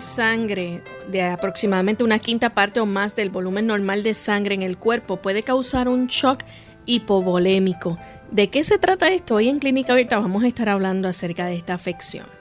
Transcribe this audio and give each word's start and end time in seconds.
Sangre 0.00 0.82
de 1.10 1.22
aproximadamente 1.22 2.04
una 2.04 2.18
quinta 2.18 2.50
parte 2.50 2.80
o 2.80 2.86
más 2.86 3.14
del 3.14 3.30
volumen 3.30 3.66
normal 3.66 4.02
de 4.02 4.14
sangre 4.14 4.54
en 4.54 4.62
el 4.62 4.76
cuerpo 4.76 5.16
puede 5.16 5.42
causar 5.42 5.88
un 5.88 6.06
shock 6.06 6.40
hipovolémico. 6.86 7.98
¿De 8.30 8.48
qué 8.48 8.64
se 8.64 8.78
trata 8.78 9.08
esto? 9.08 9.36
Hoy 9.36 9.48
en 9.48 9.58
Clínica 9.58 9.92
Abierta 9.92 10.18
vamos 10.18 10.42
a 10.44 10.48
estar 10.48 10.68
hablando 10.68 11.08
acerca 11.08 11.46
de 11.46 11.56
esta 11.56 11.74
afección. 11.74 12.35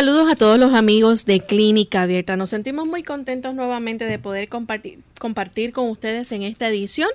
Saludos 0.00 0.30
a 0.30 0.34
todos 0.34 0.58
los 0.58 0.72
amigos 0.72 1.26
de 1.26 1.40
Clínica 1.40 2.00
Abierta. 2.00 2.34
Nos 2.34 2.48
sentimos 2.48 2.86
muy 2.86 3.02
contentos 3.02 3.54
nuevamente 3.54 4.06
de 4.06 4.18
poder 4.18 4.48
compartir, 4.48 5.00
compartir 5.18 5.74
con 5.74 5.90
ustedes 5.90 6.32
en 6.32 6.42
esta 6.42 6.68
edición 6.68 7.10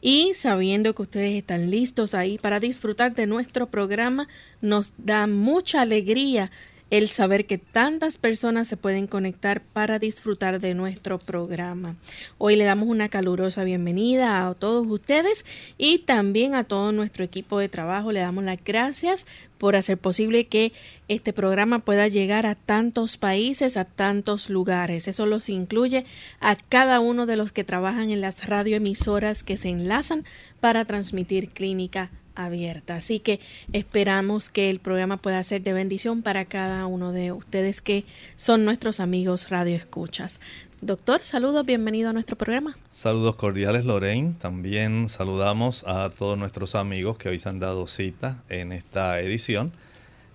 y 0.00 0.32
sabiendo 0.34 0.96
que 0.96 1.02
ustedes 1.02 1.34
están 1.34 1.70
listos 1.70 2.12
ahí 2.12 2.38
para 2.38 2.58
disfrutar 2.58 3.14
de 3.14 3.28
nuestro 3.28 3.68
programa, 3.68 4.26
nos 4.60 4.94
da 4.98 5.28
mucha 5.28 5.80
alegría 5.82 6.50
el 6.90 7.08
saber 7.08 7.46
que 7.46 7.58
tantas 7.58 8.18
personas 8.18 8.68
se 8.68 8.76
pueden 8.76 9.06
conectar 9.06 9.62
para 9.62 9.98
disfrutar 9.98 10.60
de 10.60 10.74
nuestro 10.74 11.18
programa. 11.18 11.96
Hoy 12.38 12.56
le 12.56 12.64
damos 12.64 12.88
una 12.88 13.08
calurosa 13.08 13.64
bienvenida 13.64 14.46
a 14.46 14.54
todos 14.54 14.86
ustedes 14.86 15.44
y 15.78 16.00
también 16.00 16.54
a 16.54 16.64
todo 16.64 16.92
nuestro 16.92 17.24
equipo 17.24 17.58
de 17.58 17.68
trabajo. 17.68 18.12
Le 18.12 18.20
damos 18.20 18.44
las 18.44 18.62
gracias 18.62 19.26
por 19.58 19.76
hacer 19.76 19.96
posible 19.96 20.44
que 20.44 20.72
este 21.08 21.32
programa 21.32 21.78
pueda 21.78 22.06
llegar 22.08 22.44
a 22.44 22.54
tantos 22.54 23.16
países, 23.16 23.76
a 23.76 23.84
tantos 23.86 24.50
lugares. 24.50 25.08
Eso 25.08 25.26
los 25.26 25.48
incluye 25.48 26.04
a 26.40 26.54
cada 26.56 27.00
uno 27.00 27.26
de 27.26 27.36
los 27.36 27.50
que 27.50 27.64
trabajan 27.64 28.10
en 28.10 28.20
las 28.20 28.46
radioemisoras 28.46 29.42
que 29.42 29.56
se 29.56 29.70
enlazan 29.70 30.24
para 30.60 30.84
transmitir 30.84 31.48
clínica 31.48 32.10
abierta. 32.34 32.96
Así 32.96 33.20
que 33.20 33.40
esperamos 33.72 34.50
que 34.50 34.70
el 34.70 34.80
programa 34.80 35.16
pueda 35.16 35.42
ser 35.44 35.62
de 35.62 35.72
bendición 35.72 36.22
para 36.22 36.44
cada 36.44 36.86
uno 36.86 37.12
de 37.12 37.32
ustedes 37.32 37.80
que 37.80 38.04
son 38.36 38.64
nuestros 38.64 39.00
amigos 39.00 39.50
Radio 39.50 39.76
Escuchas. 39.76 40.40
Doctor, 40.80 41.24
saludos, 41.24 41.64
bienvenido 41.64 42.10
a 42.10 42.12
nuestro 42.12 42.36
programa. 42.36 42.76
Saludos 42.92 43.36
cordiales, 43.36 43.86
Lorraine. 43.86 44.34
También 44.38 45.08
saludamos 45.08 45.82
a 45.86 46.10
todos 46.10 46.36
nuestros 46.38 46.74
amigos 46.74 47.16
que 47.16 47.30
hoy 47.30 47.38
se 47.38 47.48
han 47.48 47.58
dado 47.58 47.86
cita 47.86 48.42
en 48.50 48.72
esta 48.72 49.18
edición. 49.20 49.72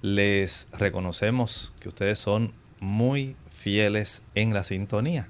Les 0.02 0.68
reconocemos 0.72 1.74
que 1.80 1.90
ustedes 1.90 2.18
son 2.18 2.54
muy 2.80 3.36
fieles 3.52 4.24
en 4.34 4.54
la 4.54 4.64
sintonía 4.64 5.28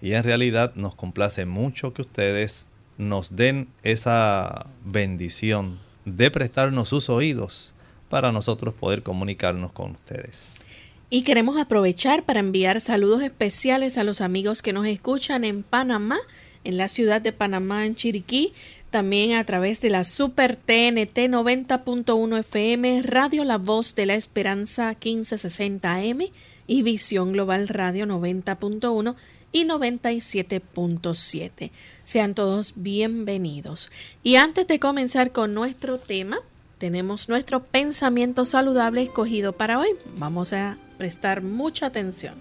y 0.00 0.12
en 0.12 0.22
realidad 0.22 0.74
nos 0.76 0.94
complace 0.94 1.46
mucho 1.46 1.92
que 1.92 2.02
ustedes 2.02 2.66
nos 2.96 3.34
den 3.34 3.68
esa 3.82 4.66
bendición 4.84 5.78
de 6.04 6.30
prestarnos 6.30 6.88
sus 6.88 7.08
oídos 7.08 7.74
para 8.08 8.32
nosotros 8.32 8.74
poder 8.74 9.02
comunicarnos 9.02 9.72
con 9.72 9.92
ustedes. 9.92 10.62
Y 11.08 11.22
queremos 11.22 11.58
aprovechar 11.58 12.24
para 12.24 12.40
enviar 12.40 12.80
saludos 12.80 13.22
especiales 13.22 13.98
a 13.98 14.04
los 14.04 14.20
amigos 14.20 14.62
que 14.62 14.72
nos 14.72 14.86
escuchan 14.86 15.44
en 15.44 15.62
Panamá, 15.62 16.18
en 16.62 16.76
la 16.76 16.88
ciudad 16.88 17.20
de 17.20 17.32
Panamá, 17.32 17.84
en 17.86 17.96
Chiriquí, 17.96 18.52
también 18.90 19.32
a 19.36 19.44
través 19.44 19.80
de 19.80 19.90
la 19.90 20.04
Super 20.04 20.56
TNT 20.56 21.16
90.1 21.28 22.38
FM, 22.38 23.02
Radio 23.02 23.44
La 23.44 23.58
Voz 23.58 23.94
de 23.94 24.06
la 24.06 24.14
Esperanza 24.14 24.90
1560 24.90 25.94
AM 25.94 26.20
y 26.66 26.82
Visión 26.82 27.32
Global 27.32 27.68
Radio 27.68 28.06
90.1 28.06 29.14
y 29.52 29.64
97.7. 29.64 31.70
Sean 32.04 32.34
todos 32.34 32.74
bienvenidos. 32.76 33.90
Y 34.22 34.36
antes 34.36 34.66
de 34.66 34.78
comenzar 34.78 35.32
con 35.32 35.54
nuestro 35.54 35.98
tema, 35.98 36.38
tenemos 36.78 37.28
nuestro 37.28 37.62
pensamiento 37.62 38.44
saludable 38.44 39.02
escogido 39.02 39.52
para 39.52 39.78
hoy. 39.78 39.88
Vamos 40.16 40.52
a 40.52 40.78
prestar 40.98 41.42
mucha 41.42 41.86
atención. 41.86 42.34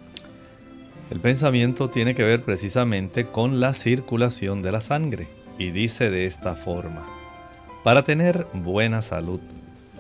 El 1.10 1.20
pensamiento 1.20 1.90
tiene 1.90 2.14
que 2.14 2.24
ver 2.24 2.44
precisamente 2.44 3.26
con 3.26 3.60
la 3.60 3.74
circulación 3.74 4.62
de 4.62 4.72
la 4.72 4.82
sangre 4.82 5.28
y 5.58 5.72
dice 5.72 6.12
de 6.12 6.26
esta 6.26 6.56
forma, 6.56 7.08
para 7.84 8.04
tener 8.04 8.46
buena 8.54 9.02
salud 9.02 9.40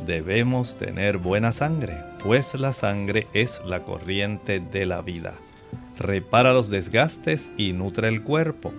debemos 0.05 0.77
tener 0.77 1.17
buena 1.17 1.51
sangre, 1.51 1.97
pues 2.23 2.57
la 2.57 2.71
sangre 2.71 3.27
es 3.33 3.59
la 3.65 3.83
corriente 3.83 4.61
de 4.61 4.85
la 4.85 5.01
vida 5.01 5.33
repara 5.99 6.53
los 6.53 6.69
desgastes 6.69 7.51
y 7.57 7.73
nutre 7.73 8.07
el 8.07 8.23
cuerpo, 8.23 8.73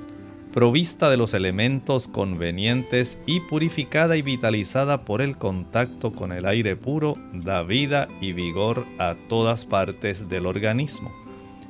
provista 0.53 1.11
de 1.11 1.17
los 1.17 1.35
elementos 1.35 2.09
convenientes 2.09 3.19
y 3.27 3.41
purificada 3.41 4.17
y 4.17 4.23
vitalizada 4.23 5.05
por 5.05 5.23
el 5.23 5.37
contacto 5.37 6.13
con 6.13 6.33
el 6.33 6.47
aire 6.47 6.75
puro, 6.77 7.17
da 7.33 7.63
vida 7.63 8.09
y 8.21 8.33
vigor 8.33 8.85
a 8.99 9.15
todas 9.29 9.65
partes 9.65 10.29
del 10.29 10.47
organismo. 10.47 11.13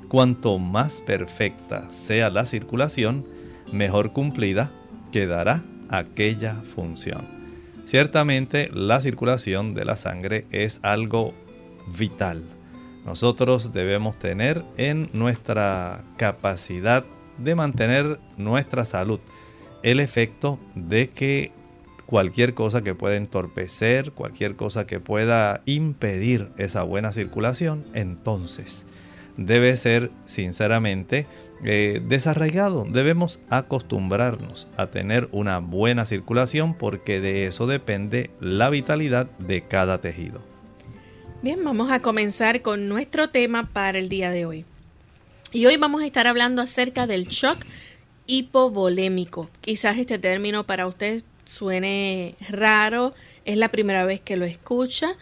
Cuanto 0.08 0.58
más 0.58 1.00
perfecta 1.02 1.90
sea 1.90 2.30
la 2.30 2.44
circulación, 2.44 3.26
mejor 3.72 4.12
cumplida 4.12 4.70
quedará 5.12 5.62
aquella 5.88 6.54
función. 6.74 7.22
Ciertamente 7.86 8.70
la 8.72 9.00
circulación 9.00 9.74
de 9.74 9.84
la 9.84 9.96
sangre 9.96 10.46
es 10.52 10.78
algo 10.82 11.34
vital 11.98 12.44
nosotros 13.04 13.72
debemos 13.72 14.18
tener 14.18 14.62
en 14.76 15.08
nuestra 15.12 16.02
capacidad 16.16 17.04
de 17.38 17.54
mantener 17.54 18.18
nuestra 18.36 18.84
salud 18.84 19.20
el 19.82 20.00
efecto 20.00 20.58
de 20.74 21.08
que 21.08 21.52
cualquier 22.06 22.54
cosa 22.54 22.82
que 22.82 22.94
pueda 22.94 23.16
entorpecer, 23.16 24.12
cualquier 24.12 24.56
cosa 24.56 24.86
que 24.86 25.00
pueda 25.00 25.62
impedir 25.64 26.48
esa 26.58 26.82
buena 26.82 27.12
circulación, 27.12 27.84
entonces 27.94 28.84
debe 29.36 29.76
ser 29.76 30.10
sinceramente 30.24 31.26
eh, 31.64 32.02
desarraigado. 32.06 32.84
Debemos 32.90 33.40
acostumbrarnos 33.48 34.68
a 34.76 34.88
tener 34.88 35.28
una 35.30 35.58
buena 35.58 36.04
circulación 36.04 36.74
porque 36.74 37.20
de 37.20 37.46
eso 37.46 37.66
depende 37.66 38.30
la 38.40 38.70
vitalidad 38.70 39.30
de 39.38 39.62
cada 39.62 39.98
tejido. 39.98 40.49
Bien, 41.42 41.64
vamos 41.64 41.90
a 41.90 42.02
comenzar 42.02 42.60
con 42.60 42.86
nuestro 42.86 43.30
tema 43.30 43.70
para 43.72 43.98
el 43.98 44.10
día 44.10 44.30
de 44.30 44.44
hoy. 44.44 44.66
Y 45.52 45.64
hoy 45.64 45.78
vamos 45.78 46.02
a 46.02 46.06
estar 46.06 46.26
hablando 46.26 46.60
acerca 46.60 47.06
del 47.06 47.28
shock 47.28 47.56
hipovolémico. 48.26 49.48
Quizás 49.62 49.96
este 49.96 50.18
término 50.18 50.66
para 50.66 50.86
usted 50.86 51.22
suene 51.46 52.34
raro, 52.50 53.14
es 53.46 53.56
la 53.56 53.70
primera 53.70 54.04
vez 54.04 54.20
que 54.20 54.36
lo 54.36 54.44
escucha 54.44 55.16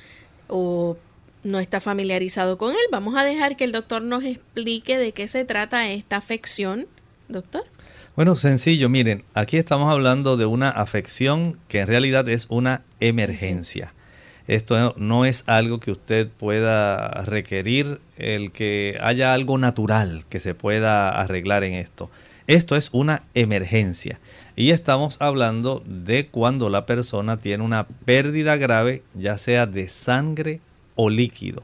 o 0.48 0.96
no 1.44 1.60
está 1.60 1.80
familiarizado 1.80 2.58
con 2.58 2.72
él. 2.72 2.80
Vamos 2.90 3.14
a 3.14 3.22
dejar 3.22 3.56
que 3.56 3.62
el 3.62 3.70
doctor 3.70 4.02
nos 4.02 4.24
explique 4.24 4.98
de 4.98 5.12
qué 5.12 5.28
se 5.28 5.44
trata 5.44 5.88
esta 5.88 6.16
afección, 6.16 6.88
doctor. 7.28 7.64
Bueno, 8.16 8.34
sencillo, 8.34 8.88
miren, 8.88 9.22
aquí 9.34 9.56
estamos 9.56 9.88
hablando 9.88 10.36
de 10.36 10.46
una 10.46 10.68
afección 10.68 11.60
que 11.68 11.78
en 11.78 11.86
realidad 11.86 12.28
es 12.28 12.46
una 12.48 12.82
emergencia. 12.98 13.94
Esto 14.48 14.94
no 14.96 15.26
es 15.26 15.44
algo 15.46 15.78
que 15.78 15.90
usted 15.90 16.26
pueda 16.26 17.06
requerir, 17.24 18.00
el 18.16 18.50
que 18.50 18.98
haya 19.02 19.34
algo 19.34 19.58
natural 19.58 20.24
que 20.30 20.40
se 20.40 20.54
pueda 20.54 21.20
arreglar 21.20 21.64
en 21.64 21.74
esto. 21.74 22.10
Esto 22.46 22.74
es 22.74 22.88
una 22.92 23.24
emergencia. 23.34 24.20
Y 24.56 24.70
estamos 24.70 25.18
hablando 25.20 25.82
de 25.86 26.28
cuando 26.28 26.70
la 26.70 26.86
persona 26.86 27.36
tiene 27.36 27.62
una 27.62 27.86
pérdida 28.06 28.56
grave, 28.56 29.02
ya 29.12 29.36
sea 29.36 29.66
de 29.66 29.86
sangre 29.88 30.60
o 30.96 31.10
líquido. 31.10 31.62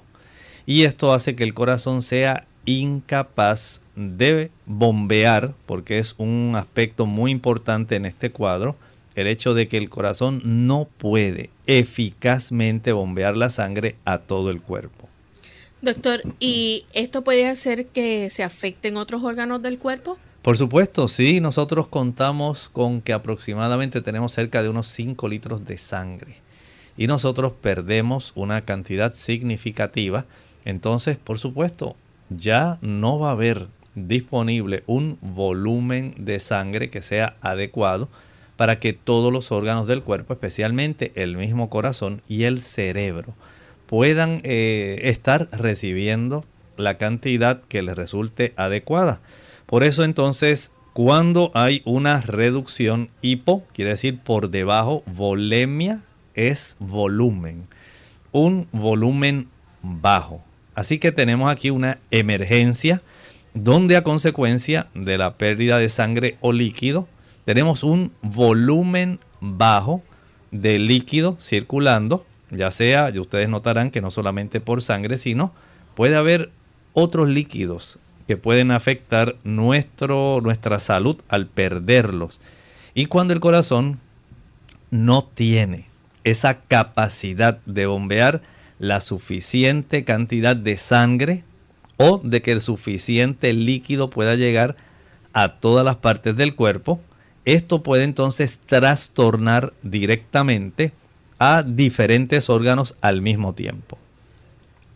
Y 0.66 0.84
esto 0.84 1.14
hace 1.14 1.34
que 1.34 1.44
el 1.44 1.54
corazón 1.54 2.02
sea 2.02 2.46
incapaz 2.66 3.80
de 3.96 4.50
bombear, 4.66 5.54
porque 5.64 5.98
es 5.98 6.14
un 6.18 6.52
aspecto 6.54 7.06
muy 7.06 7.30
importante 7.30 7.96
en 7.96 8.04
este 8.04 8.30
cuadro, 8.30 8.76
el 9.14 9.26
hecho 9.26 9.54
de 9.54 9.68
que 9.68 9.76
el 9.76 9.90
corazón 9.90 10.40
no 10.44 10.88
puede 10.98 11.50
eficazmente 11.66 12.92
bombear 12.92 13.36
la 13.36 13.50
sangre 13.50 13.96
a 14.04 14.18
todo 14.18 14.50
el 14.50 14.60
cuerpo. 14.60 15.08
Doctor, 15.82 16.22
¿y 16.40 16.86
esto 16.94 17.22
puede 17.22 17.46
hacer 17.46 17.86
que 17.86 18.30
se 18.30 18.42
afecten 18.42 18.96
otros 18.96 19.22
órganos 19.22 19.60
del 19.60 19.78
cuerpo? 19.78 20.18
Por 20.40 20.56
supuesto, 20.56 21.08
sí, 21.08 21.40
nosotros 21.40 21.88
contamos 21.88 22.68
con 22.68 23.00
que 23.00 23.12
aproximadamente 23.12 24.00
tenemos 24.00 24.32
cerca 24.32 24.62
de 24.62 24.68
unos 24.68 24.88
5 24.88 25.28
litros 25.28 25.64
de 25.64 25.78
sangre 25.78 26.36
y 26.96 27.06
nosotros 27.06 27.52
perdemos 27.60 28.32
una 28.34 28.62
cantidad 28.62 29.12
significativa, 29.14 30.26
entonces, 30.64 31.16
por 31.16 31.38
supuesto, 31.38 31.96
ya 32.30 32.78
no 32.80 33.18
va 33.18 33.28
a 33.28 33.32
haber 33.32 33.68
disponible 33.94 34.82
un 34.86 35.18
volumen 35.20 36.14
de 36.18 36.40
sangre 36.40 36.90
que 36.90 37.02
sea 37.02 37.36
adecuado 37.40 38.08
para 38.56 38.78
que 38.78 38.92
todos 38.92 39.32
los 39.32 39.52
órganos 39.52 39.86
del 39.86 40.02
cuerpo, 40.02 40.32
especialmente 40.32 41.12
el 41.16 41.36
mismo 41.36 41.70
corazón 41.70 42.22
y 42.28 42.44
el 42.44 42.62
cerebro, 42.62 43.34
puedan 43.86 44.40
eh, 44.44 45.00
estar 45.04 45.48
recibiendo 45.52 46.44
la 46.76 46.98
cantidad 46.98 47.62
que 47.62 47.82
les 47.82 47.96
resulte 47.96 48.52
adecuada. 48.56 49.20
Por 49.66 49.84
eso 49.84 50.04
entonces, 50.04 50.70
cuando 50.92 51.50
hay 51.54 51.82
una 51.84 52.20
reducción 52.20 53.10
hipo, 53.22 53.64
quiere 53.72 53.92
decir 53.92 54.18
por 54.20 54.50
debajo, 54.50 55.02
volemia 55.06 56.02
es 56.34 56.76
volumen, 56.78 57.66
un 58.32 58.68
volumen 58.72 59.48
bajo. 59.82 60.42
Así 60.74 60.98
que 60.98 61.12
tenemos 61.12 61.50
aquí 61.50 61.70
una 61.70 61.98
emergencia 62.10 63.02
donde 63.54 63.96
a 63.96 64.02
consecuencia 64.02 64.88
de 64.94 65.16
la 65.16 65.34
pérdida 65.34 65.78
de 65.78 65.88
sangre 65.88 66.36
o 66.40 66.52
líquido, 66.52 67.06
tenemos 67.44 67.82
un 67.82 68.12
volumen 68.22 69.20
bajo 69.40 70.02
de 70.50 70.78
líquido 70.78 71.36
circulando, 71.40 72.24
ya 72.50 72.70
sea, 72.70 73.10
y 73.10 73.18
ustedes 73.18 73.48
notarán 73.48 73.90
que 73.90 74.00
no 74.00 74.10
solamente 74.10 74.60
por 74.60 74.82
sangre, 74.82 75.18
sino 75.18 75.52
puede 75.94 76.16
haber 76.16 76.50
otros 76.92 77.28
líquidos 77.28 77.98
que 78.26 78.36
pueden 78.36 78.70
afectar 78.70 79.36
nuestro, 79.44 80.40
nuestra 80.42 80.78
salud 80.78 81.16
al 81.28 81.46
perderlos. 81.46 82.40
Y 82.94 83.06
cuando 83.06 83.34
el 83.34 83.40
corazón 83.40 83.98
no 84.90 85.24
tiene 85.24 85.88
esa 86.22 86.60
capacidad 86.60 87.58
de 87.66 87.86
bombear 87.86 88.42
la 88.78 89.00
suficiente 89.00 90.04
cantidad 90.04 90.56
de 90.56 90.76
sangre 90.78 91.44
o 91.96 92.20
de 92.22 92.42
que 92.42 92.52
el 92.52 92.60
suficiente 92.60 93.52
líquido 93.52 94.10
pueda 94.10 94.34
llegar 94.34 94.76
a 95.32 95.48
todas 95.48 95.84
las 95.84 95.96
partes 95.96 96.36
del 96.36 96.54
cuerpo, 96.54 97.00
esto 97.44 97.82
puede 97.82 98.04
entonces 98.04 98.60
trastornar 98.66 99.72
directamente 99.82 100.92
a 101.38 101.62
diferentes 101.62 102.48
órganos 102.48 102.94
al 103.00 103.20
mismo 103.20 103.54
tiempo. 103.54 103.98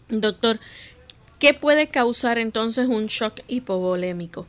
Doctor, 0.08 0.58
¿qué 1.38 1.54
puede 1.54 1.88
causar 1.88 2.38
entonces 2.38 2.88
un 2.88 3.06
shock 3.06 3.40
hipovolémico? 3.48 4.46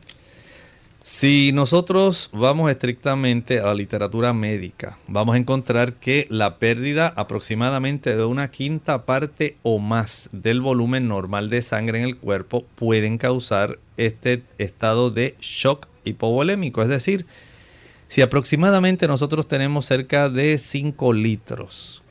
Si 1.02 1.50
nosotros 1.52 2.28
vamos 2.32 2.70
estrictamente 2.70 3.58
a 3.58 3.66
la 3.66 3.74
literatura 3.74 4.32
médica, 4.34 4.98
vamos 5.08 5.34
a 5.34 5.38
encontrar 5.38 5.94
que 5.94 6.26
la 6.28 6.58
pérdida 6.58 7.12
aproximadamente 7.16 8.14
de 8.14 8.24
una 8.24 8.50
quinta 8.50 9.06
parte 9.06 9.56
o 9.62 9.78
más 9.78 10.28
del 10.32 10.60
volumen 10.60 11.08
normal 11.08 11.48
de 11.48 11.62
sangre 11.62 11.98
en 11.98 12.04
el 12.04 12.16
cuerpo 12.18 12.64
pueden 12.74 13.16
causar 13.16 13.78
este 13.96 14.42
estado 14.58 15.10
de 15.10 15.36
shock 15.40 15.88
hipovolémico, 16.04 16.82
es 16.82 16.88
decir, 16.88 17.26
si 18.10 18.22
aproximadamente 18.22 19.06
nosotros 19.06 19.46
tenemos 19.46 19.86
cerca 19.86 20.28
de 20.28 20.58
5 20.58 21.12
litros 21.12 22.02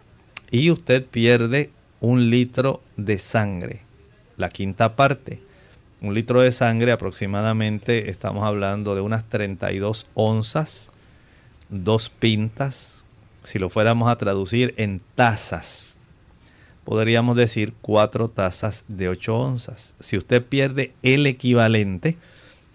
y 0.50 0.72
usted 0.72 1.06
pierde 1.06 1.72
un 2.00 2.30
litro 2.30 2.82
de 2.96 3.20
sangre, 3.20 3.82
la 4.38 4.48
quinta 4.48 4.96
parte, 4.96 5.42
un 6.00 6.14
litro 6.14 6.40
de 6.40 6.54
sangre 6.54 6.94
aproximadamente 6.94 8.10
estamos 8.10 8.48
hablando 8.48 8.96
de 8.96 9.02
unas 9.02 9.26
32 9.28 10.08
onzas, 10.14 10.94
dos 11.68 12.10
pintas, 12.10 13.04
si 13.44 13.60
lo 13.60 13.70
fuéramos 13.70 14.10
a 14.10 14.18
traducir 14.18 14.74
en 14.78 15.02
tazas, 15.16 15.98
podríamos 16.86 17.36
decir 17.36 17.74
cuatro 17.82 18.30
tazas 18.30 18.86
de 18.88 19.10
8 19.10 19.38
onzas. 19.38 19.96
Si 20.00 20.16
usted 20.16 20.46
pierde 20.46 20.94
el 21.04 21.28
equivalente 21.28 22.16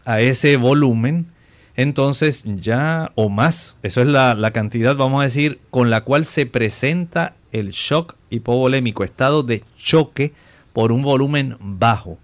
a 0.04 0.20
ese 0.20 0.58
volumen, 0.58 1.32
entonces 1.76 2.44
ya 2.44 3.12
o 3.14 3.28
más, 3.28 3.76
eso 3.82 4.00
es 4.00 4.06
la, 4.06 4.34
la, 4.34 4.52
cantidad, 4.52 4.96
vamos 4.96 5.20
a 5.20 5.24
decir, 5.24 5.60
con 5.70 5.90
la 5.90 6.02
cual 6.02 6.24
se 6.24 6.46
presenta 6.46 7.34
el 7.52 7.70
shock 7.70 8.16
hipovolémico, 8.30 9.04
estado 9.04 9.42
de 9.42 9.62
choque 9.76 10.32
por 10.72 10.92
un 10.92 11.02
volumen 11.02 11.56
bajo. 11.60 12.18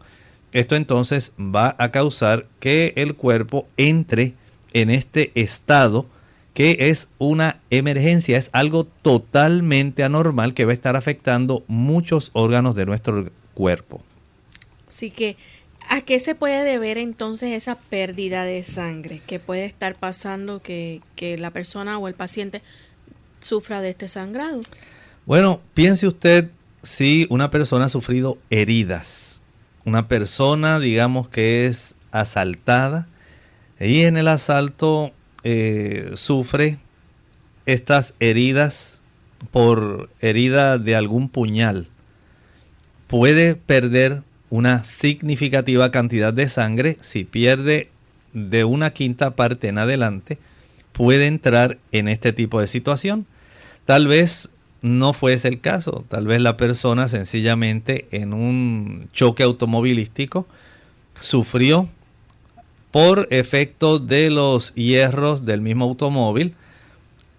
Esto 0.52 0.76
entonces 0.76 1.32
va 1.38 1.76
a 1.78 1.90
causar 1.90 2.46
que 2.58 2.92
el 2.96 3.14
cuerpo 3.14 3.66
entre 3.76 4.34
en 4.72 4.90
este 4.90 5.32
estado 5.34 6.06
que 6.54 6.76
es 6.90 7.08
una 7.18 7.60
emergencia, 7.70 8.36
es 8.36 8.50
algo 8.52 8.84
totalmente 8.84 10.02
anormal 10.02 10.52
que 10.54 10.64
va 10.64 10.72
a 10.72 10.74
estar 10.74 10.96
afectando 10.96 11.64
muchos 11.68 12.30
órganos 12.32 12.74
de 12.74 12.86
nuestro 12.86 13.30
cuerpo. 13.54 14.02
Así 14.88 15.10
que 15.10 15.36
¿A 15.92 16.02
qué 16.02 16.20
se 16.20 16.36
puede 16.36 16.62
deber 16.62 16.98
entonces 16.98 17.50
esa 17.50 17.74
pérdida 17.74 18.44
de 18.44 18.62
sangre 18.62 19.20
que 19.26 19.40
puede 19.40 19.64
estar 19.64 19.96
pasando 19.96 20.62
que, 20.62 21.02
la 21.36 21.50
persona 21.50 21.98
o 21.98 22.06
el 22.06 22.14
paciente 22.14 22.62
sufra 23.40 23.82
de 23.82 23.90
este 23.90 24.06
sangrado? 24.06 24.60
Bueno, 25.26 25.60
piense 25.74 26.06
usted 26.06 26.48
si 26.84 27.26
una 27.28 27.50
persona 27.50 27.86
ha 27.86 27.88
sufrido 27.88 28.38
heridas, 28.50 29.42
una 29.84 30.06
persona 30.06 30.78
digamos 30.78 31.28
que 31.28 31.66
es 31.66 31.96
asaltada 32.12 33.08
y 33.80 34.02
en 34.02 34.16
el 34.16 34.28
asalto 34.28 35.10
eh, 35.42 36.12
sufre 36.14 36.78
estas 37.66 38.14
heridas 38.20 39.02
por 39.50 40.08
herida 40.20 40.78
de 40.78 40.94
algún 40.94 41.28
puñal, 41.28 41.88
puede 43.08 43.56
perder 43.56 44.22
una 44.50 44.84
significativa 44.84 45.90
cantidad 45.90 46.34
de 46.34 46.48
sangre, 46.48 46.98
si 47.00 47.24
pierde 47.24 47.88
de 48.32 48.64
una 48.64 48.90
quinta 48.90 49.30
parte 49.36 49.68
en 49.68 49.78
adelante, 49.78 50.38
puede 50.92 51.26
entrar 51.26 51.78
en 51.92 52.08
este 52.08 52.32
tipo 52.32 52.60
de 52.60 52.66
situación. 52.66 53.26
Tal 53.86 54.06
vez 54.08 54.50
no 54.82 55.12
fuese 55.12 55.48
el 55.48 55.60
caso, 55.60 56.04
tal 56.08 56.26
vez 56.26 56.40
la 56.40 56.56
persona 56.56 57.08
sencillamente 57.08 58.06
en 58.10 58.32
un 58.32 59.08
choque 59.12 59.42
automovilístico 59.42 60.46
sufrió 61.20 61.88
por 62.90 63.28
efecto 63.30 63.98
de 63.98 64.30
los 64.30 64.74
hierros 64.74 65.44
del 65.44 65.60
mismo 65.60 65.84
automóvil 65.84 66.54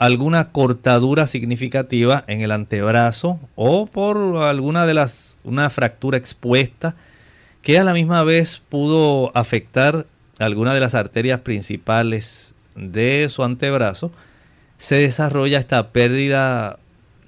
alguna 0.01 0.45
cortadura 0.45 1.27
significativa 1.27 2.23
en 2.25 2.41
el 2.41 2.51
antebrazo 2.51 3.39
o 3.53 3.85
por 3.85 4.17
alguna 4.37 4.87
de 4.87 4.95
las 4.95 5.37
una 5.43 5.69
fractura 5.69 6.17
expuesta 6.17 6.95
que 7.61 7.77
a 7.77 7.83
la 7.83 7.93
misma 7.93 8.23
vez 8.23 8.63
pudo 8.67 9.31
afectar 9.37 10.07
alguna 10.39 10.73
de 10.73 10.79
las 10.79 10.95
arterias 10.95 11.41
principales 11.41 12.55
de 12.75 13.27
su 13.29 13.43
antebrazo, 13.43 14.11
se 14.79 14.95
desarrolla 14.95 15.59
esta 15.59 15.89
pérdida 15.89 16.79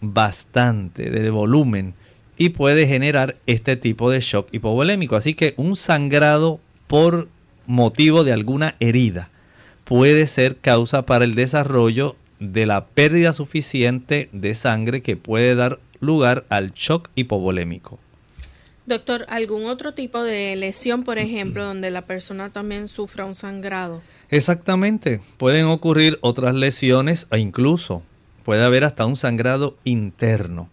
bastante 0.02 1.12
de 1.12 1.30
volumen 1.30 1.94
y 2.38 2.50
puede 2.50 2.88
generar 2.88 3.36
este 3.46 3.78
tipo 3.78 4.10
de 4.10 4.20
shock 4.20 4.48
hipovolémico. 4.52 5.16
Así 5.16 5.36
que 5.36 5.54
un 5.58 5.76
sangrado 5.76 6.60
por 6.88 7.28
motivo 7.68 8.24
de 8.24 8.34
alguna 8.34 8.74
herida 8.80 9.30
puede 9.84 10.26
ser 10.26 10.58
causa 10.58 11.04
para 11.06 11.24
el 11.24 11.36
desarrollo 11.36 12.16
de 12.52 12.66
la 12.66 12.86
pérdida 12.88 13.34
suficiente 13.34 14.30
de 14.32 14.56
sangre 14.56 15.02
que 15.02 15.16
puede 15.16 15.56
dar 15.56 15.80
lugar 16.00 16.46
al 16.50 16.74
shock 16.74 17.10
hipovolémico. 17.16 18.00
Doctor, 18.86 19.26
¿algún 19.30 19.66
otro 19.66 19.94
tipo 19.94 20.22
de 20.24 20.56
lesión, 20.58 21.04
por 21.04 21.18
ejemplo, 21.18 21.64
donde 21.64 21.90
la 21.90 22.02
persona 22.02 22.50
también 22.50 22.90
sufra 22.90 23.24
un 23.24 23.36
sangrado? 23.36 24.02
Exactamente, 24.30 25.22
pueden 25.38 25.68
ocurrir 25.68 26.18
otras 26.22 26.54
lesiones 26.54 27.28
e 27.32 27.40
incluso 27.40 28.04
puede 28.44 28.64
haber 28.64 28.84
hasta 28.84 29.06
un 29.06 29.16
sangrado 29.16 29.78
interno. 29.86 30.70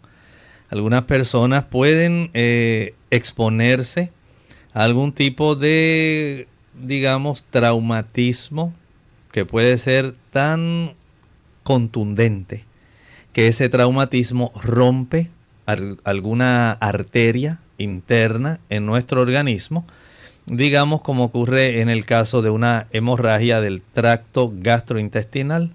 Algunas 0.71 1.03
personas 1.05 1.65
pueden 1.65 2.31
eh, 2.35 2.95
exponerse 3.11 4.11
a 4.73 4.83
algún 4.83 5.12
tipo 5.12 5.55
de, 5.55 6.49
digamos, 6.75 7.45
traumatismo 7.50 8.75
que 9.31 9.45
puede 9.45 9.79
ser 9.79 10.15
tan 10.33 10.95
contundente 11.62 12.64
que 13.33 13.49
ese 13.49 13.69
traumatismo 13.69 14.52
rompe 14.61 15.31
alguna 16.05 16.73
arteria 16.73 17.61
interna 17.79 18.61
en 18.71 18.87
nuestro 18.87 19.21
organismo, 19.21 19.87
digamos 20.47 21.00
como 21.02 21.25
ocurre 21.25 21.81
en 21.81 21.88
el 21.88 22.05
caso 22.05 22.43
de 22.43 22.50
una 22.50 22.88
hemorragia 22.90 23.61
del 23.61 23.83
tracto 23.83 24.52
gastrointestinal. 24.55 25.73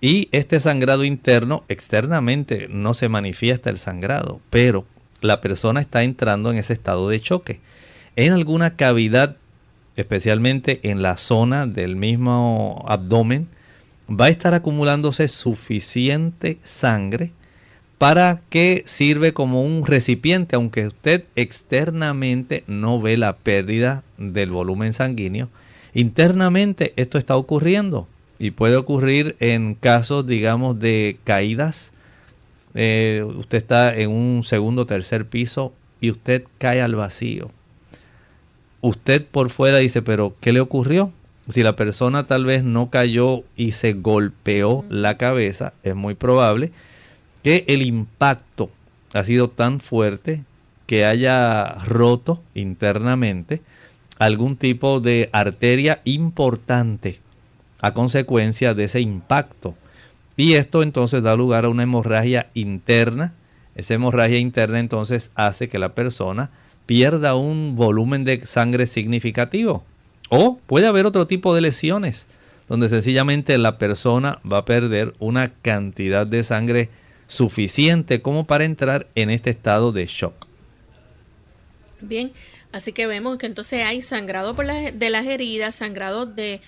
Y 0.00 0.28
este 0.32 0.60
sangrado 0.60 1.04
interno, 1.04 1.64
externamente 1.68 2.68
no 2.70 2.94
se 2.94 3.08
manifiesta 3.08 3.68
el 3.68 3.76
sangrado, 3.76 4.40
pero 4.48 4.86
la 5.20 5.40
persona 5.40 5.80
está 5.80 6.02
entrando 6.02 6.50
en 6.50 6.56
ese 6.56 6.72
estado 6.72 7.08
de 7.08 7.20
choque. 7.20 7.60
En 8.16 8.32
alguna 8.32 8.76
cavidad, 8.76 9.36
especialmente 9.96 10.80
en 10.84 11.02
la 11.02 11.18
zona 11.18 11.66
del 11.66 11.96
mismo 11.96 12.82
abdomen, 12.88 13.48
va 14.10 14.26
a 14.26 14.30
estar 14.30 14.54
acumulándose 14.54 15.28
suficiente 15.28 16.58
sangre 16.62 17.32
para 17.98 18.40
que 18.48 18.82
sirve 18.86 19.32
como 19.32 19.62
un 19.62 19.86
recipiente, 19.86 20.56
aunque 20.56 20.86
usted 20.86 21.24
externamente 21.36 22.64
no 22.66 23.00
ve 23.00 23.16
la 23.16 23.36
pérdida 23.36 24.02
del 24.16 24.50
volumen 24.50 24.94
sanguíneo. 24.94 25.48
Internamente 25.92 26.94
esto 26.96 27.18
está 27.18 27.36
ocurriendo 27.36 28.08
y 28.38 28.52
puede 28.52 28.76
ocurrir 28.76 29.36
en 29.38 29.74
casos, 29.74 30.26
digamos, 30.26 30.80
de 30.80 31.18
caídas. 31.24 31.92
Eh, 32.74 33.22
usted 33.36 33.58
está 33.58 33.94
en 33.94 34.10
un 34.10 34.44
segundo 34.44 34.82
o 34.82 34.86
tercer 34.86 35.26
piso 35.26 35.74
y 36.00 36.10
usted 36.10 36.44
cae 36.56 36.80
al 36.80 36.94
vacío. 36.94 37.50
Usted 38.80 39.26
por 39.26 39.50
fuera 39.50 39.76
dice, 39.76 40.00
pero 40.00 40.34
¿qué 40.40 40.54
le 40.54 40.60
ocurrió? 40.60 41.12
Si 41.50 41.62
la 41.62 41.74
persona 41.74 42.26
tal 42.26 42.44
vez 42.44 42.62
no 42.62 42.90
cayó 42.90 43.42
y 43.56 43.72
se 43.72 43.92
golpeó 43.92 44.84
la 44.88 45.16
cabeza, 45.16 45.72
es 45.82 45.96
muy 45.96 46.14
probable 46.14 46.72
que 47.42 47.64
el 47.66 47.82
impacto 47.82 48.70
ha 49.12 49.24
sido 49.24 49.48
tan 49.48 49.80
fuerte 49.80 50.44
que 50.86 51.04
haya 51.04 51.74
roto 51.86 52.42
internamente 52.54 53.62
algún 54.18 54.56
tipo 54.56 55.00
de 55.00 55.28
arteria 55.32 56.02
importante 56.04 57.20
a 57.80 57.94
consecuencia 57.94 58.74
de 58.74 58.84
ese 58.84 59.00
impacto. 59.00 59.74
Y 60.36 60.54
esto 60.54 60.82
entonces 60.82 61.22
da 61.22 61.36
lugar 61.36 61.64
a 61.64 61.68
una 61.68 61.82
hemorragia 61.82 62.50
interna. 62.54 63.32
Esa 63.74 63.94
hemorragia 63.94 64.38
interna 64.38 64.78
entonces 64.78 65.30
hace 65.34 65.68
que 65.68 65.78
la 65.78 65.94
persona 65.94 66.50
pierda 66.86 67.34
un 67.34 67.76
volumen 67.76 68.24
de 68.24 68.44
sangre 68.46 68.86
significativo. 68.86 69.84
O 70.30 70.58
puede 70.66 70.86
haber 70.86 71.04
otro 71.04 71.26
tipo 71.26 71.54
de 71.54 71.60
lesiones 71.60 72.26
donde 72.70 72.88
sencillamente 72.88 73.58
la 73.58 73.78
persona 73.78 74.38
va 74.50 74.58
a 74.58 74.64
perder 74.64 75.12
una 75.18 75.52
cantidad 75.52 76.24
de 76.24 76.44
sangre 76.44 76.88
suficiente 77.26 78.22
como 78.22 78.46
para 78.46 78.64
entrar 78.64 79.08
en 79.16 79.28
este 79.28 79.50
estado 79.50 79.90
de 79.90 80.06
shock. 80.06 80.46
Bien, 82.00 82.30
así 82.70 82.92
que 82.92 83.08
vemos 83.08 83.38
que 83.38 83.46
entonces 83.46 83.84
hay 83.84 84.02
sangrado 84.02 84.54
por 84.54 84.66
de 84.66 85.10
las 85.10 85.26
heridas, 85.26 85.74
sangrado 85.74 86.26
de 86.26 86.60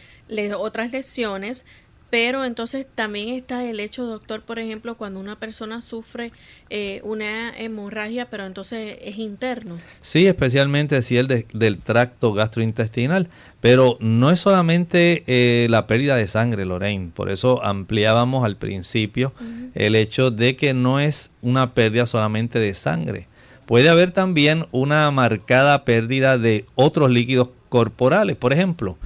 otras 0.58 0.90
lesiones, 0.90 1.64
pero 2.12 2.44
entonces 2.44 2.86
también 2.94 3.30
está 3.30 3.64
el 3.64 3.80
hecho, 3.80 4.04
doctor, 4.04 4.42
por 4.42 4.58
ejemplo, 4.58 4.98
cuando 4.98 5.18
una 5.18 5.36
persona 5.36 5.80
sufre 5.80 6.30
eh, 6.68 7.00
una 7.04 7.56
hemorragia, 7.56 8.28
pero 8.28 8.44
entonces 8.44 8.98
es 9.00 9.16
interno. 9.16 9.78
Sí, 10.02 10.26
especialmente 10.26 11.00
si 11.00 11.16
es 11.16 11.26
del 11.26 11.78
tracto 11.78 12.34
gastrointestinal, 12.34 13.28
pero 13.62 13.96
no 14.00 14.30
es 14.30 14.40
solamente 14.40 15.24
eh, 15.26 15.68
la 15.70 15.86
pérdida 15.86 16.16
de 16.16 16.28
sangre, 16.28 16.66
Lorraine, 16.66 17.12
por 17.14 17.30
eso 17.30 17.64
ampliábamos 17.64 18.44
al 18.44 18.58
principio 18.58 19.32
el 19.72 19.96
hecho 19.96 20.30
de 20.30 20.54
que 20.54 20.74
no 20.74 21.00
es 21.00 21.30
una 21.40 21.72
pérdida 21.72 22.04
solamente 22.04 22.58
de 22.58 22.74
sangre. 22.74 23.26
Puede 23.64 23.88
haber 23.88 24.10
también 24.10 24.66
una 24.70 25.10
marcada 25.12 25.86
pérdida 25.86 26.36
de 26.36 26.66
otros 26.74 27.10
líquidos 27.10 27.48
corporales, 27.70 28.36
por 28.36 28.52
ejemplo, 28.52 28.98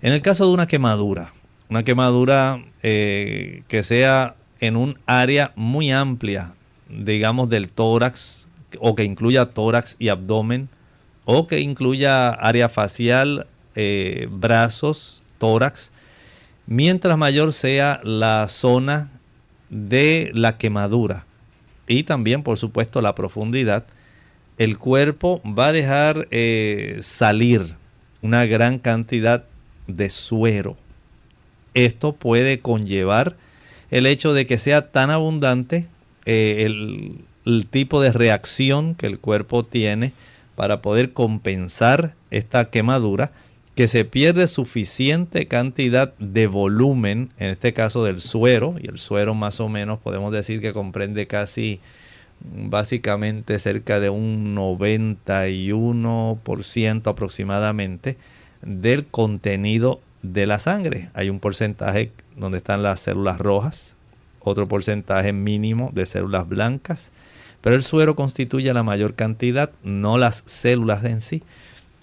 en 0.00 0.12
el 0.12 0.22
caso 0.22 0.46
de 0.46 0.52
una 0.52 0.68
quemadura 0.68 1.32
una 1.72 1.84
quemadura 1.84 2.62
eh, 2.82 3.62
que 3.66 3.82
sea 3.82 4.34
en 4.60 4.76
un 4.76 4.98
área 5.06 5.52
muy 5.56 5.90
amplia, 5.90 6.52
digamos 6.90 7.48
del 7.48 7.70
tórax, 7.70 8.46
o 8.78 8.94
que 8.94 9.04
incluya 9.04 9.46
tórax 9.46 9.96
y 9.98 10.10
abdomen, 10.10 10.68
o 11.24 11.46
que 11.46 11.60
incluya 11.60 12.28
área 12.28 12.68
facial, 12.68 13.46
eh, 13.74 14.28
brazos, 14.30 15.22
tórax, 15.38 15.92
mientras 16.66 17.16
mayor 17.16 17.54
sea 17.54 18.02
la 18.04 18.48
zona 18.50 19.10
de 19.70 20.30
la 20.34 20.58
quemadura 20.58 21.24
y 21.86 22.02
también 22.02 22.42
por 22.42 22.58
supuesto 22.58 23.00
la 23.00 23.14
profundidad, 23.14 23.86
el 24.58 24.76
cuerpo 24.76 25.40
va 25.46 25.68
a 25.68 25.72
dejar 25.72 26.28
eh, 26.32 26.98
salir 27.00 27.76
una 28.20 28.44
gran 28.44 28.78
cantidad 28.78 29.46
de 29.86 30.10
suero 30.10 30.76
esto 31.74 32.12
puede 32.12 32.60
conllevar 32.60 33.36
el 33.90 34.06
hecho 34.06 34.32
de 34.32 34.46
que 34.46 34.58
sea 34.58 34.90
tan 34.90 35.10
abundante 35.10 35.86
eh, 36.24 36.64
el, 36.66 37.24
tipo 37.70 38.00
de 38.00 38.12
reacción 38.12 38.94
que 38.94 39.06
el 39.06 39.18
cuerpo 39.18 39.64
tiene 39.64 40.12
para 40.54 40.80
poder 40.80 41.12
compensar 41.12 42.14
esta 42.30 42.70
quemadura, 42.70 43.32
que 43.74 43.88
se 43.88 44.04
pierde 44.04 44.46
suficiente 44.46 45.48
cantidad 45.48 46.14
de 46.18 46.46
volumen, 46.46 47.30
en 47.38 47.50
este 47.50 47.72
caso 47.72 48.04
del 48.04 48.20
suero, 48.20 48.76
y 48.80 48.86
el 48.86 48.98
suero 48.98 49.34
más 49.34 49.58
o 49.60 49.68
menos 49.68 49.98
podemos 49.98 50.32
decir 50.32 50.60
que 50.60 50.72
comprende 50.72 51.26
casi 51.26 51.80
básicamente 52.44 53.58
cerca 53.58 53.98
de 53.98 54.10
un 54.10 54.54
91% 54.54 57.06
aproximadamente 57.06 58.18
del 58.62 59.06
contenido 59.06 60.00
de 60.22 60.46
la 60.46 60.58
sangre. 60.58 61.10
Hay 61.14 61.28
un 61.28 61.40
porcentaje 61.40 62.12
donde 62.36 62.58
están 62.58 62.82
las 62.82 63.00
células 63.00 63.38
rojas, 63.38 63.96
otro 64.40 64.68
porcentaje 64.68 65.32
mínimo 65.32 65.90
de 65.92 66.06
células 66.06 66.48
blancas, 66.48 67.10
pero 67.60 67.76
el 67.76 67.82
suero 67.82 68.16
constituye 68.16 68.72
la 68.72 68.82
mayor 68.82 69.14
cantidad, 69.14 69.70
no 69.82 70.18
las 70.18 70.42
células 70.46 71.04
en 71.04 71.20
sí. 71.20 71.42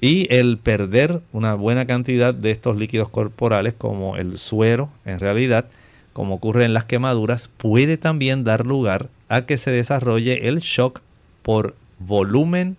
Y 0.02 0.34
el 0.34 0.58
perder 0.58 1.22
una 1.34 1.56
buena 1.56 1.86
cantidad 1.86 2.34
de 2.34 2.52
estos 2.52 2.78
líquidos 2.78 3.10
corporales, 3.10 3.74
como 3.78 4.16
el 4.16 4.38
suero, 4.38 4.90
en 5.04 5.20
realidad, 5.20 5.66
como 6.14 6.36
ocurre 6.36 6.64
en 6.64 6.74
las 6.74 6.86
quemaduras, 6.86 7.50
puede 7.58 7.98
también 7.98 8.46
dar 8.46 8.66
lugar 8.66 9.10
a 9.28 9.46
que 9.46 9.58
se 9.58 9.72
desarrolle 9.72 10.48
el 10.48 10.60
shock 10.60 11.02
por 11.44 11.76
volumen 12.00 12.78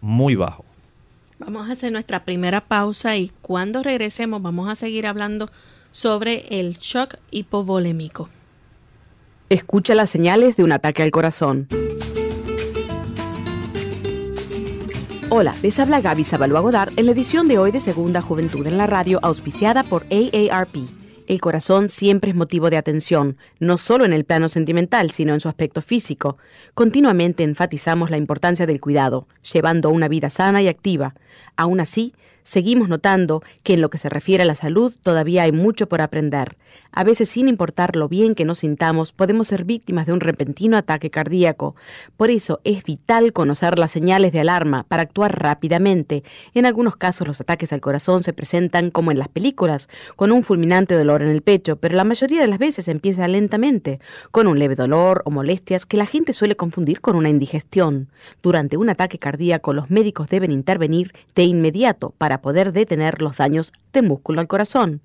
muy 0.00 0.34
bajo. 0.34 0.64
Vamos 1.44 1.68
a 1.68 1.72
hacer 1.72 1.92
nuestra 1.92 2.24
primera 2.24 2.62
pausa 2.62 3.18
y 3.18 3.30
cuando 3.42 3.82
regresemos 3.82 4.40
vamos 4.40 4.70
a 4.70 4.76
seguir 4.76 5.06
hablando 5.06 5.50
sobre 5.90 6.46
el 6.48 6.78
shock 6.78 7.16
hipovolémico. 7.30 8.30
Escucha 9.50 9.94
las 9.94 10.08
señales 10.08 10.56
de 10.56 10.64
un 10.64 10.72
ataque 10.72 11.02
al 11.02 11.10
corazón. 11.10 11.68
Hola, 15.28 15.54
les 15.62 15.78
habla 15.78 16.00
Gaby 16.00 16.24
Sabalua 16.24 16.60
Godard 16.60 16.92
en 16.96 17.06
la 17.06 17.12
edición 17.12 17.46
de 17.46 17.58
hoy 17.58 17.72
de 17.72 17.80
Segunda 17.80 18.22
Juventud 18.22 18.66
en 18.66 18.78
la 18.78 18.86
Radio, 18.86 19.18
auspiciada 19.22 19.82
por 19.82 20.06
AARP. 20.10 21.03
El 21.26 21.40
corazón 21.40 21.88
siempre 21.88 22.30
es 22.30 22.36
motivo 22.36 22.68
de 22.68 22.76
atención, 22.76 23.38
no 23.58 23.78
solo 23.78 24.04
en 24.04 24.12
el 24.12 24.24
plano 24.24 24.50
sentimental, 24.50 25.10
sino 25.10 25.32
en 25.32 25.40
su 25.40 25.48
aspecto 25.48 25.80
físico. 25.80 26.36
Continuamente 26.74 27.42
enfatizamos 27.42 28.10
la 28.10 28.18
importancia 28.18 28.66
del 28.66 28.80
cuidado, 28.80 29.26
llevando 29.52 29.88
una 29.88 30.08
vida 30.08 30.28
sana 30.28 30.60
y 30.60 30.68
activa. 30.68 31.14
Aún 31.56 31.80
así, 31.80 32.14
seguimos 32.44 32.88
notando 32.88 33.42
que 33.64 33.74
en 33.74 33.80
lo 33.80 33.90
que 33.90 33.98
se 33.98 34.08
refiere 34.08 34.44
a 34.44 34.46
la 34.46 34.54
salud 34.54 34.94
todavía 35.02 35.42
hay 35.42 35.52
mucho 35.52 35.88
por 35.88 36.00
aprender. 36.00 36.56
A 36.92 37.02
veces, 37.02 37.28
sin 37.28 37.48
importar 37.48 37.96
lo 37.96 38.08
bien 38.08 38.34
que 38.34 38.44
nos 38.44 38.60
sintamos, 38.60 39.12
podemos 39.12 39.48
ser 39.48 39.64
víctimas 39.64 40.06
de 40.06 40.12
un 40.12 40.20
repentino 40.20 40.76
ataque 40.76 41.10
cardíaco. 41.10 41.74
Por 42.16 42.30
eso 42.30 42.60
es 42.62 42.84
vital 42.84 43.32
conocer 43.32 43.78
las 43.78 43.90
señales 43.90 44.32
de 44.32 44.40
alarma 44.40 44.84
para 44.84 45.02
actuar 45.02 45.40
rápidamente. 45.40 46.22
En 46.54 46.66
algunos 46.66 46.96
casos 46.96 47.26
los 47.26 47.40
ataques 47.40 47.72
al 47.72 47.80
corazón 47.80 48.22
se 48.22 48.32
presentan 48.32 48.90
como 48.90 49.10
en 49.10 49.18
las 49.18 49.28
películas, 49.28 49.88
con 50.14 50.30
un 50.30 50.44
fulminante 50.44 50.94
dolor 50.94 51.22
en 51.22 51.30
el 51.30 51.42
pecho, 51.42 51.76
pero 51.76 51.96
la 51.96 52.04
mayoría 52.04 52.40
de 52.40 52.46
las 52.46 52.58
veces 52.58 52.86
empieza 52.86 53.26
lentamente, 53.26 53.98
con 54.30 54.46
un 54.46 54.58
leve 54.58 54.76
dolor 54.76 55.22
o 55.24 55.30
molestias 55.30 55.86
que 55.86 55.96
la 55.96 56.06
gente 56.06 56.32
suele 56.32 56.56
confundir 56.56 57.00
con 57.00 57.16
una 57.16 57.28
indigestión. 57.28 58.08
Durante 58.42 58.76
un 58.76 58.88
ataque 58.88 59.18
cardíaco 59.18 59.72
los 59.72 59.90
médicos 59.90 60.28
deben 60.28 60.52
intervenir 60.52 61.12
de 61.34 61.44
inmediato 61.44 62.14
para 62.18 62.33
para 62.34 62.42
poder 62.42 62.72
detener 62.72 63.22
los 63.22 63.36
daños 63.36 63.72
de 63.92 64.02
músculo 64.02 64.40
al 64.40 64.48
corazón. 64.48 65.02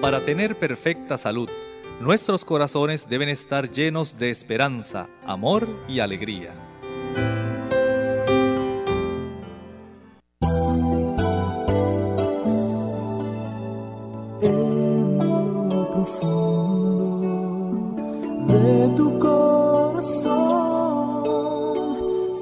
Para 0.00 0.24
tener 0.24 0.58
perfecta 0.58 1.18
salud, 1.18 1.50
nuestros 2.00 2.44
corazones 2.44 3.08
deben 3.08 3.28
estar 3.28 3.70
llenos 3.70 4.18
de 4.18 4.30
esperanza, 4.30 5.08
amor 5.24 5.68
y 5.88 6.00
alegría. 6.00 6.65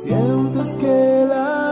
Sientes 0.04 0.76
que 0.76 1.26
la 1.28 1.63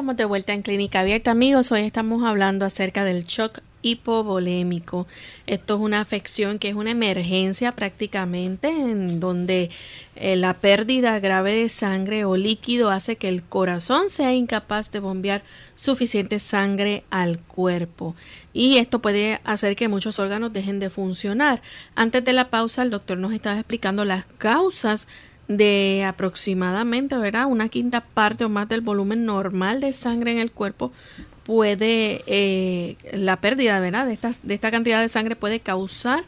estamos 0.00 0.16
de 0.16 0.24
vuelta 0.24 0.54
en 0.54 0.62
Clínica 0.62 1.00
Abierta, 1.00 1.30
amigos. 1.30 1.70
Hoy 1.72 1.82
estamos 1.82 2.24
hablando 2.24 2.64
acerca 2.64 3.04
del 3.04 3.26
shock 3.26 3.58
hipovolémico. 3.82 5.06
Esto 5.46 5.74
es 5.74 5.80
una 5.82 6.00
afección 6.00 6.58
que 6.58 6.70
es 6.70 6.74
una 6.74 6.92
emergencia 6.92 7.72
prácticamente 7.72 8.68
en 8.68 9.20
donde 9.20 9.68
eh, 10.16 10.36
la 10.36 10.54
pérdida 10.54 11.20
grave 11.20 11.52
de 11.52 11.68
sangre 11.68 12.24
o 12.24 12.38
líquido 12.38 12.88
hace 12.88 13.16
que 13.16 13.28
el 13.28 13.42
corazón 13.42 14.08
sea 14.08 14.32
incapaz 14.32 14.90
de 14.90 15.00
bombear 15.00 15.42
suficiente 15.76 16.38
sangre 16.38 17.04
al 17.10 17.38
cuerpo. 17.38 18.14
Y 18.54 18.78
esto 18.78 19.02
puede 19.02 19.38
hacer 19.44 19.76
que 19.76 19.88
muchos 19.88 20.18
órganos 20.18 20.50
dejen 20.50 20.80
de 20.80 20.88
funcionar. 20.88 21.60
Antes 21.94 22.24
de 22.24 22.32
la 22.32 22.48
pausa, 22.48 22.82
el 22.82 22.90
doctor 22.90 23.18
nos 23.18 23.34
estaba 23.34 23.58
explicando 23.58 24.06
las 24.06 24.24
causas 24.38 25.06
de 25.50 26.04
aproximadamente, 26.06 27.16
¿verdad? 27.16 27.46
Una 27.46 27.68
quinta 27.68 28.02
parte 28.02 28.44
o 28.44 28.48
más 28.48 28.68
del 28.68 28.82
volumen 28.82 29.24
normal 29.24 29.80
de 29.80 29.92
sangre 29.92 30.30
en 30.30 30.38
el 30.38 30.52
cuerpo 30.52 30.92
puede, 31.42 32.22
eh, 32.26 32.96
la 33.12 33.40
pérdida, 33.40 33.80
¿verdad? 33.80 34.06
De, 34.06 34.12
estas, 34.12 34.38
de 34.44 34.54
esta 34.54 34.70
cantidad 34.70 35.00
de 35.02 35.08
sangre 35.08 35.34
puede 35.34 35.58
causar 35.58 36.22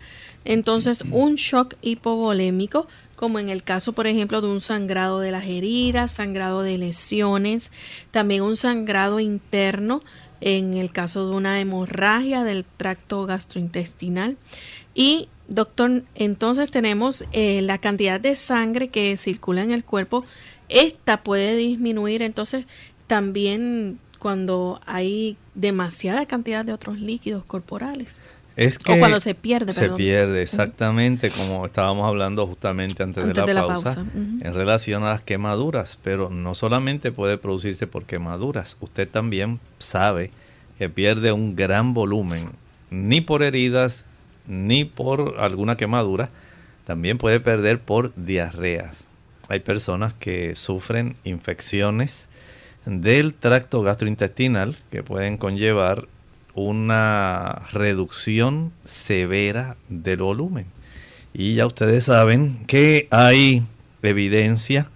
entonces 0.45 1.05
un 1.13 1.37
shock 1.37 1.77
hipovolémico, 1.83 2.89
como 3.15 3.39
en 3.39 3.49
el 3.49 3.63
caso, 3.63 3.93
por 3.93 4.09
ejemplo, 4.09 4.41
de 4.41 4.49
un 4.49 4.61
sangrado 4.61 5.21
de 5.21 5.31
las 5.31 5.45
heridas, 5.45 6.11
sangrado 6.11 6.63
de 6.63 6.77
lesiones, 6.79 7.71
también 8.11 8.43
un 8.43 8.57
sangrado 8.57 9.21
interno 9.21 10.03
en 10.41 10.75
el 10.75 10.91
caso 10.91 11.29
de 11.29 11.37
una 11.37 11.61
hemorragia 11.61 12.43
del 12.43 12.65
tracto 12.65 13.25
gastrointestinal. 13.25 14.37
Y 14.97 15.29
doctor, 15.55 16.03
entonces 16.15 16.71
tenemos 16.71 17.25
eh, 17.33 17.63
la 17.63 17.79
cantidad 17.79 18.21
de 18.21 18.35
sangre 18.37 18.89
que 18.89 19.17
circula 19.17 19.63
en 19.63 19.71
el 19.71 19.85
cuerpo. 19.85 20.25
Esta 20.69 21.23
puede 21.23 21.57
disminuir 21.57 22.23
entonces 22.23 22.67
también 23.07 23.99
cuando 24.19 24.81
hay 24.87 25.37
demasiada 25.55 26.27
cantidad 26.27 26.65
de 26.65 26.73
otros 26.73 26.99
líquidos 26.99 27.45
corporales. 27.45 28.23
Es 28.55 28.79
que 28.79 28.93
o 28.93 28.99
cuando 28.99 29.19
se 29.19 29.35
pierde, 29.35 29.73
se 29.73 29.81
perdón. 29.81 29.97
pierde 29.97 30.43
exactamente 30.43 31.31
como 31.31 31.65
estábamos 31.65 32.07
hablando 32.07 32.47
justamente 32.47 33.03
antes, 33.03 33.25
Antes 33.25 33.35
de 33.35 33.41
la 33.41 33.47
de 33.47 33.55
la 33.55 33.67
pausa, 33.67 34.05
en 34.15 34.55
relación 34.55 35.05
a 35.05 35.11
las 35.11 35.23
quemaduras, 35.23 35.99
pero 36.03 36.29
no 36.29 36.55
solamente 36.55 37.13
puede 37.13 37.39
producirse 37.39 37.87
por 37.87 38.05
quemaduras, 38.05 38.77
usted 38.81 39.09
también 39.09 39.59
sabe 39.79 40.31
que 40.79 40.91
pierde 40.91 41.33
un 41.33 41.57
gran 41.57 41.95
volumen, 41.95 42.51
ni 42.91 43.23
por 43.23 43.43
heridas, 43.43 44.05
ni 44.47 44.85
por 44.85 45.37
alguna 45.39 45.77
quemadura, 45.77 46.31
también 46.87 47.19
puede 47.19 47.41
perder 47.41 47.81
por 47.81 48.13
diarreas. 48.17 49.05
Hay 49.49 49.61
personas 49.61 50.15
que 50.15 50.55
sufren 50.55 51.17
infecciones 51.25 52.29
del 52.87 53.35
tracto 53.35 53.83
gastrointestinal 53.83 54.77
que 54.91 55.03
pueden 55.03 55.37
conllevar 55.37 56.09
una 56.55 57.63
reducción 57.73 58.73
severa 58.85 59.77
del 59.89 60.19
volumen. 60.19 60.67
Y 61.33 61.55
ya 61.55 61.67
ustedes 61.67 62.05
saben 62.05 62.65
que 62.67 63.09
hay 63.11 63.63
evidencia 64.03 64.89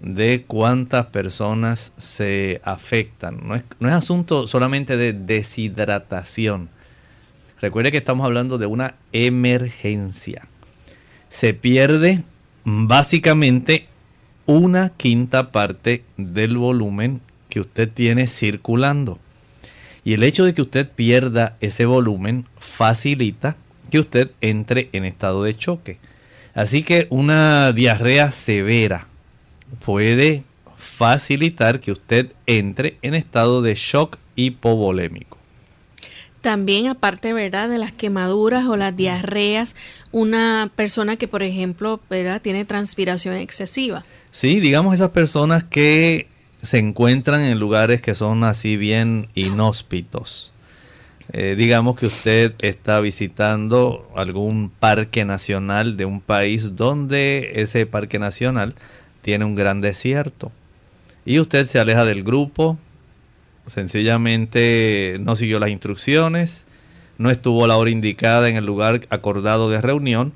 de 0.00 0.44
cuántas 0.46 1.06
personas 1.06 1.92
se 1.96 2.60
afectan. 2.64 3.40
No 3.46 3.54
es, 3.54 3.64
no 3.78 3.88
es 3.88 3.94
asunto 3.94 4.46
solamente 4.46 4.96
de 4.96 5.12
deshidratación. 5.12 6.68
Recuerde 7.60 7.90
que 7.90 7.98
estamos 7.98 8.24
hablando 8.24 8.58
de 8.58 8.66
una 8.66 8.96
emergencia. 9.12 10.46
Se 11.28 11.54
pierde 11.54 12.22
básicamente 12.64 13.86
una 14.44 14.90
quinta 14.90 15.50
parte 15.50 16.04
del 16.16 16.56
volumen 16.56 17.20
que 17.48 17.60
usted 17.60 17.90
tiene 17.90 18.26
circulando. 18.26 19.18
Y 20.04 20.12
el 20.12 20.22
hecho 20.22 20.44
de 20.44 20.54
que 20.54 20.62
usted 20.62 20.88
pierda 20.88 21.56
ese 21.60 21.86
volumen 21.86 22.46
facilita 22.58 23.56
que 23.90 23.98
usted 23.98 24.30
entre 24.40 24.88
en 24.92 25.04
estado 25.04 25.42
de 25.42 25.56
choque. 25.56 25.98
Así 26.54 26.82
que 26.82 27.06
una 27.10 27.72
diarrea 27.72 28.30
severa 28.32 29.08
puede 29.84 30.44
facilitar 30.76 31.80
que 31.80 31.92
usted 31.92 32.32
entre 32.46 32.98
en 33.02 33.14
estado 33.14 33.62
de 33.62 33.74
shock 33.74 34.18
hipovolémico. 34.36 35.35
También, 36.46 36.86
aparte, 36.86 37.32
¿verdad?, 37.32 37.68
de 37.68 37.76
las 37.76 37.90
quemaduras 37.90 38.66
o 38.66 38.76
las 38.76 38.96
diarreas, 38.96 39.74
una 40.12 40.70
persona 40.76 41.16
que, 41.16 41.26
por 41.26 41.42
ejemplo, 41.42 41.98
¿verdad?, 42.08 42.40
tiene 42.40 42.64
transpiración 42.64 43.34
excesiva. 43.34 44.04
Sí, 44.30 44.60
digamos 44.60 44.94
esas 44.94 45.10
personas 45.10 45.64
que 45.64 46.28
se 46.62 46.78
encuentran 46.78 47.40
en 47.40 47.58
lugares 47.58 48.00
que 48.00 48.14
son 48.14 48.44
así 48.44 48.76
bien 48.76 49.26
inhóspitos. 49.34 50.52
Eh, 51.32 51.56
digamos 51.58 51.98
que 51.98 52.06
usted 52.06 52.54
está 52.60 53.00
visitando 53.00 54.08
algún 54.14 54.70
parque 54.70 55.24
nacional 55.24 55.96
de 55.96 56.04
un 56.04 56.20
país 56.20 56.76
donde 56.76 57.54
ese 57.56 57.86
parque 57.86 58.20
nacional 58.20 58.76
tiene 59.20 59.44
un 59.44 59.56
gran 59.56 59.80
desierto. 59.80 60.52
Y 61.24 61.40
usted 61.40 61.66
se 61.66 61.80
aleja 61.80 62.04
del 62.04 62.22
grupo, 62.22 62.78
sencillamente 63.66 65.16
no 65.20 65.36
siguió 65.36 65.58
las 65.58 65.70
instrucciones, 65.70 66.64
no 67.18 67.30
estuvo 67.30 67.64
a 67.64 67.68
la 67.68 67.76
hora 67.76 67.90
indicada 67.90 68.48
en 68.48 68.56
el 68.56 68.66
lugar 68.66 69.06
acordado 69.10 69.70
de 69.70 69.80
reunión 69.80 70.32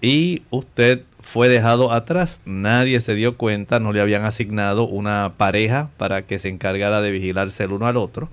y 0.00 0.42
usted 0.50 1.02
fue 1.20 1.48
dejado 1.48 1.92
atrás. 1.92 2.40
Nadie 2.44 3.00
se 3.00 3.14
dio 3.14 3.36
cuenta, 3.36 3.80
no 3.80 3.92
le 3.92 4.00
habían 4.00 4.24
asignado 4.24 4.84
una 4.86 5.34
pareja 5.36 5.90
para 5.96 6.22
que 6.22 6.38
se 6.38 6.48
encargara 6.48 7.00
de 7.00 7.10
vigilarse 7.10 7.64
el 7.64 7.72
uno 7.72 7.86
al 7.86 7.96
otro. 7.96 8.28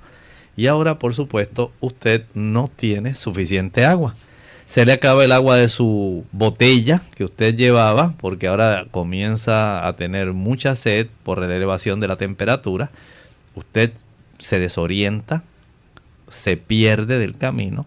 Y 0.58 0.68
ahora, 0.68 1.00
por 1.00 1.16
supuesto, 1.16 1.72
usted 1.80 2.26
no 2.34 2.70
tiene 2.74 3.16
suficiente 3.16 3.86
agua. 3.86 4.16
Se 4.68 4.86
le 4.86 4.94
acaba 4.94 5.24
el 5.24 5.32
agua 5.32 5.58
de 5.58 5.70
su 5.70 6.26
botella 6.32 7.02
que 7.16 7.24
usted 7.24 7.56
llevaba, 7.56 8.14
porque 8.20 8.48
ahora 8.48 8.86
comienza 8.92 9.86
a 9.86 9.96
tener 9.96 10.34
mucha 10.34 10.76
sed 10.76 11.08
por 11.24 11.40
la 11.40 11.56
elevación 11.56 12.00
de 12.00 12.08
la 12.08 12.18
temperatura. 12.18 12.92
Usted 13.56 13.92
se 14.42 14.60
desorienta, 14.60 15.44
se 16.28 16.58
pierde 16.58 17.18
del 17.18 17.38
camino 17.38 17.86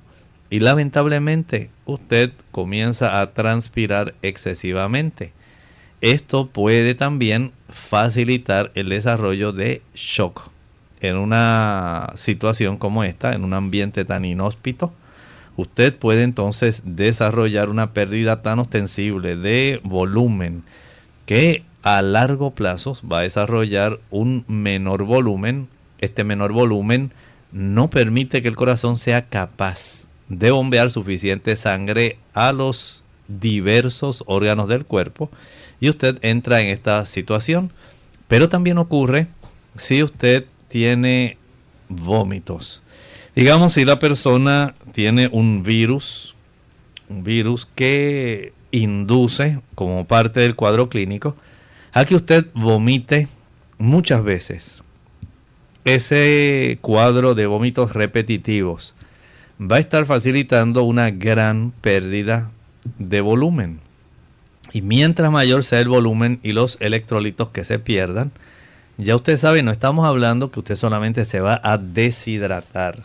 y 0.50 0.60
lamentablemente 0.60 1.70
usted 1.84 2.32
comienza 2.50 3.20
a 3.20 3.32
transpirar 3.32 4.14
excesivamente. 4.22 5.32
Esto 6.00 6.48
puede 6.48 6.94
también 6.94 7.52
facilitar 7.70 8.70
el 8.74 8.90
desarrollo 8.90 9.52
de 9.52 9.82
shock 9.94 10.50
en 11.00 11.16
una 11.16 12.10
situación 12.14 12.76
como 12.76 13.04
esta, 13.04 13.34
en 13.34 13.44
un 13.44 13.54
ambiente 13.54 14.04
tan 14.04 14.24
inhóspito. 14.24 14.92
Usted 15.56 15.94
puede 15.96 16.22
entonces 16.22 16.82
desarrollar 16.84 17.68
una 17.68 17.92
pérdida 17.92 18.42
tan 18.42 18.58
ostensible 18.58 19.36
de 19.36 19.80
volumen 19.84 20.62
que 21.26 21.64
a 21.82 22.02
largo 22.02 22.50
plazo 22.52 22.96
va 23.10 23.20
a 23.20 23.22
desarrollar 23.22 24.00
un 24.10 24.44
menor 24.48 25.04
volumen. 25.04 25.68
Este 25.98 26.24
menor 26.24 26.52
volumen 26.52 27.12
no 27.52 27.88
permite 27.90 28.42
que 28.42 28.48
el 28.48 28.56
corazón 28.56 28.98
sea 28.98 29.26
capaz 29.26 30.06
de 30.28 30.50
bombear 30.50 30.90
suficiente 30.90 31.56
sangre 31.56 32.18
a 32.32 32.52
los 32.52 33.04
diversos 33.28 34.22
órganos 34.26 34.68
del 34.68 34.84
cuerpo 34.84 35.30
y 35.80 35.88
usted 35.88 36.18
entra 36.22 36.60
en 36.60 36.68
esta 36.68 37.04
situación. 37.06 37.72
Pero 38.28 38.48
también 38.48 38.78
ocurre 38.78 39.28
si 39.76 40.02
usted 40.02 40.46
tiene 40.68 41.38
vómitos. 41.88 42.82
Digamos 43.34 43.72
si 43.72 43.84
la 43.84 43.98
persona 43.98 44.74
tiene 44.92 45.28
un 45.30 45.62
virus, 45.62 46.34
un 47.08 47.24
virus 47.24 47.66
que 47.74 48.52
induce 48.70 49.60
como 49.74 50.06
parte 50.06 50.40
del 50.40 50.54
cuadro 50.54 50.88
clínico 50.88 51.36
a 51.92 52.04
que 52.04 52.14
usted 52.14 52.46
vomite 52.54 53.28
muchas 53.78 54.22
veces. 54.22 54.83
Ese 55.84 56.78
cuadro 56.80 57.34
de 57.34 57.44
vómitos 57.44 57.92
repetitivos 57.92 58.94
va 59.60 59.76
a 59.76 59.80
estar 59.80 60.06
facilitando 60.06 60.82
una 60.82 61.10
gran 61.10 61.72
pérdida 61.72 62.50
de 62.98 63.20
volumen. 63.20 63.80
Y 64.72 64.80
mientras 64.80 65.30
mayor 65.30 65.62
sea 65.62 65.80
el 65.80 65.90
volumen 65.90 66.40
y 66.42 66.52
los 66.52 66.78
electrolitos 66.80 67.50
que 67.50 67.64
se 67.64 67.78
pierdan, 67.78 68.32
ya 68.96 69.14
usted 69.14 69.36
sabe, 69.36 69.62
no 69.62 69.72
estamos 69.72 70.06
hablando 70.06 70.50
que 70.50 70.60
usted 70.60 70.76
solamente 70.76 71.26
se 71.26 71.40
va 71.40 71.60
a 71.62 71.76
deshidratar. 71.76 73.02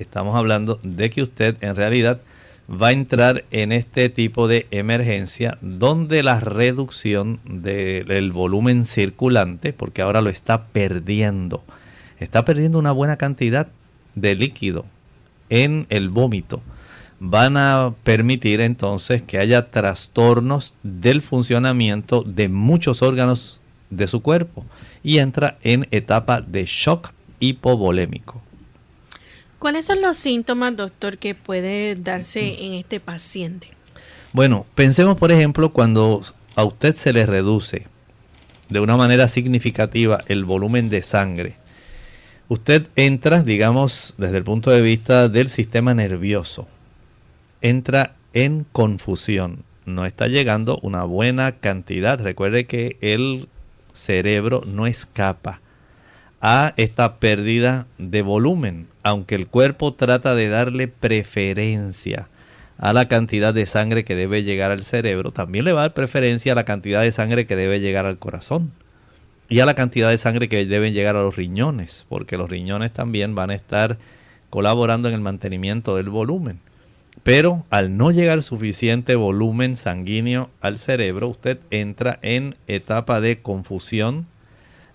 Estamos 0.00 0.34
hablando 0.34 0.80
de 0.82 1.10
que 1.10 1.22
usted 1.22 1.56
en 1.60 1.76
realidad 1.76 2.20
va 2.68 2.88
a 2.88 2.92
entrar 2.92 3.44
en 3.52 3.70
este 3.70 4.08
tipo 4.08 4.48
de 4.48 4.66
emergencia 4.72 5.58
donde 5.60 6.24
la 6.24 6.40
reducción 6.40 7.38
del 7.44 8.32
volumen 8.32 8.84
circulante, 8.84 9.72
porque 9.72 10.02
ahora 10.02 10.22
lo 10.22 10.30
está 10.30 10.64
perdiendo, 10.66 11.62
está 12.18 12.44
perdiendo 12.44 12.78
una 12.78 12.92
buena 12.92 13.16
cantidad 13.16 13.68
de 14.14 14.34
líquido 14.34 14.84
en 15.48 15.86
el 15.90 16.08
vómito 16.10 16.62
van 17.18 17.56
a 17.56 17.94
permitir 18.04 18.60
entonces 18.60 19.22
que 19.22 19.38
haya 19.38 19.70
trastornos 19.70 20.74
del 20.82 21.22
funcionamiento 21.22 22.22
de 22.22 22.48
muchos 22.48 23.02
órganos 23.02 23.60
de 23.90 24.08
su 24.08 24.20
cuerpo 24.20 24.64
y 25.02 25.18
entra 25.18 25.58
en 25.62 25.86
etapa 25.90 26.40
de 26.40 26.64
shock 26.66 27.12
hipovolémico. 27.40 28.42
¿Cuáles 29.58 29.86
son 29.86 30.02
los 30.02 30.18
síntomas, 30.18 30.76
doctor, 30.76 31.18
que 31.18 31.34
puede 31.34 31.96
darse 31.96 32.64
en 32.64 32.74
este 32.74 33.00
paciente? 33.00 33.68
Bueno, 34.32 34.66
pensemos 34.74 35.16
por 35.16 35.32
ejemplo 35.32 35.72
cuando 35.72 36.22
a 36.56 36.64
usted 36.64 36.94
se 36.94 37.12
le 37.12 37.24
reduce 37.24 37.86
de 38.68 38.80
una 38.80 38.96
manera 38.96 39.28
significativa 39.28 40.22
el 40.26 40.44
volumen 40.44 40.90
de 40.90 41.02
sangre 41.02 41.56
Usted 42.48 42.86
entra, 42.94 43.42
digamos, 43.42 44.14
desde 44.18 44.36
el 44.36 44.44
punto 44.44 44.70
de 44.70 44.80
vista 44.80 45.28
del 45.28 45.48
sistema 45.48 45.94
nervioso, 45.94 46.68
entra 47.60 48.14
en 48.34 48.64
confusión. 48.70 49.64
No 49.84 50.06
está 50.06 50.28
llegando 50.28 50.78
una 50.82 51.02
buena 51.02 51.52
cantidad. 51.52 52.20
Recuerde 52.20 52.66
que 52.66 52.98
el 53.00 53.48
cerebro 53.92 54.62
no 54.64 54.86
escapa 54.86 55.60
a 56.40 56.72
esta 56.76 57.16
pérdida 57.16 57.88
de 57.98 58.22
volumen, 58.22 58.86
aunque 59.02 59.34
el 59.34 59.48
cuerpo 59.48 59.94
trata 59.94 60.36
de 60.36 60.48
darle 60.48 60.86
preferencia 60.86 62.28
a 62.78 62.92
la 62.92 63.08
cantidad 63.08 63.54
de 63.54 63.66
sangre 63.66 64.04
que 64.04 64.14
debe 64.14 64.44
llegar 64.44 64.70
al 64.70 64.84
cerebro, 64.84 65.32
también 65.32 65.64
le 65.64 65.72
va 65.72 65.80
a 65.80 65.84
dar 65.84 65.94
preferencia 65.94 66.52
a 66.52 66.54
la 66.54 66.64
cantidad 66.64 67.02
de 67.02 67.10
sangre 67.10 67.46
que 67.46 67.56
debe 67.56 67.80
llegar 67.80 68.06
al 68.06 68.18
corazón 68.18 68.70
y 69.48 69.60
a 69.60 69.66
la 69.66 69.74
cantidad 69.74 70.10
de 70.10 70.18
sangre 70.18 70.48
que 70.48 70.66
deben 70.66 70.92
llegar 70.92 71.16
a 71.16 71.22
los 71.22 71.36
riñones, 71.36 72.06
porque 72.08 72.36
los 72.36 72.50
riñones 72.50 72.92
también 72.92 73.34
van 73.34 73.50
a 73.50 73.54
estar 73.54 73.98
colaborando 74.50 75.08
en 75.08 75.14
el 75.14 75.20
mantenimiento 75.20 75.96
del 75.96 76.08
volumen. 76.08 76.60
Pero 77.22 77.64
al 77.70 77.96
no 77.96 78.10
llegar 78.10 78.42
suficiente 78.42 79.16
volumen 79.16 79.76
sanguíneo 79.76 80.50
al 80.60 80.78
cerebro, 80.78 81.28
usted 81.28 81.58
entra 81.70 82.18
en 82.22 82.56
etapa 82.66 83.20
de 83.20 83.40
confusión. 83.40 84.26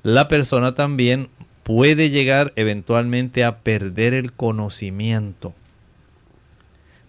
La 0.04 0.28
persona 0.28 0.76
también 0.76 1.30
puede 1.64 2.10
llegar 2.10 2.54
eventualmente 2.56 3.44
a 3.44 3.60
perder 3.60 4.14
el 4.14 4.34
conocimiento. 4.34 5.54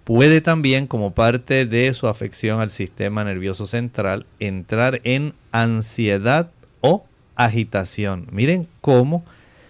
Puede 0.04 0.40
también, 0.40 0.88
como 0.88 1.14
parte 1.14 1.66
de 1.66 1.92
su 1.94 2.08
afección 2.08 2.60
al 2.60 2.70
sistema 2.70 3.22
nervioso 3.22 3.68
central, 3.68 4.26
entrar 4.40 5.00
en 5.04 5.34
ansiedad 5.52 6.50
o 6.80 7.06
agitación. 7.44 8.26
Miren 8.30 8.68
cómo 8.80 9.24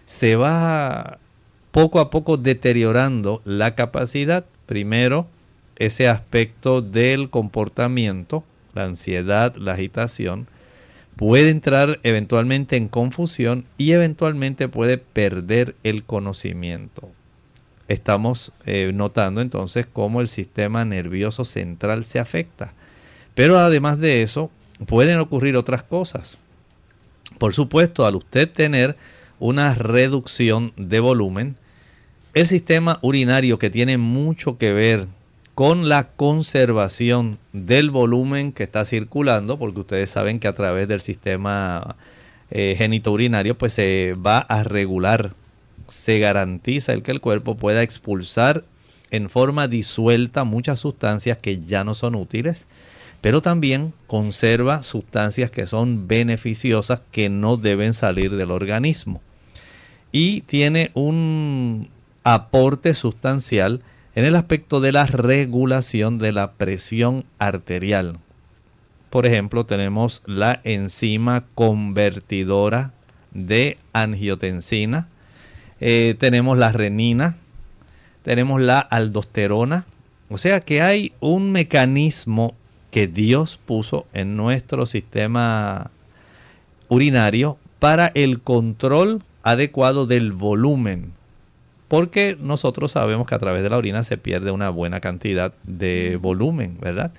se 0.05 0.37
va 0.37 1.19
poco 1.71 2.01
a 2.01 2.11
poco 2.11 2.37
deteriorando 2.37 3.41
la 3.45 3.75
capacidad. 3.75 4.45
Primero, 4.67 5.27
ese 5.77 6.09
aspecto 6.09 6.83
del 6.83 7.31
comportamiento, 7.31 8.45
la 8.75 8.85
ansiedad, 8.85 9.55
la 9.57 9.73
agitación, 9.73 10.47
puede 11.17 11.51
entrar 11.51 11.99
eventualmente 12.03 12.77
en 12.77 12.89
confusión 12.89 13.65
y 13.79 13.93
eventualmente 13.93 14.69
puede 14.69 14.99
perder 14.99 15.75
el 15.83 16.05
conocimiento. 16.05 17.11
Estamos 17.89 18.53
eh, 18.65 18.93
notando 18.95 19.41
entonces 19.41 19.87
cómo 19.93 20.21
el 20.21 20.29
sistema 20.29 20.85
nervioso 20.85 21.45
central 21.45 22.05
se 22.05 22.19
afecta. 22.19 22.73
Pero 23.35 23.59
además 23.59 23.99
de 23.99 24.23
eso, 24.23 24.51
pueden 24.87 25.19
ocurrir 25.19 25.57
otras 25.57 25.83
cosas. 25.83 26.39
Por 27.39 27.55
supuesto, 27.55 28.07
al 28.07 28.17
usted 28.17 28.51
tener 28.51 28.97
una 29.39 29.75
reducción 29.75 30.73
de 30.77 31.01
volumen, 31.01 31.57
el 32.35 32.47
sistema 32.47 32.99
urinario 33.03 33.59
que 33.59 33.71
tiene 33.71 33.99
mucho 33.99 34.57
que 34.59 34.73
ver 34.73 35.07
con 35.55 35.89
la 35.89 36.09
conservación 36.09 37.39
del 37.53 37.91
volumen 37.91 38.53
que 38.53 38.63
está 38.63 38.85
circulando, 38.85 39.59
porque 39.59 39.81
ustedes 39.81 40.11
saben 40.11 40.41
que 40.41 40.49
a 40.49 40.55
través 40.55 40.89
del 40.89 41.01
sistema 41.01 41.97
eh, 42.51 42.75
genitourinario 42.79 43.59
pues 43.59 43.75
se 43.75 44.15
va 44.15 44.39
a 44.39 44.65
regular, 44.65 45.35
se 45.89 46.19
garantiza 46.19 46.93
el 46.93 47.03
que 47.03 47.11
el 47.11 47.21
cuerpo 47.21 47.57
pueda 47.57 47.83
expulsar 47.83 48.65
en 49.11 49.29
forma 49.29 49.69
disuelta 49.69 50.45
muchas 50.45 50.81
sustancias 50.81 51.37
que 51.39 51.61
ya 51.65 51.85
no 51.85 51.93
son 51.93 52.15
útiles 52.15 52.67
pero 53.23 53.41
también 53.41 53.95
conserva 54.09 54.83
sustancias 54.83 55.51
que 55.51 55.67
son 55.67 56.09
beneficiosas 56.09 57.01
que 57.13 57.31
no 57.31 57.57
deben 57.57 57.95
salir 57.95 58.37
del 58.37 58.51
organismo. 58.51 59.23
Y 60.11 60.43
tiene 60.43 60.91
un 60.95 61.89
aporte 62.25 62.95
sustancial 62.95 63.81
en 64.17 64.25
el 64.25 64.35
aspecto 64.35 64.81
de 64.81 64.93
la 64.93 65.07
regulación 65.07 66.19
de 66.19 66.33
la 66.33 66.53
presión 66.55 67.25
arterial. 67.39 68.19
Por 69.09 69.25
ejemplo, 69.25 69.65
tenemos 69.67 70.23
la 70.27 70.61
enzima 70.65 71.45
convertidora 71.55 72.93
de 73.31 73.79
angiotensina, 73.93 75.09
eh, 75.81 76.17
tenemos 76.19 76.59
la 76.59 76.73
renina, 76.73 77.37
tenemos 78.25 78.61
la 78.61 78.81
aldosterona. 78.81 79.87
O 80.29 80.39
sea 80.39 80.61
que 80.61 80.83
hay 80.83 81.13
un 81.21 81.53
mecanismo 81.53 82.55
que 82.93 83.09
Dios 83.09 83.59
puso 83.65 84.07
en 84.13 84.37
nuestro 84.37 84.85
sistema 84.85 85.91
urinario 86.89 87.57
para 87.79 88.13
el 88.15 88.41
control 88.41 89.23
adecuado 89.43 90.07
del 90.07 90.33
volumen. 90.33 91.13
Porque 91.89 92.37
nosotros 92.39 92.93
sabemos 92.93 93.27
que 93.27 93.35
a 93.35 93.39
través 93.39 93.63
de 93.63 93.71
la 93.71 93.79
orina 93.79 94.05
se 94.05 94.19
pierde 94.19 94.51
una 94.51 94.69
buena 94.69 95.01
cantidad 95.01 95.55
de 95.63 96.19
volumen, 96.21 96.77
¿verdad? 96.81 97.13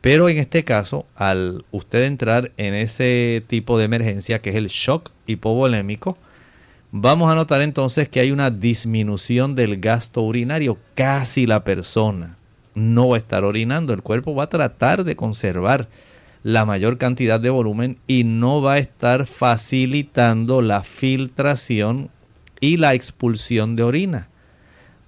Pero 0.00 0.28
en 0.28 0.38
este 0.38 0.64
caso, 0.64 1.06
al 1.14 1.64
usted 1.70 2.02
entrar 2.02 2.50
en 2.56 2.74
ese 2.74 3.44
tipo 3.46 3.78
de 3.78 3.84
emergencia 3.84 4.40
que 4.40 4.50
es 4.50 4.56
el 4.56 4.66
shock 4.66 5.10
hipovolémico, 5.28 6.18
vamos 6.90 7.30
a 7.30 7.36
notar 7.36 7.62
entonces 7.62 8.08
que 8.08 8.18
hay 8.18 8.32
una 8.32 8.50
disminución 8.50 9.54
del 9.54 9.80
gasto 9.80 10.22
urinario. 10.22 10.76
Casi 10.96 11.46
la 11.46 11.62
persona 11.62 12.36
no 12.74 13.08
va 13.08 13.16
a 13.16 13.18
estar 13.18 13.44
orinando. 13.44 13.92
El 13.92 14.02
cuerpo 14.02 14.34
va 14.34 14.44
a 14.44 14.48
tratar 14.50 15.04
de 15.04 15.16
conservar 15.16 15.88
la 16.42 16.64
mayor 16.64 16.98
cantidad 16.98 17.40
de 17.40 17.50
volumen 17.50 17.98
y 18.06 18.24
no 18.24 18.60
va 18.60 18.74
a 18.74 18.78
estar 18.78 19.26
facilitando 19.26 20.60
la 20.60 20.82
filtración 20.84 22.10
y 22.60 22.76
la 22.76 22.94
expulsión 22.94 23.76
de 23.76 23.82
orina. 23.82 24.28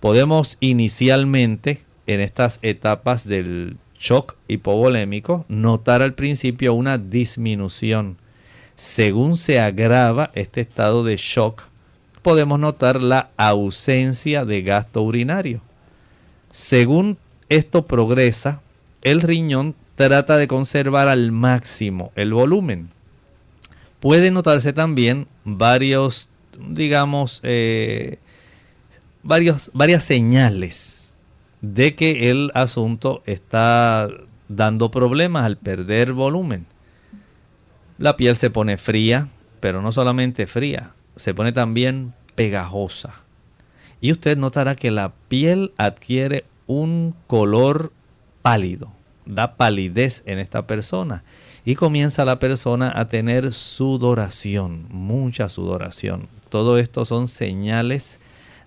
Podemos 0.00 0.56
inicialmente 0.60 1.82
en 2.06 2.20
estas 2.20 2.58
etapas 2.62 3.26
del 3.26 3.76
shock 3.98 4.36
hipovolémico 4.48 5.44
notar 5.48 6.02
al 6.02 6.14
principio 6.14 6.74
una 6.74 6.98
disminución. 6.98 8.16
Según 8.74 9.36
se 9.36 9.58
agrava 9.58 10.30
este 10.34 10.60
estado 10.60 11.02
de 11.02 11.16
shock, 11.16 11.64
podemos 12.22 12.58
notar 12.58 13.02
la 13.02 13.30
ausencia 13.36 14.44
de 14.44 14.62
gasto 14.62 15.02
urinario. 15.02 15.60
Según 16.50 17.18
esto 17.48 17.86
progresa, 17.86 18.60
el 19.02 19.20
riñón 19.20 19.74
trata 19.94 20.36
de 20.36 20.48
conservar 20.48 21.08
al 21.08 21.32
máximo 21.32 22.12
el 22.14 22.32
volumen. 22.34 22.90
Puede 24.00 24.30
notarse 24.30 24.72
también 24.72 25.26
varios, 25.44 26.28
digamos, 26.68 27.40
eh, 27.42 28.18
varios, 29.22 29.70
varias 29.72 30.04
señales 30.04 31.14
de 31.60 31.94
que 31.94 32.30
el 32.30 32.50
asunto 32.54 33.22
está 33.26 34.08
dando 34.48 34.90
problemas 34.90 35.44
al 35.44 35.56
perder 35.56 36.12
volumen. 36.12 36.66
La 37.98 38.16
piel 38.16 38.36
se 38.36 38.50
pone 38.50 38.76
fría, 38.76 39.28
pero 39.60 39.80
no 39.80 39.90
solamente 39.90 40.46
fría, 40.46 40.92
se 41.16 41.32
pone 41.32 41.52
también 41.52 42.12
pegajosa. 42.34 43.14
Y 44.00 44.12
usted 44.12 44.36
notará 44.36 44.76
que 44.76 44.90
la 44.90 45.12
piel 45.28 45.72
adquiere 45.78 46.44
un 46.66 47.14
color 47.26 47.92
pálido, 48.42 48.92
da 49.24 49.56
palidez 49.56 50.22
en 50.26 50.38
esta 50.38 50.66
persona 50.66 51.24
y 51.64 51.74
comienza 51.74 52.24
la 52.24 52.38
persona 52.38 52.92
a 52.94 53.08
tener 53.08 53.52
sudoración, 53.52 54.86
mucha 54.90 55.48
sudoración. 55.48 56.28
Todo 56.48 56.78
esto 56.78 57.04
son 57.04 57.26
señales 57.28 58.20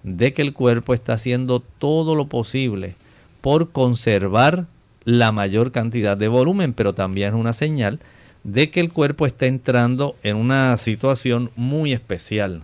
de 0.03 0.33
que 0.33 0.41
el 0.41 0.53
cuerpo 0.53 0.93
está 0.93 1.13
haciendo 1.13 1.59
todo 1.59 2.15
lo 2.15 2.27
posible 2.27 2.95
por 3.41 3.71
conservar 3.71 4.67
la 5.05 5.31
mayor 5.31 5.71
cantidad 5.71 6.17
de 6.17 6.27
volumen, 6.27 6.73
pero 6.73 6.93
también 6.93 7.29
es 7.29 7.39
una 7.39 7.53
señal 7.53 7.99
de 8.43 8.69
que 8.69 8.79
el 8.79 8.91
cuerpo 8.91 9.25
está 9.25 9.45
entrando 9.45 10.15
en 10.23 10.35
una 10.35 10.75
situación 10.77 11.51
muy 11.55 11.93
especial. 11.93 12.63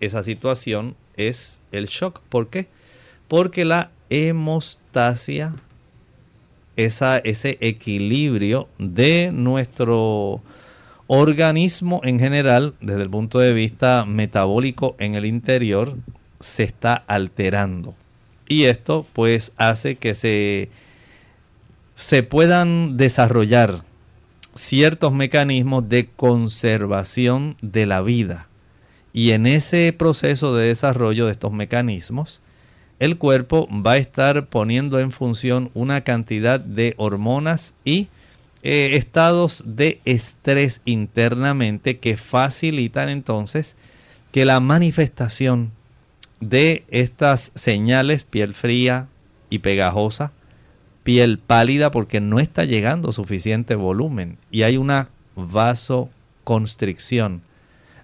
Esa 0.00 0.22
situación 0.22 0.94
es 1.16 1.60
el 1.72 1.86
shock. 1.86 2.20
¿Por 2.28 2.48
qué? 2.48 2.68
Porque 3.28 3.64
la 3.64 3.90
hemostasia, 4.10 5.54
esa, 6.76 7.18
ese 7.18 7.58
equilibrio 7.60 8.68
de 8.78 9.30
nuestro 9.32 10.42
organismo 11.06 12.00
en 12.04 12.18
general, 12.18 12.74
desde 12.80 13.02
el 13.02 13.10
punto 13.10 13.38
de 13.38 13.52
vista 13.52 14.04
metabólico 14.04 14.96
en 14.98 15.14
el 15.14 15.24
interior, 15.24 15.96
se 16.40 16.64
está 16.64 16.94
alterando. 16.94 17.94
Y 18.48 18.64
esto 18.64 19.06
pues 19.12 19.52
hace 19.56 19.96
que 19.96 20.14
se, 20.14 20.68
se 21.96 22.22
puedan 22.22 22.96
desarrollar 22.96 23.84
ciertos 24.54 25.12
mecanismos 25.12 25.88
de 25.88 26.06
conservación 26.06 27.56
de 27.62 27.86
la 27.86 28.02
vida. 28.02 28.48
Y 29.12 29.32
en 29.32 29.46
ese 29.46 29.94
proceso 29.96 30.54
de 30.54 30.68
desarrollo 30.68 31.26
de 31.26 31.32
estos 31.32 31.52
mecanismos, 31.52 32.40
el 32.98 33.18
cuerpo 33.18 33.68
va 33.70 33.92
a 33.92 33.98
estar 33.98 34.46
poniendo 34.46 34.98
en 35.00 35.12
función 35.12 35.70
una 35.74 36.02
cantidad 36.02 36.60
de 36.60 36.94
hormonas 36.96 37.74
y 37.84 38.08
eh, 38.62 38.96
estados 38.96 39.62
de 39.66 40.00
estrés 40.04 40.80
internamente 40.84 41.98
que 41.98 42.16
facilitan 42.16 43.08
entonces 43.08 43.76
que 44.32 44.44
la 44.44 44.60
manifestación 44.60 45.72
de 46.40 46.84
estas 46.88 47.52
señales, 47.54 48.24
piel 48.24 48.54
fría 48.54 49.08
y 49.50 49.60
pegajosa, 49.60 50.32
piel 51.02 51.38
pálida 51.38 51.90
porque 51.90 52.20
no 52.20 52.40
está 52.40 52.64
llegando 52.64 53.12
suficiente 53.12 53.76
volumen 53.76 54.38
y 54.50 54.62
hay 54.62 54.76
una 54.76 55.08
vasoconstricción, 55.36 57.42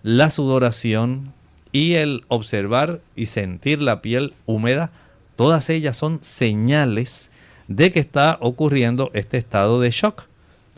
la 0.03 0.31
sudoración 0.31 1.33
y 1.73 1.95
el 1.95 2.25
observar 2.29 3.01
y 3.17 3.27
sentir 3.27 3.81
la 3.81 4.03
piel 4.03 4.35
húmeda, 4.47 4.91
todas 5.37 5.71
ellas 5.71 5.97
son 5.97 6.19
señales 6.23 7.31
de 7.69 7.91
que 7.91 8.01
está 8.01 8.39
ocurriendo 8.41 9.11
este 9.15 9.39
estado 9.39 9.81
de 9.81 9.91
shock. 9.91 10.25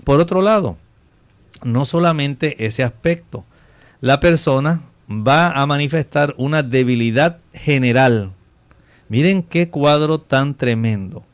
Por 0.05 0.21
otro 0.21 0.41
lado, 0.41 0.77
no 1.63 1.85
solamente 1.85 2.65
ese 2.65 2.83
aspecto, 2.83 3.45
la 4.01 4.21
persona 4.21 4.83
va 5.11 5.51
a 5.51 5.67
manifestar 5.67 6.35
una 6.39 6.63
debilidad 6.63 7.39
general. 7.53 8.33
Miren 9.09 9.43
qué 9.43 9.69
cuadro 9.69 10.21
tan 10.21 10.55
tremendo. 10.55 11.25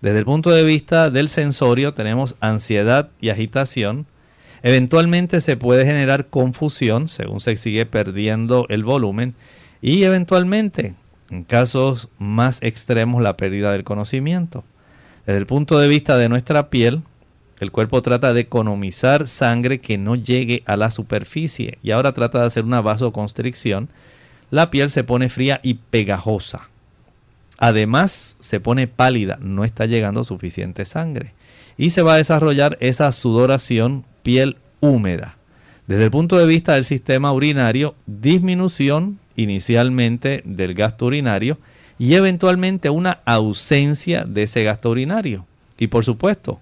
Desde 0.00 0.20
el 0.20 0.24
punto 0.24 0.50
de 0.50 0.64
vista 0.64 1.10
del 1.10 1.28
sensorio 1.28 1.92
tenemos 1.94 2.36
ansiedad 2.40 3.10
y 3.20 3.30
agitación. 3.30 4.06
Eventualmente 4.62 5.40
se 5.40 5.56
puede 5.56 5.84
generar 5.84 6.26
confusión 6.26 7.08
según 7.08 7.40
se 7.40 7.56
sigue 7.56 7.86
perdiendo 7.86 8.66
el 8.68 8.84
volumen 8.84 9.34
y 9.80 10.02
eventualmente, 10.02 10.94
en 11.30 11.44
casos 11.44 12.08
más 12.18 12.62
extremos, 12.62 13.22
la 13.22 13.36
pérdida 13.36 13.72
del 13.72 13.84
conocimiento. 13.84 14.64
Desde 15.26 15.38
el 15.38 15.46
punto 15.46 15.78
de 15.78 15.88
vista 15.88 16.16
de 16.16 16.28
nuestra 16.28 16.70
piel, 16.70 17.02
el 17.60 17.72
cuerpo 17.72 18.02
trata 18.02 18.32
de 18.32 18.40
economizar 18.40 19.28
sangre 19.28 19.80
que 19.80 19.98
no 19.98 20.14
llegue 20.14 20.62
a 20.66 20.76
la 20.76 20.90
superficie 20.90 21.78
y 21.82 21.90
ahora 21.90 22.12
trata 22.12 22.40
de 22.40 22.46
hacer 22.46 22.64
una 22.64 22.80
vasoconstricción. 22.80 23.88
La 24.50 24.70
piel 24.70 24.90
se 24.90 25.04
pone 25.04 25.28
fría 25.28 25.60
y 25.62 25.74
pegajosa. 25.74 26.68
Además, 27.58 28.36
se 28.38 28.60
pone 28.60 28.86
pálida, 28.86 29.38
no 29.40 29.64
está 29.64 29.86
llegando 29.86 30.22
suficiente 30.22 30.84
sangre. 30.84 31.34
Y 31.76 31.90
se 31.90 32.02
va 32.02 32.14
a 32.14 32.18
desarrollar 32.18 32.78
esa 32.80 33.10
sudoración 33.10 34.04
piel 34.22 34.56
húmeda. 34.80 35.36
Desde 35.86 36.04
el 36.04 36.10
punto 36.10 36.36
de 36.38 36.46
vista 36.46 36.74
del 36.74 36.84
sistema 36.84 37.32
urinario, 37.32 37.94
disminución 38.06 39.18
inicialmente 39.36 40.42
del 40.44 40.74
gasto 40.74 41.06
urinario 41.06 41.58
y 41.98 42.14
eventualmente 42.14 42.90
una 42.90 43.20
ausencia 43.24 44.24
de 44.24 44.42
ese 44.42 44.64
gasto 44.64 44.90
urinario. 44.90 45.46
Y 45.78 45.86
por 45.86 46.04
supuesto, 46.04 46.60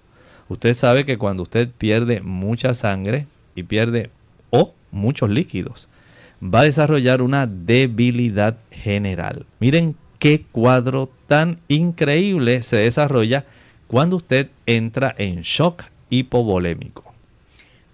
Usted 0.49 0.75
sabe 0.75 1.05
que 1.05 1.17
cuando 1.17 1.43
usted 1.43 1.69
pierde 1.77 2.21
mucha 2.21 2.73
sangre 2.73 3.27
y 3.55 3.63
pierde 3.63 4.09
o 4.49 4.73
muchos 4.91 5.29
líquidos, 5.29 5.89
va 6.41 6.61
a 6.61 6.63
desarrollar 6.63 7.21
una 7.21 7.47
debilidad 7.47 8.57
general. 8.71 9.45
Miren 9.59 9.95
qué 10.19 10.45
cuadro 10.51 11.11
tan 11.27 11.59
increíble 11.67 12.63
se 12.63 12.77
desarrolla 12.77 13.45
cuando 13.87 14.15
usted 14.15 14.49
entra 14.65 15.13
en 15.17 15.41
shock 15.41 15.85
hipovolémico. 16.09 17.06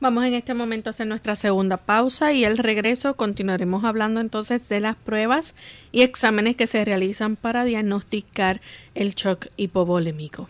Vamos 0.04 0.26
en 0.26 0.34
este 0.34 0.54
momento 0.54 0.90
a 0.90 0.92
hacer 0.92 1.08
nuestra 1.08 1.38
segunda 1.38 1.78
pausa 1.78 2.34
y 2.34 2.44
al 2.44 2.58
regreso 2.58 3.16
continuaremos 3.16 3.86
hablando 3.86 4.20
entonces 4.20 4.68
de 4.68 4.82
las 4.82 4.98
pruebas 4.98 5.56
y 5.94 6.02
exámenes 6.02 6.58
que 6.58 6.68
se 6.68 6.84
realizan 6.84 7.38
para 7.38 7.64
diagnosticar 7.64 8.60
el 8.96 9.16
shock 9.16 9.48
hipovolémico. 9.56 10.50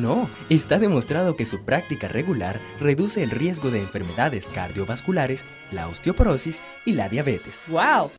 No, 0.00 0.28
está 0.48 0.78
demostrado 0.78 1.34
que 1.36 1.44
su 1.44 1.64
práctica 1.64 2.08
regular 2.08 2.60
reduce 2.80 3.22
el 3.22 3.30
riesgo 3.30 3.70
de 3.70 3.80
enfermedades 3.80 4.46
cardiovasculares, 4.48 5.44
la 5.72 5.88
osteoporosis 5.88 6.62
y 6.84 6.92
la 6.92 7.08
diabetes. 7.08 7.64
wow. 7.68 8.10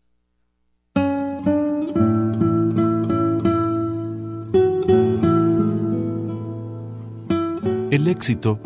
El 7.92 8.08
éxito 8.08 8.60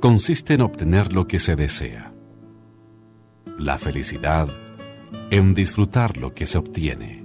consiste 0.00 0.54
en 0.54 0.62
obtener 0.62 1.12
lo 1.12 1.26
que 1.26 1.38
se 1.38 1.54
desea. 1.54 2.12
La 3.58 3.76
felicidad 3.76 4.48
en 5.30 5.52
disfrutar 5.52 6.16
lo 6.16 6.32
que 6.32 6.46
se 6.46 6.56
obtiene. 6.56 7.24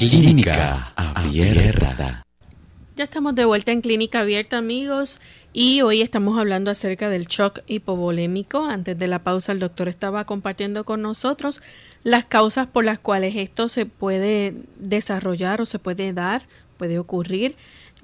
Clínica 0.00 0.94
Abierta. 0.96 2.22
Ya 2.96 3.04
estamos 3.04 3.34
de 3.34 3.44
vuelta 3.44 3.70
en 3.70 3.82
Clínica 3.82 4.20
Abierta, 4.20 4.56
amigos, 4.56 5.20
y 5.52 5.82
hoy 5.82 6.00
estamos 6.00 6.38
hablando 6.38 6.70
acerca 6.70 7.10
del 7.10 7.26
shock 7.26 7.58
hipovolémico. 7.66 8.64
Antes 8.64 8.98
de 8.98 9.06
la 9.08 9.22
pausa, 9.22 9.52
el 9.52 9.58
doctor 9.58 9.88
estaba 9.88 10.24
compartiendo 10.24 10.86
con 10.86 11.02
nosotros 11.02 11.60
las 12.02 12.24
causas 12.24 12.66
por 12.66 12.86
las 12.86 12.98
cuales 12.98 13.36
esto 13.36 13.68
se 13.68 13.84
puede 13.84 14.54
desarrollar 14.78 15.60
o 15.60 15.66
se 15.66 15.78
puede 15.78 16.14
dar, 16.14 16.46
puede 16.78 16.98
ocurrir, 16.98 17.54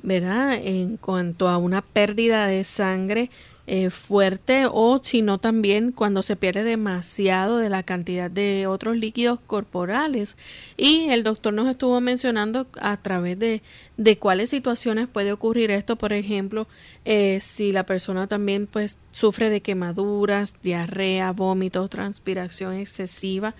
¿verdad? 0.02 0.52
En 0.52 0.98
cuanto 0.98 1.48
a 1.48 1.56
una 1.56 1.80
pérdida 1.80 2.46
de 2.46 2.64
sangre 2.64 3.30
eh, 3.68 3.90
fuerte 3.90 4.66
o 4.70 5.00
sino 5.02 5.38
también 5.38 5.90
cuando 5.90 6.22
se 6.22 6.37
pierde 6.37 6.62
demasiado 6.62 7.59
de 7.59 7.68
la 7.68 7.83
cantidad 7.83 8.31
de 8.31 8.66
otros 8.66 8.96
líquidos 8.96 9.40
corporales. 9.46 10.37
Y 10.76 11.09
el 11.11 11.24
doctor 11.24 11.52
nos 11.52 11.68
estuvo 11.68 12.00
mencionando 12.00 12.66
a 12.81 12.96
través 12.98 13.38
de, 13.38 13.62
de 13.96 14.18
cuáles 14.18 14.50
situaciones 14.50 15.09
puede 15.09 15.32
ocurrir 15.32 15.70
esto 15.70 15.96
por 15.96 16.12
ejemplo 16.12 16.68
eh, 17.04 17.38
si 17.40 17.72
la 17.72 17.87
persona 17.87 18.26
también 18.26 18.66
pues 18.66 18.98
sufre 19.11 19.48
de 19.48 19.62
quemaduras 19.62 20.54
diarrea 20.62 21.32
vómitos 21.32 21.88
transpiración 21.88 22.74
excesiva 22.74 23.54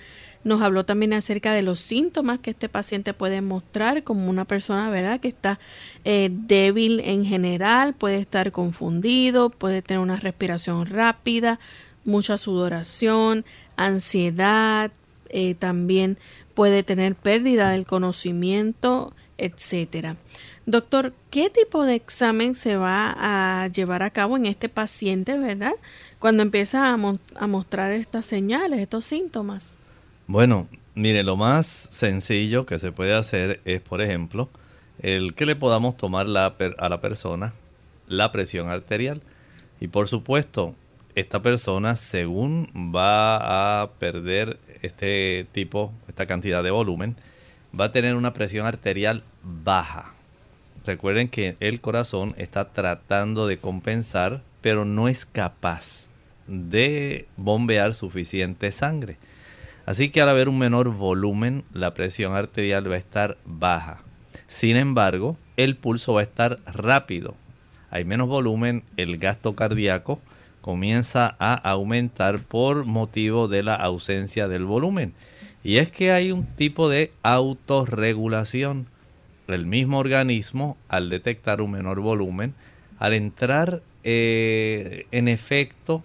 nos 0.47 0.63
habló 0.63 0.85
también 0.85 1.13
acerca 1.13 1.53
de 1.53 1.63
los 1.63 1.81
síntomas 1.81 2.39
que 2.39 2.51
este 2.51 2.69
paciente 2.69 3.13
puede 3.13 3.41
mostrar 3.41 4.05
como 4.05 4.31
una 4.31 4.45
persona, 4.45 4.89
¿verdad? 4.91 5.19
Que 5.19 5.27
está 5.27 5.59
eh, 6.05 6.31
débil 6.31 7.01
en 7.01 7.25
general, 7.25 7.95
puede 7.95 8.19
estar 8.19 8.53
confundido, 8.53 9.51
puede 9.51 9.83
tener 9.83 10.01
una 10.01 10.15
respiración 10.15 10.87
rápida, 10.87 11.59
mucha 12.05 12.39
sudoración, 12.39 13.45
ansiedad, 13.77 14.93
eh, 15.31 15.57
también 15.57 16.17
puede 16.55 16.85
tener 16.85 17.17
pérdida 17.17 17.71
del 17.71 17.85
conocimiento, 17.85 19.13
etcétera. 19.39 20.17
Doctor, 20.65 21.13
¿qué 21.31 21.51
tipo 21.51 21.85
de 21.85 21.95
examen 21.95 22.55
se 22.55 22.77
va 22.77 23.15
a 23.17 23.69
llevar 23.69 24.03
a 24.03 24.11
cabo 24.11 24.37
en 24.37 24.47
este 24.47 24.69
paciente, 24.69 25.39
verdad? 25.39 25.75
Cuando 26.19 26.43
empieza 26.43 26.93
a, 26.93 26.97
mo- 26.97 27.19
a 27.37 27.47
mostrar 27.47 27.93
estas 27.93 28.27
señales, 28.27 28.81
estos 28.81 29.05
síntomas. 29.05 29.75
Bueno, 30.27 30.67
mire, 30.95 31.23
lo 31.23 31.37
más 31.37 31.67
sencillo 31.91 32.67
que 32.67 32.79
se 32.79 32.91
puede 32.93 33.15
hacer 33.15 33.61
es, 33.65 33.81
por 33.81 34.03
ejemplo, 34.03 34.49
el 35.01 35.35
que 35.35 35.47
le 35.47 35.55
podamos 35.55 35.97
tomar 35.97 36.27
a 36.27 36.89
la 36.89 37.01
persona 37.01 37.53
la 38.09 38.33
presión 38.33 38.71
arterial. 38.71 39.21
Y 39.81 39.89
por 39.89 40.09
supuesto, 40.09 40.75
esta 41.15 41.43
persona, 41.43 41.97
según 41.97 42.93
va 42.95 43.83
a 43.83 43.91
perder 43.93 44.59
este 44.83 45.47
tipo, 45.53 45.93
esta 46.09 46.27
cantidad 46.27 46.63
de 46.63 46.71
volumen, 46.71 47.17
va 47.79 47.87
a 47.87 47.93
tener 47.93 48.17
una 48.17 48.33
presión 48.33 48.67
arterial 48.67 49.23
baja. 49.43 50.13
Recuerden 50.85 51.29
que 51.29 51.57
el 51.61 51.81
corazón 51.81 52.35
está 52.39 52.73
tratando 52.73 53.47
de 53.47 53.59
compensar, 53.59 54.43
pero 54.61 54.85
no 54.85 55.09
es 55.09 55.27
capaz 55.27 56.09
de 56.47 57.27
bombear 57.37 57.95
suficiente 57.95 58.71
sangre. 58.71 59.17
Así 59.85 60.09
que 60.09 60.21
al 60.21 60.29
haber 60.29 60.49
un 60.49 60.59
menor 60.59 60.91
volumen, 60.91 61.65
la 61.73 61.95
presión 61.95 62.35
arterial 62.35 62.91
va 62.91 62.95
a 62.95 62.99
estar 62.99 63.37
baja. 63.45 63.99
Sin 64.47 64.77
embargo, 64.77 65.37
el 65.57 65.77
pulso 65.77 66.15
va 66.15 66.21
a 66.21 66.25
estar 66.25 66.59
rápido. 66.67 67.35
Hay 67.91 68.05
menos 68.05 68.29
volumen, 68.29 68.85
el 68.97 69.19
gasto 69.19 69.55
cardíaco 69.55 70.21
comienza 70.61 71.37
a 71.39 71.55
aumentar 71.55 72.41
por 72.41 72.85
motivo 72.85 73.47
de 73.47 73.63
la 73.63 73.77
ausencia 73.77 74.49
del 74.49 74.65
volumen. 74.65 75.15
Y 75.67 75.79
es 75.79 75.91
que 75.91 76.13
hay 76.13 76.31
un 76.31 76.47
tipo 76.47 76.89
de 76.89 77.11
autorregulación. 77.25 78.87
El 79.49 79.67
mismo 79.67 79.99
organismo, 79.99 80.77
al 80.89 81.11
detectar 81.11 81.61
un 81.61 81.73
menor 81.73 81.99
volumen, 81.99 82.55
al 83.01 83.15
entrar 83.15 83.83
eh, 84.05 85.07
en 85.11 85.27
efecto 85.27 86.05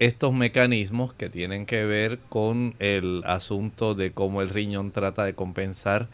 estos 0.00 0.34
mecanismos 0.34 1.14
que 1.14 1.30
tienen 1.30 1.64
que 1.64 1.84
ver 1.84 2.18
con 2.28 2.74
el 2.80 3.22
asunto 3.24 3.94
de 3.94 4.10
cómo 4.10 4.42
el 4.42 4.48
riñón 4.48 4.90
trata 4.90 5.24
de 5.24 5.34
compensar 5.34 6.08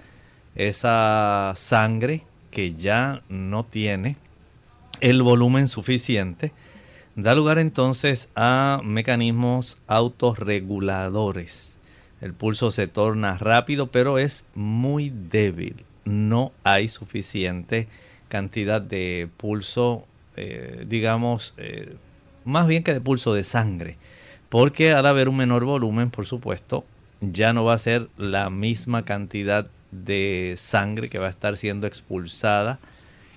esa 0.55 1.55
sangre 1.57 2.21
que 2.51 2.75
ya 2.75 3.23
no 3.31 3.65
tiene 3.65 4.19
el 5.01 5.23
volumen 5.23 5.69
suficiente, 5.69 6.53
da 7.17 7.35
lugar 7.35 7.59
entonces 7.59 8.29
a 8.37 8.83
mecanismos 8.85 9.79
autorreguladores. 9.87 11.74
El 12.25 12.33
pulso 12.33 12.71
se 12.71 12.87
torna 12.87 13.37
rápido, 13.37 13.89
pero 13.89 14.17
es 14.17 14.47
muy 14.55 15.11
débil. 15.11 15.85
No 16.07 16.53
hay 16.65 16.89
suficiente 16.89 17.87
cantidad 18.31 18.81
de 18.81 19.29
pulso, 19.37 20.07
eh, 20.35 20.87
digamos, 20.89 21.53
eh, 21.59 21.97
más 22.47 22.67
bien 22.67 22.83
que 22.83 22.95
de 22.95 23.03
pulso 23.03 23.35
de 23.35 23.45
sangre. 23.45 23.99
Porque 24.49 24.93
al 24.93 25.05
haber 25.05 25.29
un 25.29 25.37
menor 25.37 25.67
volumen, 25.67 26.09
por 26.09 26.25
supuesto, 26.25 26.87
ya 27.21 27.53
no 27.53 27.63
va 27.63 27.75
a 27.75 27.79
ser 27.79 28.09
la 28.17 28.49
misma 28.49 29.05
cantidad 29.05 29.67
de 29.91 30.55
sangre 30.57 31.11
que 31.11 31.19
va 31.19 31.27
a 31.27 31.31
estar 31.31 31.59
siendo 31.59 31.87
expulsada 31.87 32.79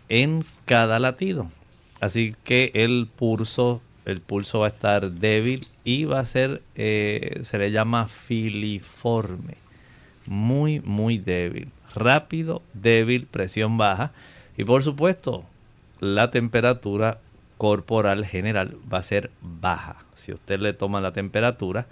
en 0.07 0.45
cada 0.63 0.99
latido. 0.99 1.51
Así 1.99 2.33
que 2.45 2.71
el 2.73 3.09
pulso, 3.13 3.81
el 4.05 4.21
pulso 4.21 4.59
va 4.59 4.67
a 4.67 4.69
estar 4.69 5.11
débil 5.11 5.67
y 5.87 6.03
va 6.03 6.19
a 6.19 6.25
ser, 6.25 6.61
eh, 6.75 7.39
se 7.43 7.57
le 7.57 7.71
llama 7.71 8.09
filiforme. 8.09 9.53
Muy, 10.25 10.81
muy 10.81 11.17
débil. 11.17 11.69
Rápido, 11.95 12.61
débil, 12.73 13.25
presión 13.25 13.77
baja. 13.77 14.11
Y 14.57 14.65
por 14.65 14.83
supuesto, 14.83 15.45
la 16.01 16.29
temperatura 16.29 17.19
corporal 17.57 18.25
general 18.25 18.75
va 18.91 18.97
a 18.97 19.01
ser 19.01 19.31
baja. 19.39 20.03
Si 20.15 20.33
usted 20.33 20.59
le 20.59 20.73
toma 20.73 20.99
la 20.99 21.13
temperatura, 21.13 21.87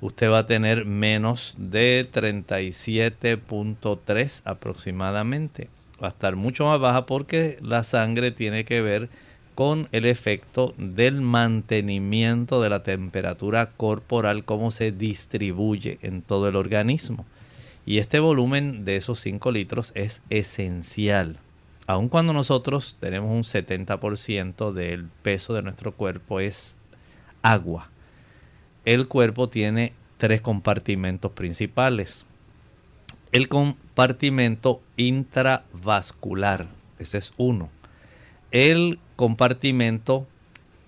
usted 0.00 0.30
va 0.30 0.38
a 0.38 0.46
tener 0.46 0.84
menos 0.84 1.56
de 1.58 2.08
37.3 2.08 4.42
aproximadamente. 4.44 5.68
Va 6.00 6.06
a 6.06 6.10
estar 6.10 6.36
mucho 6.36 6.66
más 6.66 6.78
baja 6.78 7.06
porque 7.06 7.58
la 7.60 7.82
sangre 7.82 8.30
tiene 8.30 8.64
que 8.64 8.82
ver 8.82 9.08
con 9.56 9.88
el 9.90 10.04
efecto 10.04 10.74
del 10.76 11.22
mantenimiento 11.22 12.60
de 12.60 12.68
la 12.68 12.82
temperatura 12.82 13.70
corporal, 13.70 14.44
cómo 14.44 14.70
se 14.70 14.92
distribuye 14.92 15.98
en 16.02 16.20
todo 16.20 16.46
el 16.46 16.56
organismo. 16.56 17.24
Y 17.86 17.96
este 17.96 18.20
volumen 18.20 18.84
de 18.84 18.96
esos 18.96 19.18
5 19.20 19.50
litros 19.52 19.92
es 19.94 20.20
esencial. 20.28 21.38
Aun 21.86 22.10
cuando 22.10 22.34
nosotros 22.34 22.98
tenemos 23.00 23.30
un 23.30 23.44
70% 23.44 24.72
del 24.72 25.06
peso 25.22 25.54
de 25.54 25.62
nuestro 25.62 25.92
cuerpo 25.92 26.38
es 26.38 26.76
agua. 27.40 27.88
El 28.84 29.08
cuerpo 29.08 29.48
tiene 29.48 29.94
tres 30.18 30.42
compartimentos 30.42 31.32
principales. 31.32 32.26
El 33.32 33.48
compartimento 33.48 34.82
intravascular, 34.98 36.66
ese 36.98 37.16
es 37.16 37.32
uno. 37.38 37.70
El 38.50 38.98
compartimento 39.16 40.26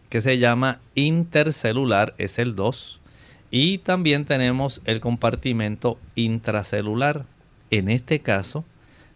que 0.08 0.22
se 0.22 0.38
llama 0.38 0.80
intercelular 0.94 2.14
es 2.18 2.38
el 2.38 2.54
2. 2.54 3.00
Y 3.50 3.78
también 3.78 4.24
tenemos 4.24 4.82
el 4.84 5.00
compartimento 5.00 5.98
intracelular. 6.14 7.24
En 7.70 7.88
este 7.88 8.20
caso 8.20 8.64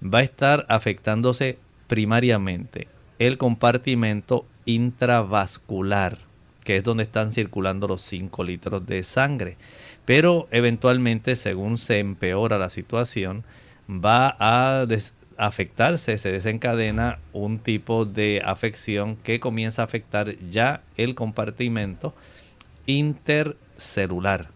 va 0.02 0.20
a 0.20 0.22
estar 0.22 0.66
afectándose 0.68 1.58
primariamente 1.86 2.88
el 3.18 3.38
compartimento 3.38 4.46
intravascular, 4.64 6.18
que 6.64 6.78
es 6.78 6.84
donde 6.84 7.04
están 7.04 7.32
circulando 7.32 7.86
los 7.86 8.02
5 8.02 8.42
litros 8.42 8.84
de 8.86 9.04
sangre. 9.04 9.56
Pero 10.04 10.48
eventualmente, 10.50 11.36
según 11.36 11.78
se 11.78 12.00
empeora 12.00 12.58
la 12.58 12.68
situación, 12.68 13.44
va 13.88 14.36
a 14.40 14.86
afectarse, 15.46 16.18
se 16.18 16.30
desencadena 16.30 17.18
un 17.32 17.58
tipo 17.58 18.04
de 18.04 18.42
afección 18.44 19.16
que 19.16 19.40
comienza 19.40 19.82
a 19.82 19.86
afectar 19.86 20.36
ya 20.48 20.82
el 20.96 21.14
compartimento 21.14 22.14
intercelular. 22.86 24.48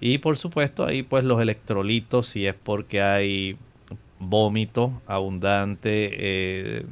Y 0.00 0.18
por 0.18 0.36
supuesto 0.36 0.84
ahí 0.84 1.02
pues 1.02 1.24
los 1.24 1.40
electrolitos, 1.40 2.28
si 2.28 2.46
es 2.46 2.54
porque 2.54 3.02
hay 3.02 3.56
vómito 4.18 5.02
abundante, 5.06 6.10
eh, 6.12 6.86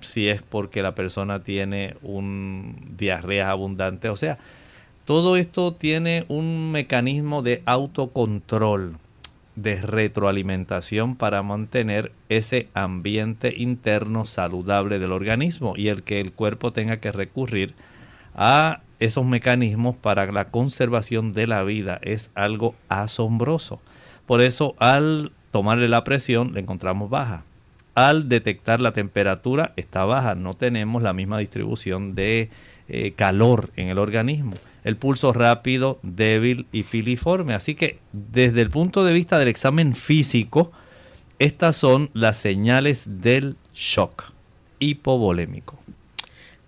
si 0.00 0.28
es 0.28 0.42
porque 0.42 0.82
la 0.82 0.94
persona 0.94 1.42
tiene 1.42 1.96
un 2.02 2.94
diarrea 2.96 3.50
abundante, 3.50 4.08
o 4.08 4.16
sea, 4.16 4.38
todo 5.04 5.36
esto 5.36 5.74
tiene 5.74 6.24
un 6.28 6.72
mecanismo 6.72 7.42
de 7.42 7.62
autocontrol, 7.66 8.96
de 9.56 9.80
retroalimentación 9.80 11.16
para 11.16 11.42
mantener 11.42 12.12
ese 12.28 12.68
ambiente 12.74 13.54
interno 13.56 14.26
saludable 14.26 14.98
del 14.98 15.12
organismo 15.12 15.74
y 15.76 15.88
el 15.88 16.02
que 16.02 16.20
el 16.20 16.32
cuerpo 16.32 16.72
tenga 16.72 16.98
que 16.98 17.10
recurrir 17.10 17.74
a 18.34 18.82
esos 19.00 19.24
mecanismos 19.24 19.96
para 19.96 20.30
la 20.30 20.50
conservación 20.50 21.32
de 21.32 21.46
la 21.46 21.62
vida 21.64 21.98
es 22.02 22.30
algo 22.34 22.74
asombroso. 22.88 23.80
Por 24.26 24.40
eso 24.40 24.74
al 24.78 25.32
tomarle 25.50 25.88
la 25.88 26.04
presión 26.04 26.52
la 26.52 26.60
encontramos 26.60 27.10
baja. 27.10 27.44
Al 27.96 28.28
detectar 28.28 28.82
la 28.82 28.92
temperatura 28.92 29.72
está 29.76 30.04
baja, 30.04 30.34
no 30.34 30.52
tenemos 30.52 31.02
la 31.02 31.14
misma 31.14 31.38
distribución 31.38 32.14
de 32.14 32.50
eh, 32.88 33.12
calor 33.16 33.70
en 33.76 33.88
el 33.88 33.98
organismo. 33.98 34.52
El 34.84 34.98
pulso 34.98 35.32
rápido, 35.32 35.98
débil 36.02 36.66
y 36.72 36.82
filiforme. 36.82 37.54
Así 37.54 37.74
que 37.74 37.98
desde 38.12 38.60
el 38.60 38.68
punto 38.68 39.02
de 39.02 39.14
vista 39.14 39.38
del 39.38 39.48
examen 39.48 39.94
físico, 39.94 40.72
estas 41.38 41.76
son 41.76 42.10
las 42.12 42.36
señales 42.36 43.22
del 43.22 43.56
shock 43.72 44.30
hipovolémico. 44.78 45.78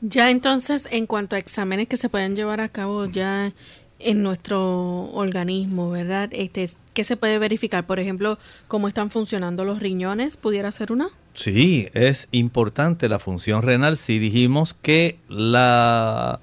Ya 0.01 0.31
entonces, 0.31 0.89
en 0.91 1.07
cuanto 1.07 1.37
a 1.37 1.39
exámenes 1.39 1.89
que 1.89 1.99
se 1.99 2.09
pueden 2.09 2.37
llevar 2.37 2.63
a 2.63 2.71
cabo 2.71 3.05
ya 3.05 3.53
en 3.99 4.23
nuestro 4.23 5.11
organismo, 5.11 5.91
¿verdad? 5.91 6.31
Este, 6.33 6.71
¿Qué 6.99 7.05
se 7.05 7.17
puede 7.17 7.39
verificar? 7.39 7.87
Por 7.87 8.01
ejemplo, 8.01 8.41
cómo 8.67 8.89
están 8.89 9.09
funcionando 9.09 9.65
los 9.65 9.79
riñones, 9.79 10.37
¿pudiera 10.37 10.73
ser 10.73 10.91
una? 10.91 11.11
Sí, 11.33 11.89
es 11.95 12.27
importante 12.33 13.09
la 13.09 13.21
función 13.21 13.63
renal 13.63 13.97
si 13.97 14.19
dijimos 14.19 14.75
que 14.75 15.17
la 15.29 16.41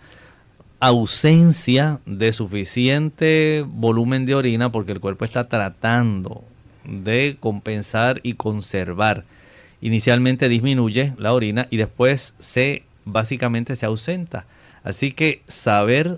ausencia 0.80 1.99
de 2.06 2.32
suficiente 2.32 3.66
volumen 3.68 4.26
de 4.26 4.36
orina, 4.36 4.72
porque 4.72 4.93
el 4.93 5.01
cuerpo 5.01 5.26
está 5.26 5.49
tratando 5.49 6.45
de 6.86 7.36
compensar 7.38 8.22
y 8.24 8.36
conservar. 8.36 9.26
Inicialmente 9.82 10.47
disminuye 10.47 11.16
la 11.18 11.34
orina 11.34 11.68
y 11.70 11.76
después 11.76 12.34
se 12.39 12.84
básicamente 13.03 13.76
se 13.76 13.88
ausenta. 13.88 14.45
Así 14.86 15.12
que 15.12 15.41
saber 15.49 16.18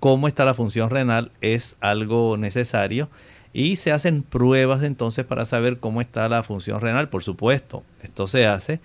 cómo 0.00 0.28
está 0.28 0.46
la 0.46 0.54
función 0.54 0.88
renal 0.88 1.30
es 1.42 1.76
algo 1.80 2.38
necesario 2.38 3.10
y 3.56 3.76
se 3.76 3.90
hacen 3.90 4.22
pruebas 4.22 4.82
entonces 4.82 5.24
para 5.24 5.46
saber 5.46 5.78
cómo 5.78 6.02
está 6.02 6.28
la 6.28 6.42
función 6.42 6.78
renal. 6.78 7.08
Por 7.08 7.24
supuesto, 7.24 7.84
esto 8.02 8.28
se 8.28 8.46
hace 8.46 8.80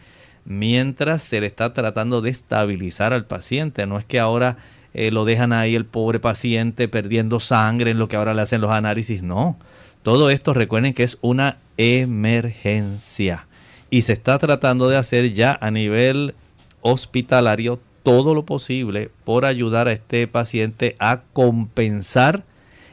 mientras 0.45 1.21
se 1.23 1.41
le 1.41 1.47
está 1.47 1.73
tratando 1.73 2.21
de 2.21 2.29
estabilizar 2.29 3.11
al 3.11 3.25
paciente. 3.25 3.85
No 3.85 3.99
es 3.99 4.05
que 4.05 4.17
ahora 4.17 4.55
eh, 4.93 5.11
lo 5.11 5.25
dejan 5.25 5.51
ahí 5.51 5.75
el 5.75 5.83
pobre 5.83 6.21
paciente 6.21 6.87
perdiendo 6.87 7.41
sangre 7.41 7.91
en 7.91 7.99
lo 7.99 8.07
que 8.07 8.15
ahora 8.15 8.33
le 8.33 8.43
hacen 8.43 8.61
los 8.61 8.71
análisis. 8.71 9.23
No, 9.23 9.59
todo 10.03 10.29
esto 10.29 10.53
recuerden 10.53 10.93
que 10.93 11.03
es 11.03 11.17
una 11.19 11.57
emergencia 11.75 13.47
y 13.89 14.03
se 14.03 14.13
está 14.13 14.39
tratando 14.39 14.87
de 14.87 14.95
hacer 14.95 15.33
ya 15.33 15.57
a 15.59 15.69
nivel 15.69 16.33
hospitalario 16.79 17.77
todo 18.03 18.33
lo 18.33 18.45
posible 18.45 19.11
por 19.25 19.43
ayudar 19.43 19.89
a 19.89 19.91
este 19.91 20.27
paciente 20.27 20.95
a 20.97 21.23
compensar 21.33 22.45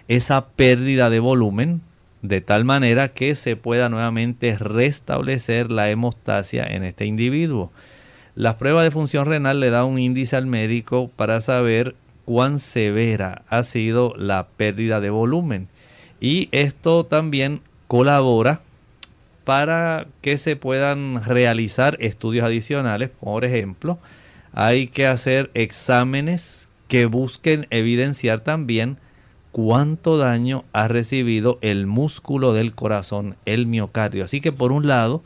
esa 0.09 0.49
pérdida 0.49 1.11
de 1.11 1.21
volumen 1.21 1.83
de 2.23 2.41
tal 2.41 2.65
manera 2.65 3.09
que 3.09 3.35
se 3.35 3.57
pueda 3.57 3.89
nuevamente 3.89 4.57
restablecer 4.57 5.71
la 5.71 5.91
hemostasia 5.91 6.65
en 6.67 6.83
este 6.83 7.07
individuo. 7.07 7.71
Las 8.35 8.57
pruebas 8.57 8.85
de 8.85 8.91
función 8.91 9.27
renal 9.27 9.61
le 9.61 9.71
da 9.71 9.85
un 9.85 9.99
índice 9.99 10.37
al 10.37 10.47
médico 10.47 11.11
para 11.15 11.41
saber 11.41 11.95
cuán 12.25 12.59
severa 12.59 13.43
ha 13.49 13.63
sido 13.63 14.15
la 14.17 14.49
pérdida 14.49 15.01
de 15.01 15.11
volumen. 15.11 15.69
Y 16.21 16.49
esto 16.53 17.05
también 17.05 17.61
colabora 17.87 18.61
para 19.45 20.07
que 20.21 20.37
se 20.37 20.57
puedan 20.57 21.25
realizar 21.25 21.97
estudios 22.01 22.45
adicionales. 22.45 23.11
Por 23.21 23.45
ejemplo, 23.45 23.99
hay 24.53 24.89
que 24.89 25.07
hacer 25.07 25.51
exámenes 25.55 26.71
que 26.87 27.07
busquen 27.07 27.67
evidenciar 27.71 28.41
también 28.41 28.99
cuánto 29.59 30.19
daño 30.19 30.65
ha 30.73 30.87
recibido 30.87 31.59
el 31.63 31.89
músculo 31.89 32.53
del 32.53 32.77
corazón, 32.77 33.35
el 33.45 33.67
miocardio. 33.67 34.23
Así 34.23 34.41
que 34.41 34.53
por 34.53 34.71
un 34.71 34.87
lado, 34.87 35.21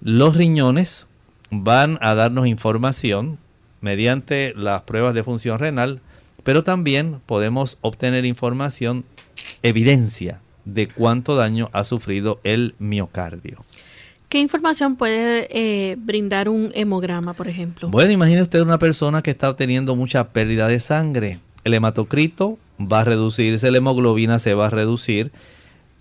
los 0.00 0.36
riñones 0.36 1.08
van 1.50 1.98
a 2.00 2.14
darnos 2.14 2.46
información 2.46 3.38
mediante 3.80 4.54
las 4.54 4.82
pruebas 4.82 5.14
de 5.14 5.24
función 5.24 5.58
renal, 5.58 6.00
pero 6.44 6.62
también 6.62 7.20
podemos 7.26 7.78
obtener 7.80 8.24
información, 8.24 9.04
evidencia 9.64 10.40
de 10.64 10.86
cuánto 10.86 11.34
daño 11.34 11.68
ha 11.72 11.82
sufrido 11.82 12.38
el 12.44 12.76
miocardio. 12.78 13.64
¿Qué 14.28 14.38
información 14.38 14.94
puede 14.94 15.48
eh, 15.50 15.96
brindar 15.98 16.48
un 16.48 16.70
hemograma, 16.72 17.34
por 17.34 17.48
ejemplo? 17.48 17.88
Bueno, 17.88 18.12
imagine 18.12 18.42
usted 18.42 18.60
una 18.60 18.78
persona 18.78 19.22
que 19.22 19.32
está 19.32 19.56
teniendo 19.56 19.96
mucha 19.96 20.28
pérdida 20.28 20.68
de 20.68 20.78
sangre. 20.78 21.40
El 21.64 21.74
hematocrito 21.74 22.58
va 22.80 23.00
a 23.00 23.04
reducirse, 23.04 23.70
la 23.70 23.78
hemoglobina 23.78 24.38
se 24.38 24.54
va 24.54 24.66
a 24.66 24.70
reducir. 24.70 25.32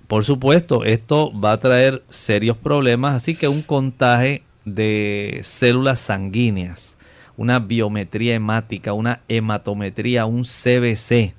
Por 0.08 0.24
supuesto, 0.26 0.84
esto 0.86 1.32
va 1.38 1.54
a 1.54 1.60
traer 1.60 2.04
serios 2.10 2.58
problemas, 2.58 3.16
así 3.16 3.36
que 3.36 3.48
un 3.48 3.62
contaje 3.62 4.44
de 4.66 5.42
células 5.44 6.00
sanguíneas, 6.00 6.98
una 7.38 7.60
biometría 7.60 8.36
hemática, 8.36 8.94
una 8.94 9.22
hematometría, 9.28 10.26
un 10.26 10.44
CBC, 10.44 11.34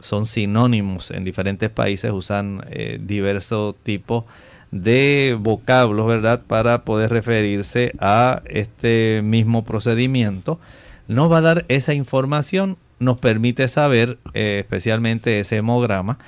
son 0.00 0.26
sinónimos 0.26 1.10
en 1.10 1.24
diferentes 1.24 1.70
países, 1.70 2.12
usan 2.12 2.62
eh, 2.70 3.00
diversos 3.02 3.74
tipos 3.82 4.24
de 4.70 5.36
vocablos, 5.40 6.06
¿verdad? 6.06 6.42
Para 6.46 6.84
poder 6.84 7.10
referirse 7.10 7.92
a 7.98 8.42
este 8.46 9.22
mismo 9.24 9.64
procedimiento. 9.64 10.60
Nos 11.08 11.32
va 11.32 11.38
a 11.38 11.42
dar 11.42 11.64
esa 11.68 11.94
información, 11.94 12.76
nos 12.98 13.18
permite 13.18 13.68
saber, 13.68 14.18
eh, 14.34 14.58
especialmente 14.60 15.40
ese 15.40 15.56
hemograma, 15.56 16.18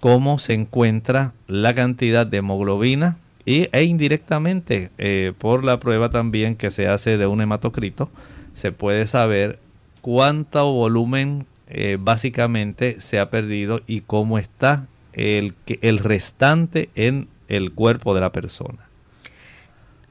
cómo 0.00 0.38
se 0.38 0.54
encuentra 0.54 1.34
la 1.46 1.74
cantidad 1.74 2.26
de 2.26 2.38
hemoglobina 2.38 3.18
y, 3.44 3.68
e 3.72 3.84
indirectamente 3.84 4.90
eh, 4.98 5.32
por 5.38 5.64
la 5.64 5.78
prueba 5.80 6.10
también 6.10 6.56
que 6.56 6.70
se 6.70 6.88
hace 6.88 7.18
de 7.18 7.26
un 7.26 7.40
hematocrito, 7.40 8.10
se 8.54 8.72
puede 8.72 9.06
saber 9.06 9.58
cuánto 10.00 10.72
volumen 10.72 11.46
eh, 11.68 11.98
básicamente 12.00 13.00
se 13.00 13.18
ha 13.18 13.30
perdido 13.30 13.80
y 13.86 14.00
cómo 14.00 14.38
está 14.38 14.86
el, 15.12 15.54
el 15.66 15.98
restante 15.98 16.90
en 16.94 17.28
el 17.48 17.72
cuerpo 17.72 18.14
de 18.14 18.20
la 18.20 18.32
persona. 18.32 18.88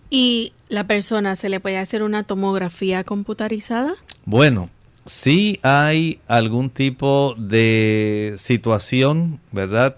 ¿Y 0.09 0.53
la 0.69 0.87
persona 0.87 1.35
se 1.35 1.49
le 1.49 1.59
puede 1.59 1.77
hacer 1.77 2.01
una 2.03 2.23
tomografía 2.23 3.03
computarizada? 3.03 3.93
Bueno, 4.25 4.69
si 5.09 5.59
hay 5.63 6.19
algún 6.27 6.69
tipo 6.69 7.33
de 7.35 8.35
situación, 8.37 9.39
¿verdad? 9.51 9.95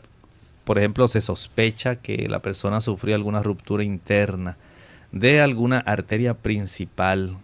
Por 0.63 0.77
ejemplo, 0.77 1.09
se 1.09 1.19
sospecha 1.19 1.97
que 1.97 2.29
la 2.29 2.39
persona 2.39 2.79
sufrió 2.79 3.15
alguna 3.15 3.43
ruptura 3.43 3.83
interna 3.83 4.55
de 5.11 5.41
alguna 5.41 5.79
arteria 5.79 6.35
principal 6.35 7.37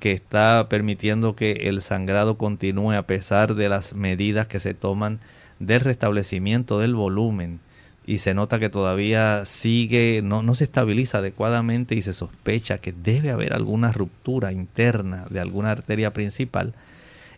que 0.00 0.10
está 0.10 0.66
permitiendo 0.68 1.36
que 1.36 1.52
el 1.68 1.80
sangrado 1.80 2.36
continúe 2.36 2.94
a 2.94 3.06
pesar 3.06 3.54
de 3.54 3.68
las 3.68 3.94
medidas 3.94 4.48
que 4.48 4.58
se 4.58 4.74
toman 4.74 5.20
del 5.60 5.82
restablecimiento 5.82 6.80
del 6.80 6.96
volumen 6.96 7.60
y 8.04 8.18
se 8.18 8.34
nota 8.34 8.58
que 8.58 8.68
todavía 8.68 9.44
sigue, 9.44 10.22
no, 10.24 10.42
no 10.42 10.56
se 10.56 10.64
estabiliza 10.64 11.18
adecuadamente 11.18 11.94
y 11.94 12.02
se 12.02 12.12
sospecha 12.12 12.78
que 12.78 12.92
debe 12.92 13.30
haber 13.30 13.52
alguna 13.52 13.92
ruptura 13.92 14.52
interna 14.52 15.26
de 15.30 15.38
alguna 15.38 15.70
arteria 15.70 16.12
principal, 16.12 16.74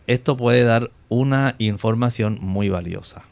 esto 0.09 0.35
puede 0.35 0.63
dar 0.63 0.89
una 1.07 1.55
información 1.59 2.39
muy 2.41 2.67
valiosa. 2.67 3.23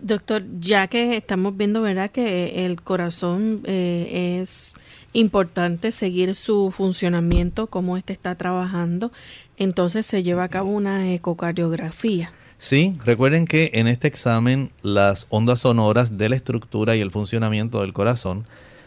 Doctor, 0.00 0.42
ya 0.58 0.88
que 0.88 1.16
estamos 1.16 1.56
viendo, 1.56 1.82
¿verdad?, 1.82 2.10
que 2.10 2.64
el 2.64 2.80
corazón 2.80 3.60
eh, 3.64 4.40
es 4.40 4.74
importante 5.12 5.92
seguir 5.92 6.34
su 6.34 6.72
funcionamiento, 6.72 7.66
cómo 7.66 7.98
este 7.98 8.14
está 8.14 8.34
trabajando, 8.36 9.12
entonces 9.58 10.06
se 10.06 10.22
lleva 10.22 10.44
a 10.44 10.48
cabo 10.48 10.70
una 10.70 11.12
ecocardiografía. 11.12 12.32
Sí, 12.56 12.96
recuerden 13.04 13.44
que 13.44 13.70
en 13.74 13.88
este 13.88 14.08
examen 14.08 14.70
las 14.80 15.26
ondas 15.28 15.60
sonoras 15.60 16.16
de 16.16 16.30
la 16.30 16.36
estructura 16.36 16.96
y 16.96 17.00
el 17.00 17.10
funcionamiento 17.10 17.82
del 17.82 17.92
corazón 17.92 18.46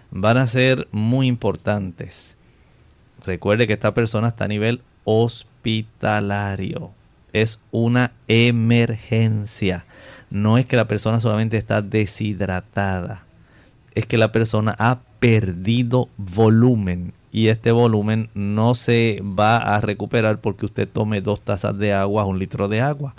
van 0.10 0.38
a 0.38 0.48
ser 0.48 0.88
muy 0.92 1.28
importantes. 1.28 2.36
Recuerde 3.26 3.68
que 3.68 3.74
esta 3.74 3.94
persona 3.94 4.30
está 4.30 4.46
a 4.46 4.50
nivel 4.50 4.82
hospitalario. 5.66 6.92
Es 7.34 7.60
una 7.72 8.12
emergencia. 8.28 9.86
No 10.30 10.58
es 10.58 10.66
que 10.66 10.76
la 10.76 10.88
persona 10.88 11.20
solamente 11.20 11.58
está 11.58 11.82
deshidratada. 11.82 13.26
Es 13.94 14.06
que 14.06 14.18
la 14.18 14.32
persona 14.32 14.76
ha 14.78 15.00
perdido 15.20 16.10
volumen 16.18 17.14
y 17.32 17.48
este 17.48 17.72
volumen 17.72 18.30
no 18.34 18.76
se 18.76 19.22
va 19.22 19.58
a 19.58 19.82
recuperar 19.82 20.40
porque 20.40 20.66
usted 20.66 20.88
tome 20.88 21.22
dos 21.22 21.42
tazas 21.42 21.78
de 21.78 21.94
agua, 21.94 22.26
un 22.26 22.40
litro 22.40 22.68
de 22.68 22.82
agua 22.82 23.16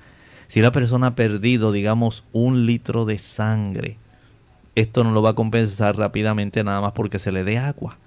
si 0.49 0.61
la 0.61 0.72
persona 0.72 1.09
ha 1.09 1.14
perdido, 1.14 1.72
digamos, 1.72 2.24
un 2.32 2.66
litro 2.66 3.05
de 3.05 3.18
sangre, 3.18 3.99
esto 4.74 5.05
no 5.05 5.11
lo 5.11 5.22
va 5.22 5.30
a 5.30 5.34
compensar 5.34 5.97
rápidamente 5.97 6.62
nada 6.62 6.80
más 6.80 6.92
porque 6.92 7.18
se 7.18 7.32
le 7.32 7.44
dé 7.44 7.59
agua. 7.59 7.99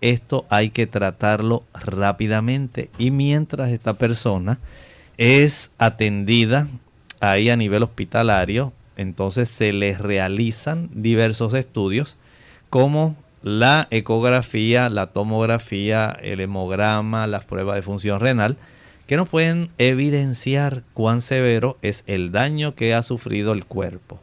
Esto 0.00 0.46
hay 0.48 0.70
que 0.70 0.86
tratarlo 0.86 1.64
rápidamente. 1.74 2.90
Y 2.98 3.10
mientras 3.10 3.70
esta 3.70 3.94
persona 3.94 4.58
es 5.16 5.72
atendida 5.78 6.68
ahí 7.20 7.50
a 7.50 7.56
nivel 7.56 7.82
hospitalario, 7.82 8.72
entonces 8.96 9.48
se 9.48 9.72
le 9.72 9.96
realizan 9.96 10.90
diversos 10.92 11.54
estudios 11.54 12.16
como 12.70 13.16
la 13.42 13.86
ecografía, 13.90 14.88
la 14.88 15.08
tomografía, 15.08 16.16
el 16.22 16.40
hemograma, 16.40 17.26
las 17.26 17.44
pruebas 17.44 17.76
de 17.76 17.82
función 17.82 18.20
renal, 18.20 18.56
que 19.06 19.16
nos 19.16 19.28
pueden 19.28 19.70
evidenciar 19.78 20.82
cuán 20.92 21.22
severo 21.22 21.78
es 21.80 22.04
el 22.06 22.30
daño 22.30 22.74
que 22.74 22.94
ha 22.94 23.02
sufrido 23.02 23.52
el 23.52 23.64
cuerpo. 23.64 24.20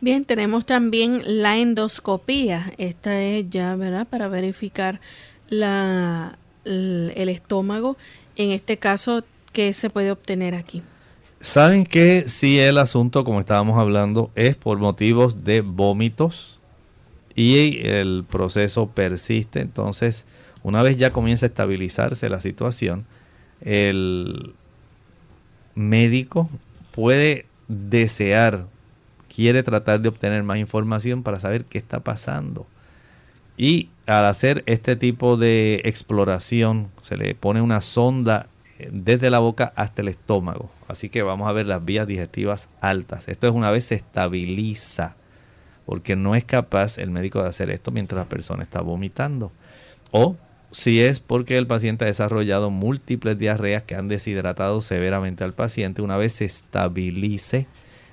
Bien, 0.00 0.24
tenemos 0.24 0.64
también 0.64 1.22
la 1.24 1.58
endoscopía. 1.58 2.72
Esta 2.78 3.20
es 3.22 3.46
ya, 3.50 3.74
¿verdad? 3.76 4.06
Para 4.06 4.28
verificar 4.28 5.00
la, 5.48 6.38
el 6.64 7.28
estómago. 7.28 7.96
En 8.36 8.50
este 8.50 8.76
caso, 8.76 9.24
¿qué 9.52 9.72
se 9.72 9.90
puede 9.90 10.10
obtener 10.12 10.54
aquí? 10.54 10.82
Saben 11.40 11.84
que 11.84 12.28
si 12.28 12.58
el 12.58 12.78
asunto, 12.78 13.24
como 13.24 13.40
estábamos 13.40 13.78
hablando, 13.78 14.30
es 14.34 14.56
por 14.56 14.78
motivos 14.78 15.44
de 15.44 15.60
vómitos 15.60 16.58
y 17.34 17.86
el 17.86 18.24
proceso 18.28 18.88
persiste, 18.88 19.60
entonces 19.60 20.26
una 20.64 20.82
vez 20.82 20.96
ya 20.96 21.12
comienza 21.12 21.46
a 21.46 21.48
estabilizarse 21.48 22.28
la 22.28 22.40
situación, 22.40 23.06
el 23.60 24.54
médico 25.76 26.50
puede 26.90 27.46
desear, 27.68 28.66
quiere 29.38 29.62
tratar 29.62 30.00
de 30.00 30.08
obtener 30.08 30.42
más 30.42 30.58
información 30.58 31.22
para 31.22 31.38
saber 31.38 31.64
qué 31.64 31.78
está 31.78 32.00
pasando. 32.00 32.66
Y 33.56 33.88
al 34.08 34.24
hacer 34.24 34.64
este 34.66 34.96
tipo 34.96 35.36
de 35.36 35.80
exploración, 35.84 36.90
se 37.04 37.16
le 37.16 37.36
pone 37.36 37.62
una 37.62 37.80
sonda 37.80 38.48
eh, 38.80 38.90
desde 38.92 39.30
la 39.30 39.38
boca 39.38 39.72
hasta 39.76 40.02
el 40.02 40.08
estómago. 40.08 40.72
Así 40.88 41.08
que 41.08 41.22
vamos 41.22 41.48
a 41.48 41.52
ver 41.52 41.66
las 41.66 41.84
vías 41.84 42.08
digestivas 42.08 42.68
altas. 42.80 43.28
Esto 43.28 43.46
es 43.46 43.54
una 43.54 43.70
vez 43.70 43.84
se 43.84 43.94
estabiliza, 43.94 45.14
porque 45.86 46.16
no 46.16 46.34
es 46.34 46.42
capaz 46.42 46.98
el 46.98 47.12
médico 47.12 47.40
de 47.40 47.48
hacer 47.48 47.70
esto 47.70 47.92
mientras 47.92 48.18
la 48.18 48.28
persona 48.28 48.64
está 48.64 48.80
vomitando. 48.80 49.52
O 50.10 50.34
si 50.72 51.00
es 51.00 51.20
porque 51.20 51.58
el 51.58 51.68
paciente 51.68 52.06
ha 52.06 52.08
desarrollado 52.08 52.72
múltiples 52.72 53.38
diarreas 53.38 53.84
que 53.84 53.94
han 53.94 54.08
deshidratado 54.08 54.80
severamente 54.80 55.44
al 55.44 55.54
paciente, 55.54 56.02
una 56.02 56.16
vez 56.16 56.32
se 56.32 56.44
estabilice, 56.44 57.68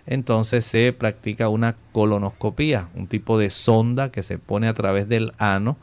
entonces 0.07 0.65
se 0.65 0.93
practica 0.93 1.49
una 1.49 1.75
colonoscopía, 1.91 2.89
un 2.93 3.07
tipo 3.07 3.37
de 3.37 3.49
sonda 3.49 4.11
que 4.11 4.23
se 4.23 4.37
pone 4.37 4.67
a 4.67 4.73
través 4.73 5.09
del 5.09 5.33
ano 5.37 5.77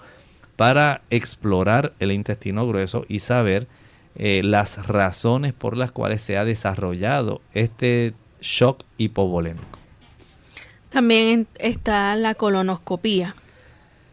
para 0.56 1.02
explorar 1.10 1.92
el 1.98 2.12
intestino 2.12 2.66
grueso 2.66 3.04
y 3.08 3.18
saber 3.18 3.66
eh, 4.14 4.42
las 4.44 4.86
razones 4.86 5.52
por 5.52 5.76
las 5.76 5.90
cuales 5.90 6.22
se 6.22 6.36
ha 6.36 6.44
desarrollado 6.44 7.40
este 7.52 8.14
shock 8.40 8.84
hipovolémico. 8.98 9.78
También 10.90 11.46
está 11.58 12.14
la 12.16 12.34
colonoscopía. 12.34 13.34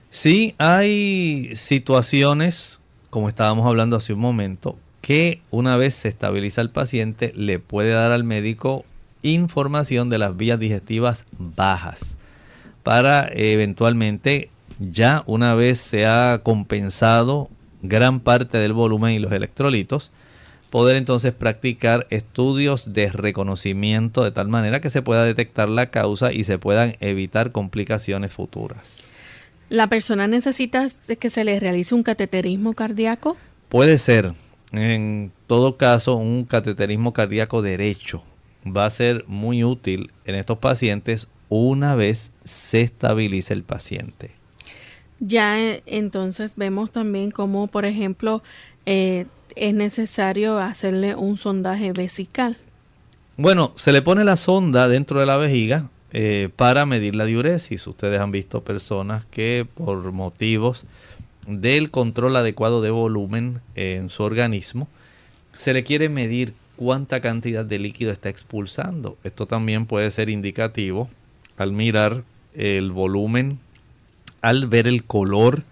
Sí, 0.10 0.56
hay 0.58 1.52
situaciones, 1.56 2.80
como 3.10 3.28
estábamos 3.30 3.68
hablando 3.68 3.98
hace 3.98 4.14
un 4.14 4.22
momento, 4.22 4.78
que 5.02 5.42
una 5.52 5.78
vez 5.78 5.94
se 5.94 6.08
estabiliza 6.08 6.62
el 6.62 6.70
paciente, 6.70 7.34
le 7.36 7.60
puede 7.60 7.92
dar 7.92 8.12
al 8.12 8.24
médico 8.24 8.86
información 9.22 10.10
de 10.10 10.18
las 10.18 10.36
vías 10.36 10.60
digestivas 10.60 11.26
bajas 11.38 12.18
para 12.84 13.30
eventualmente 13.34 14.50
ya 14.80 15.24
una 15.26 15.54
vez 15.56 15.80
se 15.80 16.06
ha 16.06 16.42
compensado 16.44 17.50
gran 17.82 18.20
parte 18.20 18.58
del 18.58 18.74
volumen 18.74 19.14
y 19.14 19.20
los 19.20 19.32
electrolitos, 19.32 20.12
poder 20.70 20.96
entonces 20.96 21.34
practicar 21.34 22.08
estudios 22.10 22.94
de 22.94 23.10
reconocimiento 23.10 24.24
de 24.24 24.32
tal 24.32 24.48
manera 24.48 24.80
que 24.82 24.90
se 24.90 25.02
pueda 25.02 25.24
detectar 25.26 25.70
la 25.70 25.90
causa 25.90 26.32
y 26.32 26.44
se 26.44 26.58
puedan 26.58 26.96
evitar 27.00 27.52
complicaciones 27.52 28.32
futuras. 28.32 29.04
¿La 29.70 29.88
persona 29.88 30.28
necesita 30.28 30.88
que 31.20 31.30
se 31.30 31.44
le 31.44 31.60
realice 31.60 31.94
un 31.94 32.04
cateterismo 32.04 32.74
cardíaco? 32.74 33.38
Puede 33.70 33.98
ser. 33.98 34.34
En 34.72 35.32
todo 35.48 35.78
caso, 35.78 36.16
un 36.16 36.46
cateterismo 36.46 37.14
cardíaco 37.14 37.62
derecho 37.62 38.24
va 38.66 38.86
a 38.86 38.90
ser 38.90 39.26
muy 39.28 39.64
útil 39.64 40.12
en 40.26 40.36
estos 40.36 40.58
pacientes 40.58 41.28
una 41.50 41.96
vez 41.96 42.32
se 42.44 42.82
estabilice 42.82 43.54
el 43.54 43.64
paciente. 43.64 44.32
Ya 45.20 45.60
eh, 45.60 45.84
entonces 45.86 46.54
vemos 46.56 46.92
también 46.92 47.32
cómo, 47.32 47.68
por 47.68 47.86
ejemplo, 47.86 48.42
eh, 48.86 49.26
es 49.56 49.74
necesario 49.74 50.60
hacerle 50.60 51.16
un 51.16 51.38
sondaje 51.38 51.92
vesical. 51.92 52.58
Bueno, 53.36 53.74
se 53.76 53.92
le 53.92 54.02
pone 54.02 54.24
la 54.24 54.36
sonda 54.36 54.88
dentro 54.88 55.20
de 55.20 55.26
la 55.26 55.38
vejiga 55.38 55.90
eh, 56.12 56.50
para 56.56 56.86
medir 56.86 57.16
la 57.16 57.26
diuresis. 57.26 57.86
Ustedes 57.88 58.20
han 58.20 58.32
visto 58.32 58.64
personas 58.64 59.26
que 59.26 59.68
por 59.76 60.12
motivos 60.12 60.86
del 61.48 61.90
control 61.92 62.36
adecuado 62.36 62.82
de 62.82 62.92
volumen 62.92 63.62
en 63.76 64.10
su 64.10 64.24
organismo, 64.24 64.88
se 65.58 65.74
le 65.74 65.84
quiere 65.84 66.10
medir 66.10 66.54
cuánta 66.80 67.20
cantidad 67.20 67.66
de 67.66 67.78
líquido 67.78 68.10
está 68.10 68.30
expulsando. 68.30 69.18
Esto 69.26 69.48
también 69.48 69.86
puede 69.86 70.10
ser 70.12 70.30
indicativo 70.30 71.10
al 71.58 71.74
mirar 71.74 72.24
el 72.54 72.94
volumen, 72.94 73.60
al 74.42 74.66
ver 74.68 74.88
el 74.88 75.04
color, 75.04 75.64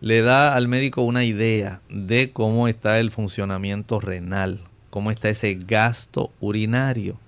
le 0.00 0.22
da 0.22 0.54
al 0.56 0.66
médico 0.66 1.02
una 1.02 1.26
idea 1.26 1.82
de 1.90 2.30
cómo 2.32 2.66
está 2.66 2.98
el 2.98 3.10
funcionamiento 3.10 4.00
renal, 4.00 4.60
cómo 4.88 5.10
está 5.10 5.28
ese 5.28 5.52
gasto 5.52 6.30
urinario. 6.40 7.18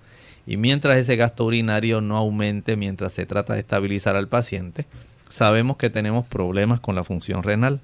Y 0.47 0.57
mientras 0.57 0.97
ese 0.97 1.17
gasto 1.17 1.45
urinario 1.45 2.01
no 2.01 2.17
aumente, 2.17 2.75
mientras 2.75 3.13
se 3.13 3.27
trata 3.27 3.53
de 3.53 3.61
estabilizar 3.61 4.17
al 4.17 4.29
paciente, 4.29 4.87
sabemos 5.29 5.77
que 5.77 5.91
tenemos 5.91 6.25
problemas 6.25 6.81
con 6.81 6.95
la 6.95 7.05
función 7.05 7.43
renal. 7.43 7.81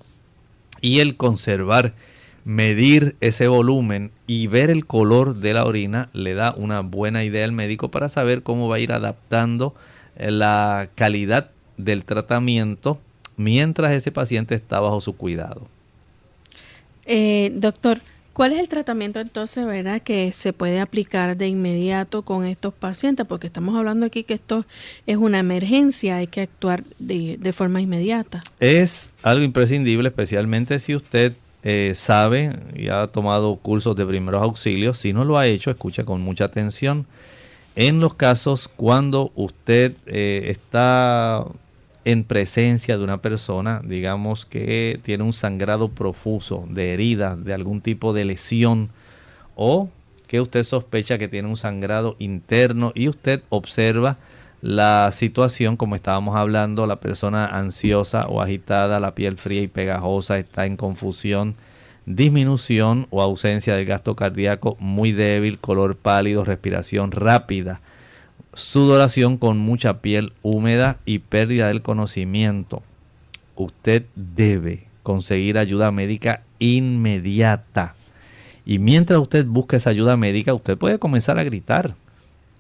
Y 0.80 1.00
el 1.00 1.14
conservar, 1.18 1.92
medir 2.46 3.16
ese 3.20 3.48
volumen 3.48 4.12
y 4.28 4.46
ver 4.46 4.70
el 4.70 4.86
color 4.86 5.34
de 5.34 5.52
la 5.52 5.64
orina 5.64 6.08
le 6.12 6.34
da 6.34 6.54
una 6.56 6.80
buena 6.80 7.24
idea 7.24 7.44
al 7.44 7.50
médico 7.50 7.90
para 7.90 8.08
saber 8.08 8.44
cómo 8.44 8.68
va 8.68 8.76
a 8.76 8.78
ir 8.78 8.92
adaptando 8.92 9.74
eh, 10.16 10.30
la 10.30 10.88
calidad 10.94 11.50
del 11.76 12.04
tratamiento 12.04 13.00
mientras 13.36 13.92
ese 13.92 14.12
paciente 14.12 14.54
está 14.54 14.78
bajo 14.78 15.00
su 15.00 15.16
cuidado. 15.16 15.66
Eh, 17.04 17.50
doctor, 17.56 17.98
¿cuál 18.32 18.52
es 18.52 18.60
el 18.60 18.68
tratamiento 18.68 19.18
entonces, 19.18 19.66
verdad, 19.66 20.00
que 20.00 20.32
se 20.32 20.52
puede 20.52 20.78
aplicar 20.78 21.36
de 21.36 21.48
inmediato 21.48 22.22
con 22.22 22.46
estos 22.46 22.72
pacientes? 22.72 23.26
Porque 23.26 23.48
estamos 23.48 23.74
hablando 23.76 24.06
aquí 24.06 24.22
que 24.22 24.34
esto 24.34 24.64
es 25.08 25.16
una 25.16 25.40
emergencia, 25.40 26.18
hay 26.18 26.28
que 26.28 26.42
actuar 26.42 26.84
de, 27.00 27.38
de 27.40 27.52
forma 27.52 27.80
inmediata. 27.80 28.40
Es 28.60 29.10
algo 29.24 29.44
imprescindible, 29.44 30.10
especialmente 30.10 30.78
si 30.78 30.94
usted 30.94 31.34
eh, 31.68 31.96
sabe 31.96 32.56
y 32.76 32.90
ha 32.90 33.08
tomado 33.08 33.56
cursos 33.56 33.96
de 33.96 34.06
primeros 34.06 34.40
auxilios. 34.40 34.98
Si 34.98 35.12
no 35.12 35.24
lo 35.24 35.36
ha 35.36 35.48
hecho, 35.48 35.68
escucha 35.68 36.04
con 36.04 36.20
mucha 36.20 36.44
atención. 36.44 37.06
En 37.74 37.98
los 37.98 38.14
casos 38.14 38.68
cuando 38.68 39.32
usted 39.34 39.96
eh, 40.06 40.44
está 40.46 41.44
en 42.04 42.22
presencia 42.22 42.96
de 42.96 43.02
una 43.02 43.20
persona, 43.20 43.82
digamos 43.84 44.46
que 44.46 45.00
tiene 45.02 45.24
un 45.24 45.32
sangrado 45.32 45.88
profuso 45.88 46.64
de 46.70 46.92
herida, 46.94 47.34
de 47.34 47.52
algún 47.52 47.80
tipo 47.80 48.12
de 48.12 48.26
lesión, 48.26 48.90
o 49.56 49.88
que 50.28 50.40
usted 50.40 50.62
sospecha 50.62 51.18
que 51.18 51.26
tiene 51.26 51.48
un 51.48 51.56
sangrado 51.56 52.14
interno 52.20 52.92
y 52.94 53.08
usted 53.08 53.42
observa 53.48 54.18
la 54.66 55.12
situación 55.12 55.76
como 55.76 55.94
estábamos 55.94 56.34
hablando, 56.34 56.88
la 56.88 56.98
persona 56.98 57.46
ansiosa 57.46 58.26
o 58.26 58.42
agitada, 58.42 58.98
la 58.98 59.14
piel 59.14 59.38
fría 59.38 59.62
y 59.62 59.68
pegajosa, 59.68 60.38
está 60.38 60.66
en 60.66 60.76
confusión, 60.76 61.54
disminución 62.04 63.06
o 63.10 63.22
ausencia 63.22 63.76
del 63.76 63.86
gasto 63.86 64.16
cardíaco 64.16 64.76
muy 64.80 65.12
débil, 65.12 65.60
color 65.60 65.96
pálido, 65.96 66.44
respiración 66.44 67.12
rápida 67.12 67.80
sudoración 68.54 69.36
con 69.36 69.58
mucha 69.58 70.00
piel 70.00 70.32
húmeda 70.42 70.98
y 71.04 71.20
pérdida 71.20 71.68
del 71.68 71.82
conocimiento. 71.82 72.82
Usted 73.54 74.06
debe 74.16 74.88
conseguir 75.02 75.58
ayuda 75.58 75.92
médica 75.92 76.42
inmediata. 76.58 77.94
Y 78.64 78.78
mientras 78.78 79.20
usted 79.20 79.44
busca 79.46 79.76
esa 79.76 79.90
ayuda 79.90 80.16
médica, 80.16 80.54
usted 80.54 80.76
puede 80.76 80.98
comenzar 80.98 81.38
a 81.38 81.44
gritar 81.44 81.94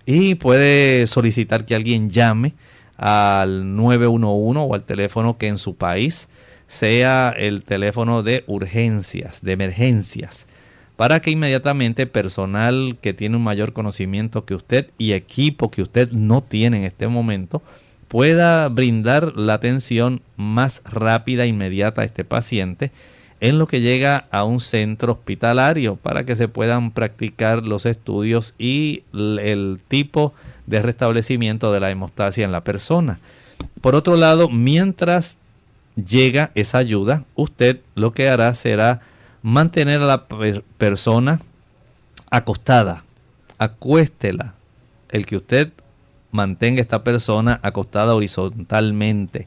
y 0.06 0.36
puede 0.36 1.06
solicitar 1.06 1.66
que 1.66 1.74
alguien 1.74 2.08
llame 2.08 2.54
al 2.96 3.76
911 3.76 4.60
o 4.60 4.74
al 4.74 4.84
teléfono 4.84 5.36
que 5.36 5.48
en 5.48 5.58
su 5.58 5.74
país 5.74 6.28
sea 6.68 7.34
el 7.36 7.64
teléfono 7.64 8.22
de 8.22 8.44
urgencias, 8.46 9.42
de 9.42 9.52
emergencias 9.52 10.46
para 10.96 11.20
que 11.20 11.30
inmediatamente 11.30 12.06
personal 12.06 12.96
que 13.00 13.12
tiene 13.12 13.36
un 13.36 13.44
mayor 13.44 13.72
conocimiento 13.72 14.44
que 14.44 14.54
usted 14.54 14.90
y 14.98 15.12
equipo 15.12 15.70
que 15.70 15.82
usted 15.82 16.10
no 16.10 16.42
tiene 16.42 16.78
en 16.78 16.84
este 16.84 17.06
momento 17.06 17.62
pueda 18.08 18.68
brindar 18.68 19.36
la 19.36 19.54
atención 19.54 20.22
más 20.36 20.80
rápida 20.84 21.44
e 21.44 21.48
inmediata 21.48 22.02
a 22.02 22.04
este 22.04 22.24
paciente 22.24 22.92
en 23.40 23.58
lo 23.58 23.66
que 23.66 23.80
llega 23.80 24.26
a 24.30 24.44
un 24.44 24.60
centro 24.60 25.12
hospitalario 25.12 25.96
para 25.96 26.24
que 26.24 26.36
se 26.36 26.48
puedan 26.48 26.90
practicar 26.90 27.62
los 27.62 27.86
estudios 27.86 28.54
y 28.58 29.02
el 29.12 29.80
tipo 29.88 30.32
de 30.66 30.82
restablecimiento 30.82 31.72
de 31.72 31.80
la 31.80 31.90
hemostasia 31.90 32.44
en 32.44 32.52
la 32.52 32.64
persona. 32.64 33.20
Por 33.80 33.94
otro 33.94 34.16
lado, 34.16 34.48
mientras 34.48 35.38
llega 35.96 36.50
esa 36.54 36.78
ayuda, 36.78 37.24
usted 37.34 37.80
lo 37.94 38.12
que 38.12 38.28
hará 38.28 38.54
será 38.54 39.00
mantener 39.42 40.00
a 40.02 40.06
la 40.06 40.26
persona 40.78 41.40
acostada. 42.30 43.04
Acuéstela. 43.58 44.54
El 45.08 45.24
que 45.24 45.36
usted 45.36 45.72
mantenga 46.32 46.80
a 46.80 46.82
esta 46.82 47.04
persona 47.04 47.60
acostada 47.62 48.14
horizontalmente, 48.14 49.46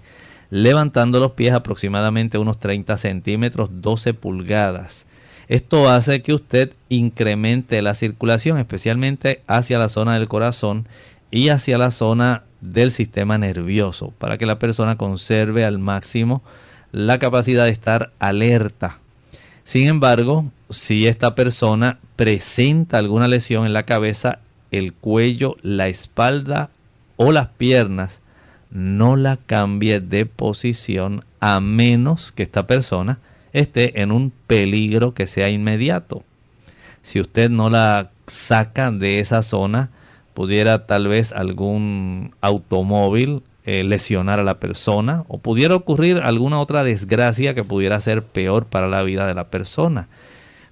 levantando 0.49 1.19
los 1.19 1.31
pies 1.31 1.53
aproximadamente 1.53 2.37
unos 2.37 2.59
30 2.59 2.97
centímetros, 2.97 3.69
12 3.81 4.13
pulgadas. 4.13 5.05
Esto 5.47 5.89
hace 5.89 6.21
que 6.21 6.33
usted 6.33 6.73
incremente 6.89 7.81
la 7.81 7.95
circulación, 7.95 8.57
especialmente 8.57 9.41
hacia 9.47 9.79
la 9.79 9.89
zona 9.89 10.13
del 10.13 10.27
corazón 10.27 10.87
y 11.31 11.49
hacia 11.49 11.77
la 11.77 11.91
zona 11.91 12.43
del 12.61 12.91
sistema 12.91 13.37
nervioso, 13.37 14.13
para 14.17 14.37
que 14.37 14.45
la 14.45 14.59
persona 14.59 14.97
conserve 14.97 15.65
al 15.65 15.79
máximo 15.79 16.43
la 16.91 17.19
capacidad 17.19 17.65
de 17.65 17.71
estar 17.71 18.11
alerta 18.19 18.99
sin 19.69 19.87
embargo, 19.87 20.51
si 20.71 21.05
esta 21.05 21.35
persona 21.35 21.99
presenta 22.15 22.97
alguna 22.97 23.27
lesión 23.27 23.67
en 23.67 23.73
la 23.73 23.83
cabeza, 23.83 24.39
el 24.71 24.93
cuello, 24.93 25.57
la 25.61 25.87
espalda 25.87 26.71
o 27.17 27.31
las 27.31 27.49
piernas, 27.49 28.19
no 28.71 29.15
la 29.15 29.37
cambie 29.37 29.99
de 29.99 30.25
posición 30.25 31.23
a 31.39 31.59
menos 31.59 32.31
que 32.31 32.43
esta 32.43 32.67
persona 32.67 33.19
esté 33.53 34.01
en 34.01 34.11
un 34.11 34.31
peligro 34.47 35.13
que 35.13 35.27
sea 35.27 35.49
inmediato. 35.49 36.23
Si 37.01 37.19
usted 37.19 37.49
no 37.49 37.69
la 37.69 38.11
saca 38.27 38.91
de 38.91 39.19
esa 39.19 39.41
zona, 39.41 39.89
pudiera 40.33 40.85
tal 40.85 41.07
vez 41.07 41.31
algún 41.31 42.35
automóvil 42.41 43.41
eh, 43.65 43.83
lesionar 43.83 44.39
a 44.39 44.43
la 44.43 44.59
persona 44.59 45.23
o 45.27 45.37
pudiera 45.37 45.75
ocurrir 45.75 46.17
alguna 46.17 46.59
otra 46.59 46.83
desgracia 46.83 47.53
que 47.53 47.63
pudiera 47.63 47.99
ser 47.99 48.23
peor 48.23 48.65
para 48.65 48.87
la 48.87 49.03
vida 49.03 49.27
de 49.27 49.33
la 49.33 49.49
persona. 49.49 50.07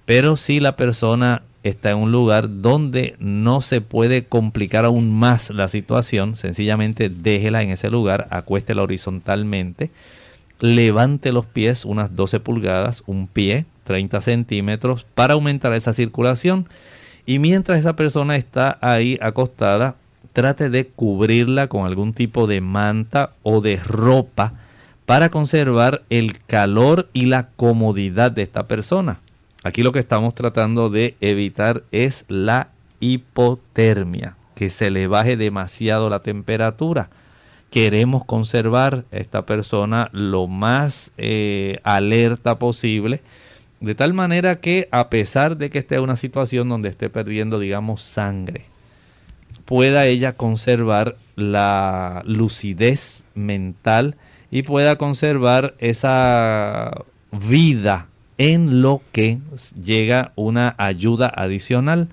Pero 0.04 0.36
si 0.36 0.60
la 0.60 0.76
persona 0.76 1.42
está 1.68 1.90
en 1.90 1.98
un 1.98 2.12
lugar 2.12 2.62
donde 2.62 3.16
no 3.18 3.60
se 3.60 3.80
puede 3.80 4.24
complicar 4.24 4.84
aún 4.84 5.10
más 5.10 5.50
la 5.50 5.68
situación, 5.68 6.36
sencillamente 6.36 7.08
déjela 7.08 7.62
en 7.62 7.70
ese 7.70 7.90
lugar, 7.90 8.26
acuéstela 8.30 8.82
horizontalmente, 8.82 9.90
levante 10.60 11.32
los 11.32 11.46
pies 11.46 11.84
unas 11.84 12.14
12 12.16 12.40
pulgadas, 12.40 13.02
un 13.06 13.26
pie 13.26 13.66
30 13.88 14.20
centímetros 14.20 15.06
para 15.14 15.34
aumentar 15.34 15.72
esa 15.72 15.92
circulación. 15.92 16.68
Y 17.24 17.38
mientras 17.38 17.78
esa 17.78 17.96
persona 17.96 18.36
está 18.36 18.78
ahí 18.80 19.18
acostada, 19.20 19.96
trate 20.32 20.70
de 20.70 20.86
cubrirla 20.86 21.68
con 21.68 21.86
algún 21.86 22.12
tipo 22.12 22.46
de 22.46 22.60
manta 22.60 23.32
o 23.42 23.60
de 23.60 23.76
ropa 23.76 24.54
para 25.06 25.30
conservar 25.30 26.02
el 26.10 26.38
calor 26.44 27.08
y 27.14 27.26
la 27.26 27.48
comodidad 27.48 28.30
de 28.30 28.42
esta 28.42 28.68
persona. 28.68 29.20
Aquí 29.68 29.82
lo 29.82 29.92
que 29.92 29.98
estamos 29.98 30.34
tratando 30.34 30.88
de 30.88 31.14
evitar 31.20 31.82
es 31.92 32.24
la 32.28 32.70
hipotermia, 33.00 34.38
que 34.54 34.70
se 34.70 34.90
le 34.90 35.08
baje 35.08 35.36
demasiado 35.36 36.08
la 36.08 36.20
temperatura. 36.20 37.10
Queremos 37.68 38.24
conservar 38.24 39.04
a 39.12 39.16
esta 39.18 39.44
persona 39.44 40.08
lo 40.12 40.46
más 40.46 41.12
eh, 41.18 41.80
alerta 41.82 42.58
posible, 42.58 43.20
de 43.80 43.94
tal 43.94 44.14
manera 44.14 44.58
que 44.58 44.88
a 44.90 45.10
pesar 45.10 45.58
de 45.58 45.68
que 45.68 45.80
esté 45.80 45.96
en 45.96 46.04
una 46.04 46.16
situación 46.16 46.70
donde 46.70 46.88
esté 46.88 47.10
perdiendo, 47.10 47.58
digamos, 47.58 48.00
sangre, 48.00 48.64
pueda 49.66 50.06
ella 50.06 50.32
conservar 50.32 51.16
la 51.36 52.22
lucidez 52.24 53.26
mental 53.34 54.16
y 54.50 54.62
pueda 54.62 54.96
conservar 54.96 55.74
esa 55.78 57.04
vida 57.32 58.08
en 58.38 58.80
lo 58.80 59.02
que 59.12 59.38
llega 59.82 60.32
una 60.36 60.74
ayuda 60.78 61.30
adicional. 61.34 62.08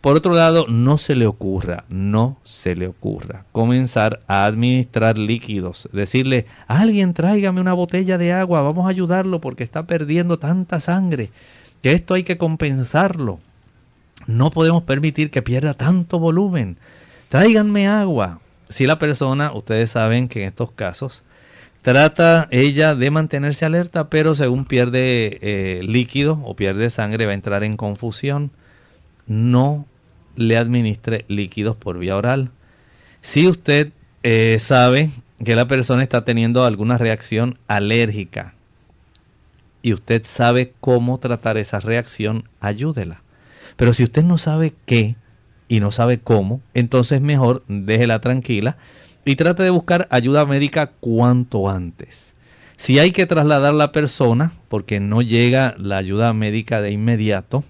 Por 0.00 0.16
otro 0.16 0.32
lado, 0.32 0.66
no 0.68 0.96
se 0.96 1.14
le 1.14 1.26
ocurra, 1.26 1.84
no 1.90 2.38
se 2.42 2.74
le 2.74 2.86
ocurra 2.86 3.44
comenzar 3.52 4.20
a 4.28 4.46
administrar 4.46 5.18
líquidos, 5.18 5.90
decirle, 5.92 6.46
alguien 6.68 7.12
tráigame 7.12 7.60
una 7.60 7.74
botella 7.74 8.16
de 8.16 8.32
agua, 8.32 8.62
vamos 8.62 8.86
a 8.86 8.90
ayudarlo 8.90 9.42
porque 9.42 9.64
está 9.64 9.86
perdiendo 9.86 10.38
tanta 10.38 10.80
sangre, 10.80 11.30
que 11.82 11.92
esto 11.92 12.14
hay 12.14 12.22
que 12.22 12.38
compensarlo. 12.38 13.40
No 14.26 14.50
podemos 14.50 14.84
permitir 14.84 15.30
que 15.30 15.42
pierda 15.42 15.74
tanto 15.74 16.18
volumen. 16.18 16.76
Tráiganme 17.28 17.88
agua. 17.88 18.40
Si 18.68 18.86
la 18.86 18.98
persona, 18.98 19.52
ustedes 19.52 19.90
saben 19.90 20.28
que 20.28 20.42
en 20.42 20.48
estos 20.48 20.70
casos, 20.72 21.24
trata 21.82 22.48
ella 22.50 22.94
de 22.94 23.10
mantenerse 23.10 23.64
alerta, 23.64 24.10
pero 24.10 24.34
según 24.34 24.64
pierde 24.64 25.38
eh, 25.42 25.82
líquido 25.82 26.40
o 26.44 26.54
pierde 26.56 26.90
sangre 26.90 27.26
va 27.26 27.32
a 27.32 27.34
entrar 27.34 27.64
en 27.64 27.76
confusión. 27.76 28.50
No 29.26 29.86
le 30.36 30.56
administre 30.56 31.24
líquidos 31.28 31.76
por 31.76 31.98
vía 31.98 32.16
oral. 32.16 32.50
Si 33.22 33.46
usted 33.46 33.92
eh, 34.22 34.58
sabe 34.60 35.10
que 35.44 35.54
la 35.54 35.68
persona 35.68 36.02
está 36.02 36.24
teniendo 36.24 36.64
alguna 36.64 36.98
reacción 36.98 37.58
alérgica 37.66 38.54
y 39.82 39.94
usted 39.94 40.22
sabe 40.24 40.74
cómo 40.80 41.18
tratar 41.18 41.56
esa 41.56 41.80
reacción, 41.80 42.44
ayúdela. 42.60 43.22
Pero 43.76 43.94
si 43.94 44.02
usted 44.02 44.22
no 44.22 44.36
sabe 44.36 44.74
qué 44.84 45.16
y 45.68 45.80
no 45.80 45.90
sabe 45.90 46.18
cómo, 46.18 46.60
entonces 46.74 47.20
mejor 47.20 47.64
déjela 47.68 48.20
tranquila 48.20 48.76
y 49.24 49.36
trate 49.36 49.62
de 49.62 49.70
buscar 49.70 50.08
ayuda 50.10 50.46
médica 50.46 50.92
cuanto 51.00 51.68
antes. 51.68 52.34
Si 52.76 52.98
hay 52.98 53.10
que 53.10 53.26
trasladar 53.26 53.74
la 53.74 53.92
persona 53.92 54.52
porque 54.68 55.00
no 55.00 55.20
llega 55.20 55.74
la 55.78 55.98
ayuda 55.98 56.32
médica 56.32 56.80
de 56.80 56.90
inmediato 56.90 57.62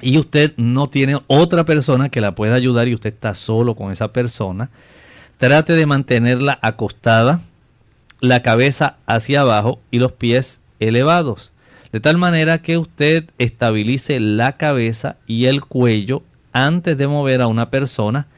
y 0.00 0.18
usted 0.18 0.54
no 0.56 0.88
tiene 0.88 1.18
otra 1.26 1.64
persona 1.64 2.08
que 2.08 2.20
la 2.20 2.34
pueda 2.34 2.54
ayudar 2.54 2.88
y 2.88 2.94
usted 2.94 3.12
está 3.12 3.34
solo 3.34 3.74
con 3.74 3.92
esa 3.92 4.12
persona, 4.12 4.70
trate 5.36 5.74
de 5.74 5.86
mantenerla 5.86 6.58
acostada, 6.62 7.42
la 8.20 8.42
cabeza 8.42 8.96
hacia 9.06 9.42
abajo 9.42 9.80
y 9.90 9.98
los 9.98 10.12
pies 10.12 10.60
elevados, 10.80 11.52
de 11.92 12.00
tal 12.00 12.16
manera 12.16 12.62
que 12.62 12.78
usted 12.78 13.28
estabilice 13.38 14.18
la 14.18 14.56
cabeza 14.56 15.16
y 15.26 15.44
el 15.44 15.60
cuello 15.60 16.22
antes 16.52 16.96
de 16.96 17.06
mover 17.06 17.42
a 17.42 17.48
una 17.48 17.70
persona, 17.70 18.28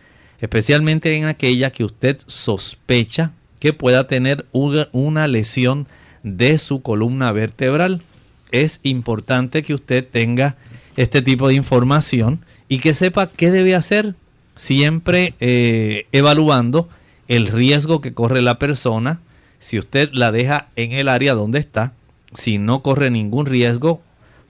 especialmente 0.40 1.16
en 1.16 1.24
aquella 1.24 1.70
que 1.70 1.84
usted 1.84 2.18
sospecha 2.26 3.32
que 3.58 3.72
pueda 3.72 4.06
tener 4.06 4.46
una 4.52 5.26
lesión 5.26 5.86
de 6.22 6.58
su 6.58 6.82
columna 6.82 7.32
vertebral. 7.32 8.02
Es 8.50 8.80
importante 8.82 9.62
que 9.62 9.74
usted 9.74 10.06
tenga 10.06 10.56
este 10.96 11.22
tipo 11.22 11.48
de 11.48 11.54
información 11.54 12.44
y 12.68 12.78
que 12.78 12.94
sepa 12.94 13.28
qué 13.28 13.50
debe 13.50 13.74
hacer, 13.74 14.14
siempre 14.56 15.34
eh, 15.40 16.06
evaluando 16.12 16.88
el 17.28 17.46
riesgo 17.48 18.00
que 18.00 18.12
corre 18.14 18.42
la 18.42 18.58
persona, 18.58 19.20
si 19.58 19.78
usted 19.78 20.10
la 20.12 20.30
deja 20.30 20.68
en 20.76 20.92
el 20.92 21.08
área 21.08 21.34
donde 21.34 21.58
está, 21.58 21.94
si 22.34 22.58
no 22.58 22.82
corre 22.82 23.10
ningún 23.10 23.46
riesgo, 23.46 24.02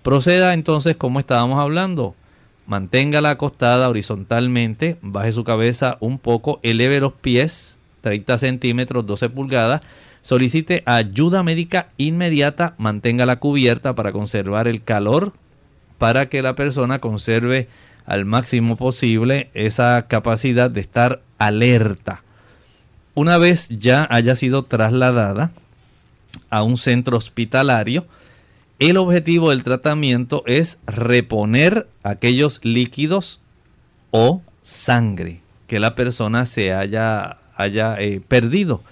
proceda 0.02 0.54
entonces 0.54 0.96
como 0.96 1.20
estábamos 1.20 1.60
hablando. 1.60 2.14
Manténgala 2.66 3.30
acostada 3.30 3.88
horizontalmente, 3.88 4.96
baje 5.02 5.32
su 5.32 5.44
cabeza 5.44 5.98
un 6.00 6.18
poco, 6.18 6.60
eleve 6.62 7.00
los 7.00 7.12
pies 7.12 7.78
30 8.04 8.38
centímetros, 8.38 9.06
12 9.06 9.30
pulgadas. 9.30 9.80
Solicite 10.22 10.82
ayuda 10.86 11.42
médica 11.42 11.88
inmediata, 11.96 12.74
manténgala 12.78 13.36
cubierta 13.36 13.94
para 13.94 14.12
conservar 14.12 14.68
el 14.68 14.82
calor, 14.82 15.32
para 15.98 16.28
que 16.28 16.42
la 16.42 16.54
persona 16.54 17.00
conserve 17.00 17.68
al 18.06 18.24
máximo 18.24 18.76
posible 18.76 19.50
esa 19.54 20.06
capacidad 20.06 20.70
de 20.70 20.80
estar 20.80 21.20
alerta. 21.38 22.22
Una 23.14 23.38
vez 23.38 23.68
ya 23.68 24.06
haya 24.10 24.36
sido 24.36 24.62
trasladada, 24.62 25.52
a 26.50 26.62
un 26.62 26.76
centro 26.78 27.16
hospitalario, 27.16 28.06
el 28.78 28.96
objetivo 28.96 29.50
del 29.50 29.62
tratamiento 29.62 30.42
es 30.46 30.78
reponer 30.86 31.88
aquellos 32.02 32.60
líquidos 32.62 33.40
o 34.10 34.42
sangre 34.62 35.40
que 35.66 35.78
la 35.78 35.94
persona 35.94 36.46
se 36.46 36.72
haya, 36.72 37.36
haya 37.56 37.96
eh, 38.00 38.20
perdido. 38.26 38.82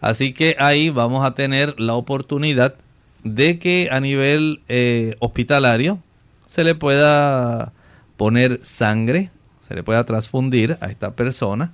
Así 0.00 0.32
que 0.32 0.56
ahí 0.58 0.90
vamos 0.90 1.24
a 1.24 1.34
tener 1.34 1.80
la 1.80 1.94
oportunidad 1.94 2.74
de 3.22 3.58
que 3.58 3.88
a 3.90 4.00
nivel 4.00 4.60
eh, 4.68 5.16
hospitalario 5.18 5.98
se 6.46 6.62
le 6.62 6.74
pueda 6.74 7.72
poner 8.16 8.60
sangre, 8.62 9.30
se 9.66 9.74
le 9.74 9.82
pueda 9.82 10.04
transfundir 10.04 10.76
a 10.80 10.86
esta 10.86 11.12
persona, 11.12 11.72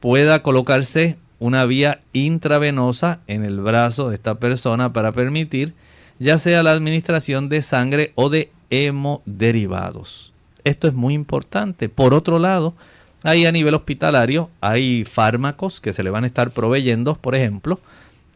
pueda 0.00 0.42
colocarse 0.42 1.16
una 1.38 1.64
vía 1.64 2.02
intravenosa 2.12 3.20
en 3.26 3.44
el 3.44 3.60
brazo 3.60 4.10
de 4.10 4.16
esta 4.16 4.36
persona 4.36 4.92
para 4.92 5.12
permitir 5.12 5.74
ya 6.18 6.38
sea 6.38 6.62
la 6.62 6.72
administración 6.72 7.48
de 7.48 7.62
sangre 7.62 8.12
o 8.14 8.28
de 8.30 8.50
hemoderivados. 8.70 10.32
Esto 10.64 10.88
es 10.88 10.94
muy 10.94 11.14
importante. 11.14 11.88
Por 11.88 12.14
otro 12.14 12.38
lado, 12.38 12.74
ahí 13.22 13.46
a 13.46 13.52
nivel 13.52 13.74
hospitalario 13.74 14.50
hay 14.60 15.04
fármacos 15.04 15.80
que 15.80 15.92
se 15.92 16.02
le 16.02 16.10
van 16.10 16.24
a 16.24 16.26
estar 16.26 16.50
proveyendo, 16.50 17.14
por 17.14 17.34
ejemplo, 17.34 17.80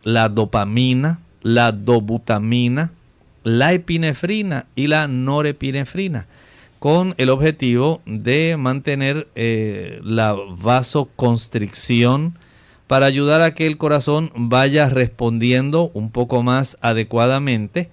la 0.02 0.28
dopamina, 0.28 1.20
la 1.42 1.72
dobutamina, 1.72 2.92
la 3.44 3.72
epinefrina 3.72 4.66
y 4.74 4.88
la 4.88 5.08
norepinefrina, 5.08 6.26
con 6.78 7.14
el 7.18 7.30
objetivo 7.30 8.02
de 8.06 8.56
mantener 8.58 9.28
eh, 9.34 10.00
la 10.02 10.36
vasoconstricción, 10.58 12.38
para 12.88 13.06
ayudar 13.06 13.42
a 13.42 13.54
que 13.54 13.66
el 13.66 13.76
corazón 13.76 14.32
vaya 14.34 14.88
respondiendo 14.88 15.90
un 15.94 16.10
poco 16.10 16.42
más 16.42 16.78
adecuadamente, 16.80 17.90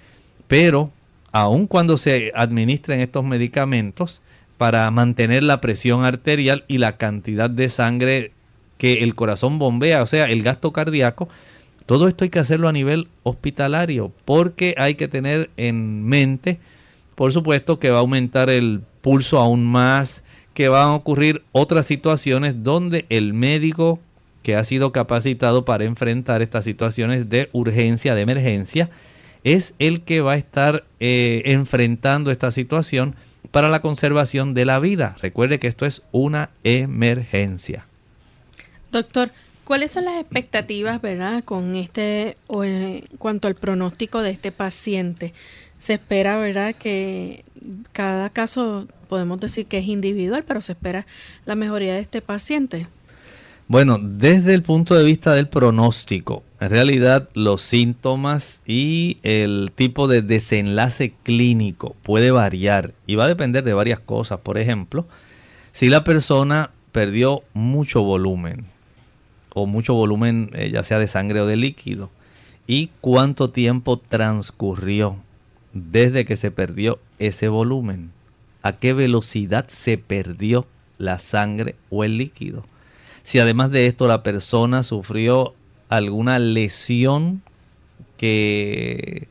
pero 0.48 0.90
aun 1.34 1.68
cuando 1.68 1.98
se 1.98 2.32
administren 2.34 3.02
estos 3.02 3.26
medicamentos 3.26 4.22
para 4.58 4.90
mantener 4.92 5.44
la 5.44 5.60
presión 5.60 6.06
arterial 6.06 6.64
y 6.70 6.78
la 6.78 6.96
cantidad 6.96 7.50
de 7.50 7.68
sangre 7.68 8.32
que 8.78 9.04
el 9.04 9.16
corazón 9.16 9.60
bombea, 9.60 10.02
o 10.02 10.06
sea, 10.06 10.26
el 10.26 10.44
gasto 10.44 10.72
cardíaco, 10.72 11.28
todo 11.86 12.08
esto 12.08 12.24
hay 12.24 12.30
que 12.30 12.40
hacerlo 12.40 12.70
a 12.70 12.74
nivel 12.74 13.10
hospitalario 13.24 14.14
porque 14.24 14.76
hay 14.78 14.96
que 14.96 15.10
tener 15.10 15.50
en 15.58 16.06
mente, 16.06 16.58
por 17.16 17.34
supuesto, 17.34 17.80
que 17.80 17.92
va 17.92 17.98
a 17.98 18.02
aumentar 18.02 18.50
el 18.50 18.82
pulso 19.02 19.40
aún 19.40 19.66
más, 19.66 20.24
que 20.54 20.70
van 20.70 20.88
a 20.88 20.96
ocurrir 20.96 21.44
otras 21.52 21.86
situaciones 21.86 22.64
donde 22.64 23.06
el 23.10 23.34
médico 23.34 24.00
que 24.46 24.56
ha 24.56 24.64
sido 24.64 24.92
capacitado 24.92 25.66
para 25.66 25.86
enfrentar 25.86 26.44
estas 26.44 26.66
situaciones 26.66 27.30
de 27.30 27.50
urgencia, 27.52 28.14
de 28.14 28.22
emergencia, 28.22 28.92
es 29.44 29.74
el 29.80 30.02
que 30.02 30.22
va 30.22 30.34
a 30.34 30.38
estar 30.38 30.84
eh, 31.00 31.42
enfrentando 31.46 32.30
esta 32.30 32.52
situación 32.52 33.16
para 33.50 33.70
la 33.70 33.82
conservación 33.82 34.54
de 34.54 34.66
la 34.66 34.78
vida. 34.78 35.18
Recuerde 35.20 35.58
que 35.58 35.66
esto 35.66 35.88
es 35.88 36.04
una 36.12 36.52
emergencia. 36.64 37.88
Doctor, 38.92 39.32
¿cuáles 39.64 39.94
son 39.94 40.06
las 40.06 40.22
expectativas, 40.22 41.02
verdad, 41.02 41.44
con 41.44 41.76
este 41.76 42.38
o 42.46 42.64
en 42.64 43.02
cuanto 43.18 43.48
al 43.48 43.56
pronóstico 43.56 44.22
de 44.22 44.30
este 44.30 44.52
paciente? 44.52 45.34
Se 45.80 45.94
espera, 45.94 46.38
verdad, 46.38 46.76
que 46.76 47.44
cada 47.94 48.30
caso 48.30 48.88
podemos 49.10 49.40
decir 49.40 49.66
que 49.66 49.80
es 49.80 49.88
individual, 49.88 50.44
pero 50.48 50.62
se 50.62 50.74
espera 50.74 51.08
la 51.46 51.56
mejoría 51.56 51.96
de 51.96 52.02
este 52.02 52.22
paciente. 52.22 52.86
Bueno, 53.68 53.98
desde 54.00 54.54
el 54.54 54.62
punto 54.62 54.94
de 54.94 55.04
vista 55.04 55.34
del 55.34 55.48
pronóstico, 55.48 56.44
en 56.60 56.70
realidad 56.70 57.30
los 57.34 57.64
síntomas 57.64 58.62
y 58.64 59.18
el 59.24 59.72
tipo 59.74 60.08
de 60.08 60.22
desenlace 60.22 61.16
clínico 61.24 61.96
puede 62.04 62.30
variar 62.30 62.94
y 63.08 63.16
va 63.16 63.26
a 63.26 63.28
depender 63.28 63.64
de 63.64 63.74
varias 63.74 64.00
cosas. 64.00 64.40
Por 64.42 64.60
ejemplo, 64.60 65.08
si 65.72 65.90
la 65.90 66.04
persona 66.04 66.70
perdió 66.92 67.42
mucho 67.56 68.04
volumen 68.04 68.66
o 69.56 69.66
mucho 69.66 69.96
volumen 69.96 70.52
eh, 70.54 70.70
ya 70.70 70.84
sea 70.84 71.00
de 71.00 71.08
sangre 71.08 71.42
o 71.42 71.48
de 71.48 71.56
líquido 71.56 72.12
y 72.68 72.92
cuánto 73.02 73.50
tiempo 73.50 73.98
transcurrió 73.98 75.18
desde 75.74 76.24
que 76.26 76.38
se 76.38 76.52
perdió 76.52 77.00
ese 77.18 77.48
volumen, 77.48 78.12
a 78.62 78.74
qué 78.74 78.94
velocidad 78.94 79.68
se 79.70 79.98
perdió 79.98 80.68
la 81.00 81.18
sangre 81.18 81.74
o 81.90 82.04
el 82.04 82.20
líquido 82.20 82.64
si 83.26 83.40
además 83.40 83.72
de 83.72 83.88
esto 83.88 84.08
la 84.08 84.22
persona 84.22 84.84
sufrió 84.84 85.56
alguna 85.90 86.38
lesión 86.38 87.42
que 88.18 89.28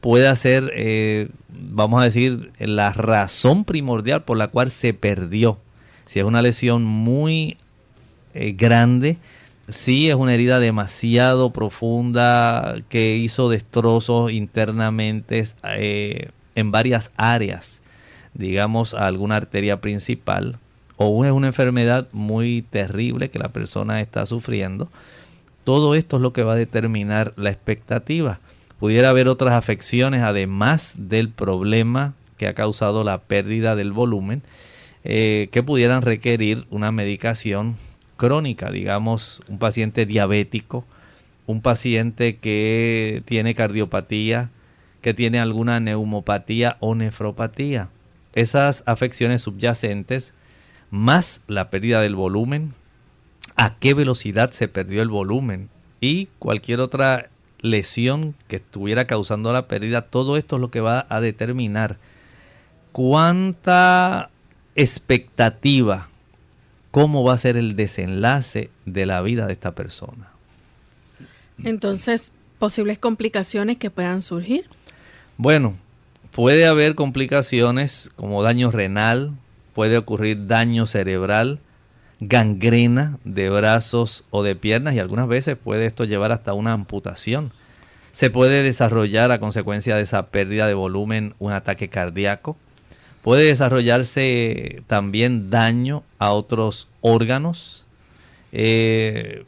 pueda 0.00 0.34
ser, 0.34 0.72
eh, 0.74 1.28
vamos 1.48 2.00
a 2.00 2.04
decir, 2.04 2.50
la 2.58 2.92
razón 2.92 3.64
primordial 3.64 4.24
por 4.24 4.36
la 4.38 4.48
cual 4.48 4.72
se 4.72 4.92
perdió. 4.92 5.60
Si 6.04 6.18
es 6.18 6.24
una 6.24 6.42
lesión 6.42 6.82
muy 6.82 7.58
eh, 8.34 8.54
grande, 8.58 9.18
si 9.68 10.10
es 10.10 10.16
una 10.16 10.34
herida 10.34 10.58
demasiado 10.58 11.52
profunda 11.52 12.74
que 12.88 13.18
hizo 13.18 13.48
destrozos 13.50 14.32
internamente 14.32 15.44
eh, 15.62 16.30
en 16.56 16.72
varias 16.72 17.12
áreas, 17.16 17.82
digamos 18.34 18.94
alguna 18.94 19.36
arteria 19.36 19.80
principal, 19.80 20.58
o 20.98 21.24
es 21.24 21.30
una 21.32 21.46
enfermedad 21.46 22.08
muy 22.12 22.62
terrible 22.62 23.30
que 23.30 23.38
la 23.38 23.48
persona 23.48 24.00
está 24.00 24.26
sufriendo. 24.26 24.90
Todo 25.62 25.94
esto 25.94 26.16
es 26.16 26.22
lo 26.22 26.32
que 26.32 26.42
va 26.42 26.52
a 26.52 26.56
determinar 26.56 27.32
la 27.36 27.50
expectativa. 27.50 28.40
Pudiera 28.80 29.08
haber 29.08 29.28
otras 29.28 29.54
afecciones 29.54 30.22
además 30.22 30.94
del 30.98 31.30
problema 31.30 32.14
que 32.36 32.48
ha 32.48 32.54
causado 32.54 33.04
la 33.04 33.18
pérdida 33.22 33.76
del 33.76 33.92
volumen 33.92 34.42
eh, 35.04 35.48
que 35.52 35.62
pudieran 35.62 36.02
requerir 36.02 36.66
una 36.70 36.90
medicación 36.90 37.76
crónica, 38.16 38.72
digamos 38.72 39.40
un 39.48 39.58
paciente 39.58 40.04
diabético, 40.04 40.84
un 41.46 41.62
paciente 41.62 42.38
que 42.38 43.22
tiene 43.24 43.54
cardiopatía, 43.54 44.50
que 45.00 45.14
tiene 45.14 45.38
alguna 45.38 45.78
neumopatía 45.78 46.76
o 46.80 46.96
nefropatía. 46.96 47.88
Esas 48.34 48.82
afecciones 48.86 49.42
subyacentes 49.42 50.34
más 50.90 51.40
la 51.46 51.70
pérdida 51.70 52.00
del 52.00 52.14
volumen, 52.14 52.74
a 53.56 53.76
qué 53.78 53.94
velocidad 53.94 54.50
se 54.52 54.68
perdió 54.68 55.02
el 55.02 55.08
volumen, 55.08 55.68
y 56.00 56.26
cualquier 56.38 56.80
otra 56.80 57.30
lesión 57.60 58.34
que 58.46 58.56
estuviera 58.56 59.06
causando 59.06 59.52
la 59.52 59.66
pérdida, 59.66 60.02
todo 60.02 60.36
esto 60.36 60.56
es 60.56 60.60
lo 60.60 60.70
que 60.70 60.80
va 60.80 61.06
a 61.08 61.20
determinar 61.20 61.98
cuánta 62.92 64.30
expectativa, 64.74 66.08
cómo 66.90 67.24
va 67.24 67.34
a 67.34 67.38
ser 67.38 67.56
el 67.56 67.76
desenlace 67.76 68.70
de 68.86 69.06
la 69.06 69.20
vida 69.22 69.46
de 69.46 69.52
esta 69.52 69.74
persona. 69.74 70.30
Entonces, 71.64 72.32
posibles 72.58 72.98
complicaciones 72.98 73.78
que 73.78 73.90
puedan 73.90 74.22
surgir. 74.22 74.66
Bueno, 75.36 75.76
puede 76.30 76.66
haber 76.66 76.94
complicaciones 76.94 78.10
como 78.14 78.42
daño 78.42 78.70
renal, 78.70 79.32
puede 79.78 79.96
ocurrir 79.96 80.48
daño 80.48 80.86
cerebral, 80.86 81.60
gangrena 82.18 83.20
de 83.22 83.48
brazos 83.48 84.24
o 84.30 84.42
de 84.42 84.56
piernas 84.56 84.96
y 84.96 84.98
algunas 84.98 85.28
veces 85.28 85.56
puede 85.56 85.86
esto 85.86 86.02
llevar 86.02 86.32
hasta 86.32 86.52
una 86.52 86.72
amputación. 86.72 87.52
Se 88.10 88.28
puede 88.28 88.64
desarrollar 88.64 89.30
a 89.30 89.38
consecuencia 89.38 89.94
de 89.94 90.02
esa 90.02 90.30
pérdida 90.30 90.66
de 90.66 90.74
volumen 90.74 91.36
un 91.38 91.52
ataque 91.52 91.88
cardíaco. 91.88 92.56
Puede 93.22 93.44
desarrollarse 93.44 94.82
también 94.88 95.48
daño 95.48 96.02
a 96.18 96.32
otros 96.32 96.88
órganos. 97.00 97.86
Eh, 98.50 99.44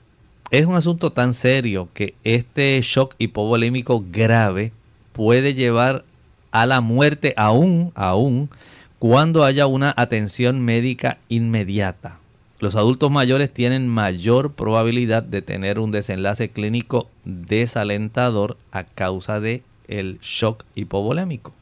es 0.52 0.64
un 0.64 0.76
asunto 0.76 1.10
tan 1.10 1.34
serio 1.34 1.88
que 1.92 2.14
este 2.22 2.80
shock 2.82 3.16
hipovolémico 3.18 4.04
grave 4.12 4.70
puede 5.12 5.54
llevar 5.54 6.04
a 6.52 6.66
la 6.66 6.80
muerte 6.80 7.34
aún, 7.36 7.90
aún, 7.96 8.48
cuando 9.00 9.44
haya 9.44 9.66
una 9.66 9.94
atención 9.96 10.60
médica 10.60 11.20
inmediata. 11.30 12.18
Los 12.58 12.76
adultos 12.76 13.10
mayores 13.10 13.50
tienen 13.50 13.88
mayor 13.88 14.52
probabilidad 14.52 15.22
de 15.22 15.40
tener 15.40 15.78
un 15.78 15.90
desenlace 15.90 16.50
clínico 16.50 17.08
desalentador 17.24 18.58
a 18.72 18.84
causa 18.84 19.40
de 19.40 19.62
el 19.88 20.18
shock 20.20 20.64
hipovolémico. 20.74 21.54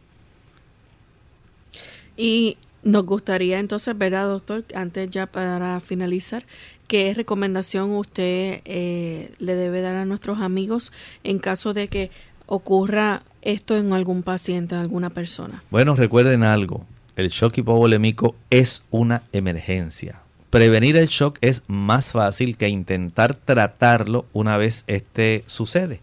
Y 2.17 2.57
nos 2.83 3.07
gustaría 3.07 3.61
entonces, 3.61 3.97
¿verdad, 3.97 4.27
doctor? 4.27 4.65
Antes 4.75 5.09
ya 5.09 5.27
para 5.27 5.79
finalizar, 5.79 6.45
¿qué 6.89 7.15
recomendación 7.15 7.93
usted 7.93 8.63
eh, 8.65 9.31
le 9.39 9.55
debe 9.55 9.81
dar 9.81 9.95
a 9.95 10.05
nuestros 10.05 10.41
amigos 10.41 10.91
en 11.23 11.39
caso 11.39 11.73
de 11.73 11.87
que 11.87 12.11
ocurra 12.47 13.23
esto 13.43 13.77
en 13.77 13.93
algún 13.93 14.25
paciente, 14.25 14.75
en 14.75 14.81
alguna 14.81 15.11
persona? 15.11 15.63
Bueno, 15.71 15.95
recuerden 15.95 16.43
algo, 16.43 16.85
el 17.19 17.31
shock 17.31 17.59
hipovolémico 17.59 18.37
es 18.49 18.85
una 18.91 19.25
emergencia. 19.33 20.21
Prevenir 20.51 20.97
el 20.97 21.09
shock 21.09 21.37
es 21.41 21.65
más 21.67 22.13
fácil 22.13 22.57
que 22.57 22.69
intentar 22.69 23.35
tratarlo 23.35 24.25
una 24.33 24.57
vez 24.57 24.85
este 24.87 25.43
sucede. 25.49 26.01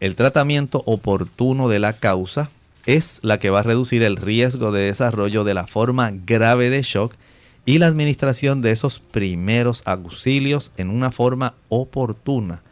El 0.00 0.16
tratamiento 0.16 0.82
oportuno 0.84 1.68
de 1.68 1.78
la 1.78 1.92
causa 1.92 2.50
es 2.86 3.20
la 3.22 3.38
que 3.38 3.50
va 3.50 3.60
a 3.60 3.62
reducir 3.62 4.02
el 4.02 4.16
riesgo 4.16 4.72
de 4.72 4.82
desarrollo 4.82 5.44
de 5.44 5.54
la 5.54 5.68
forma 5.68 6.10
grave 6.26 6.70
de 6.70 6.82
shock 6.82 7.14
y 7.64 7.78
la 7.78 7.86
administración 7.86 8.60
de 8.60 8.72
esos 8.72 8.98
primeros 8.98 9.82
auxilios 9.84 10.72
en 10.76 10.90
una 10.90 11.12
forma 11.12 11.54
oportuna 11.68 12.62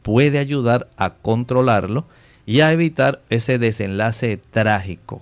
puede 0.00 0.38
ayudar 0.38 0.88
a 0.96 1.10
controlarlo 1.10 2.06
y 2.46 2.60
a 2.60 2.72
evitar 2.72 3.20
ese 3.28 3.58
desenlace 3.58 4.38
trágico, 4.38 5.20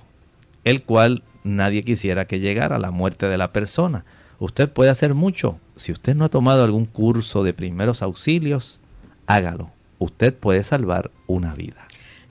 el 0.62 0.82
cual 0.82 1.24
nadie 1.44 1.82
quisiera 1.82 2.26
que 2.26 2.40
llegara 2.40 2.78
la 2.78 2.90
muerte 2.90 3.26
de 3.26 3.38
la 3.38 3.52
persona. 3.52 4.04
Usted 4.38 4.68
puede 4.70 4.90
hacer 4.90 5.14
mucho. 5.14 5.58
Si 5.76 5.92
usted 5.92 6.14
no 6.14 6.24
ha 6.24 6.28
tomado 6.28 6.64
algún 6.64 6.86
curso 6.86 7.44
de 7.44 7.54
primeros 7.54 8.02
auxilios, 8.02 8.80
hágalo. 9.26 9.70
Usted 9.98 10.34
puede 10.34 10.62
salvar 10.62 11.10
una 11.26 11.54
vida. 11.54 11.86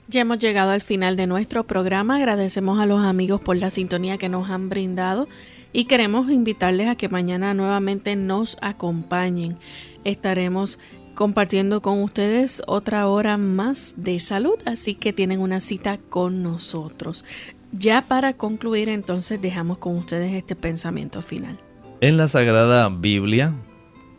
Ya 0.08 0.20
hemos 0.20 0.38
llegado 0.38 0.72
al 0.72 0.82
final 0.82 1.16
de 1.16 1.26
nuestro 1.26 1.64
programa. 1.64 2.16
Agradecemos 2.16 2.80
a 2.80 2.86
los 2.86 3.02
amigos 3.02 3.40
por 3.40 3.56
la 3.56 3.70
sintonía 3.70 4.18
que 4.18 4.28
nos 4.28 4.50
han 4.50 4.68
brindado 4.68 5.26
y 5.72 5.86
queremos 5.86 6.30
invitarles 6.30 6.88
a 6.88 6.96
que 6.96 7.08
mañana 7.08 7.54
nuevamente 7.54 8.14
nos 8.14 8.58
acompañen. 8.60 9.56
Estaremos 10.04 10.78
compartiendo 11.14 11.80
con 11.80 12.02
ustedes 12.02 12.62
otra 12.66 13.08
hora 13.08 13.38
más 13.38 13.94
de 13.96 14.18
salud, 14.18 14.58
así 14.66 14.94
que 14.94 15.12
tienen 15.12 15.40
una 15.40 15.60
cita 15.60 15.98
con 15.98 16.42
nosotros. 16.42 17.24
Ya 17.72 18.02
para 18.06 18.34
concluir, 18.34 18.90
entonces 18.90 19.40
dejamos 19.40 19.78
con 19.78 19.96
ustedes 19.96 20.34
este 20.34 20.54
pensamiento 20.54 21.22
final. 21.22 21.58
En 22.02 22.18
la 22.18 22.28
Sagrada 22.28 22.90
Biblia, 22.90 23.54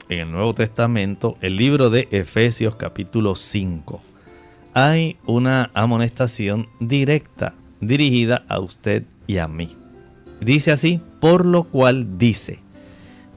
en 0.09 0.19
el 0.19 0.31
Nuevo 0.31 0.55
Testamento, 0.55 1.37
el 1.39 1.57
libro 1.57 1.91
de 1.91 2.07
Efesios 2.09 2.75
capítulo 2.77 3.35
5, 3.35 4.01
hay 4.73 5.17
una 5.27 5.69
amonestación 5.75 6.67
directa 6.79 7.53
dirigida 7.79 8.43
a 8.49 8.59
usted 8.59 9.03
y 9.27 9.37
a 9.37 9.47
mí. 9.47 9.77
Dice 10.41 10.71
así, 10.71 10.99
por 11.21 11.45
lo 11.45 11.65
cual 11.65 12.17
dice, 12.17 12.59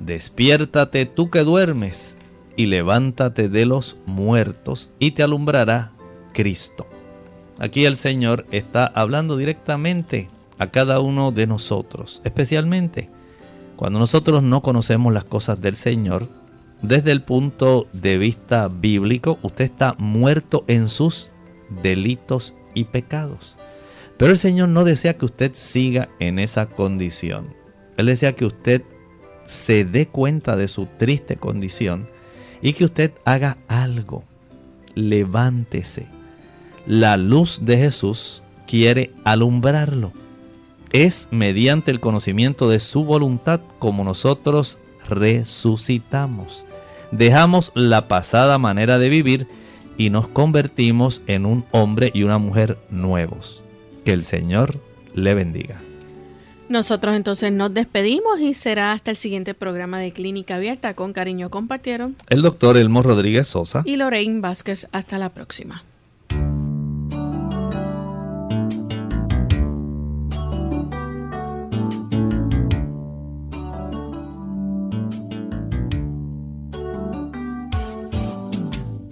despiértate 0.00 1.04
tú 1.04 1.30
que 1.30 1.40
duermes 1.40 2.16
y 2.56 2.66
levántate 2.66 3.50
de 3.50 3.66
los 3.66 3.98
muertos 4.06 4.88
y 4.98 5.10
te 5.10 5.22
alumbrará 5.22 5.92
Cristo. 6.32 6.86
Aquí 7.59 7.84
el 7.84 7.96
Señor 7.96 8.46
está 8.50 8.86
hablando 8.86 9.36
directamente 9.36 10.30
a 10.59 10.66
cada 10.68 11.00
uno 11.00 11.32
de 11.32 11.46
nosotros, 11.46 12.20
especialmente 12.24 13.11
cuando 13.76 13.98
nosotros 13.98 14.42
no 14.42 14.62
conocemos 14.62 15.12
las 15.12 15.24
cosas 15.24 15.61
del 15.61 15.76
Señor, 15.76 16.28
desde 16.80 17.12
el 17.12 17.22
punto 17.22 17.86
de 17.92 18.16
vista 18.16 18.68
bíblico, 18.68 19.38
usted 19.42 19.66
está 19.66 19.94
muerto 19.98 20.64
en 20.66 20.88
sus 20.88 21.30
delitos 21.82 22.54
y 22.74 22.84
pecados. 22.84 23.54
Pero 24.16 24.32
el 24.32 24.38
Señor 24.38 24.70
no 24.70 24.84
desea 24.84 25.18
que 25.18 25.26
usted 25.26 25.52
siga 25.54 26.09
en 26.20 26.38
esa 26.38 26.66
condición. 26.66 27.54
Él 27.98 28.07
desea 28.07 28.32
que 28.32 28.46
usted 28.46 28.82
se 29.44 29.84
dé 29.84 30.07
cuenta 30.09 30.57
de 30.57 30.68
su 30.68 30.86
triste 30.86 31.36
condición 31.36 32.09
y 32.62 32.72
que 32.72 32.86
usted 32.86 33.12
haga 33.26 33.59
algo. 33.68 34.24
Levántese. 34.94 36.07
La 36.87 37.16
luz 37.16 37.61
de 37.62 37.76
Jesús 37.78 38.43
quiere 38.66 39.12
alumbrarlo. 39.24 40.12
Es 40.93 41.28
mediante 41.30 41.91
el 41.91 42.01
conocimiento 42.01 42.68
de 42.70 42.78
su 42.78 43.05
voluntad 43.05 43.61
como 43.78 44.05
nosotros 44.05 44.78
resucitamos. 45.09 46.64
Dejamos 47.11 47.72
la 47.74 48.09
pasada 48.09 48.59
manera 48.59 48.99
de 48.99 49.09
vivir 49.09 49.49
y 49.99 50.11
nos 50.11 50.28
convertimos 50.28 51.22
en 51.26 51.47
un 51.47 51.64
hombre 51.72 52.11
y 52.14 52.22
una 52.22 52.39
mujer 52.39 52.78
nuevos. 52.91 53.62
Que 54.05 54.12
el 54.12 54.22
Señor 54.22 54.80
le 55.14 55.34
bendiga. 55.34 55.80
Nosotros 56.68 57.14
entonces 57.14 57.53
nos 57.53 57.72
despedimos 57.74 58.41
y 58.41 58.55
será 58.55 58.93
hasta 58.93 59.11
el 59.11 59.16
siguiente 59.16 59.55
programa 59.55 60.01
de 60.01 60.12
Clínica 60.12 60.57
Abierta. 60.57 60.95
Con 60.95 61.12
cariño 61.12 61.49
compartieron 61.51 62.16
El 62.28 62.43
doctor 62.43 62.76
Elmo 62.76 63.03
Rodríguez 63.03 63.47
Sosa. 63.49 63.82
y 63.84 63.97
Lorraine 63.97 64.41
Vázquez. 64.41 64.89
Hasta 64.93 65.18
la 65.18 65.30
próxima. 65.30 65.84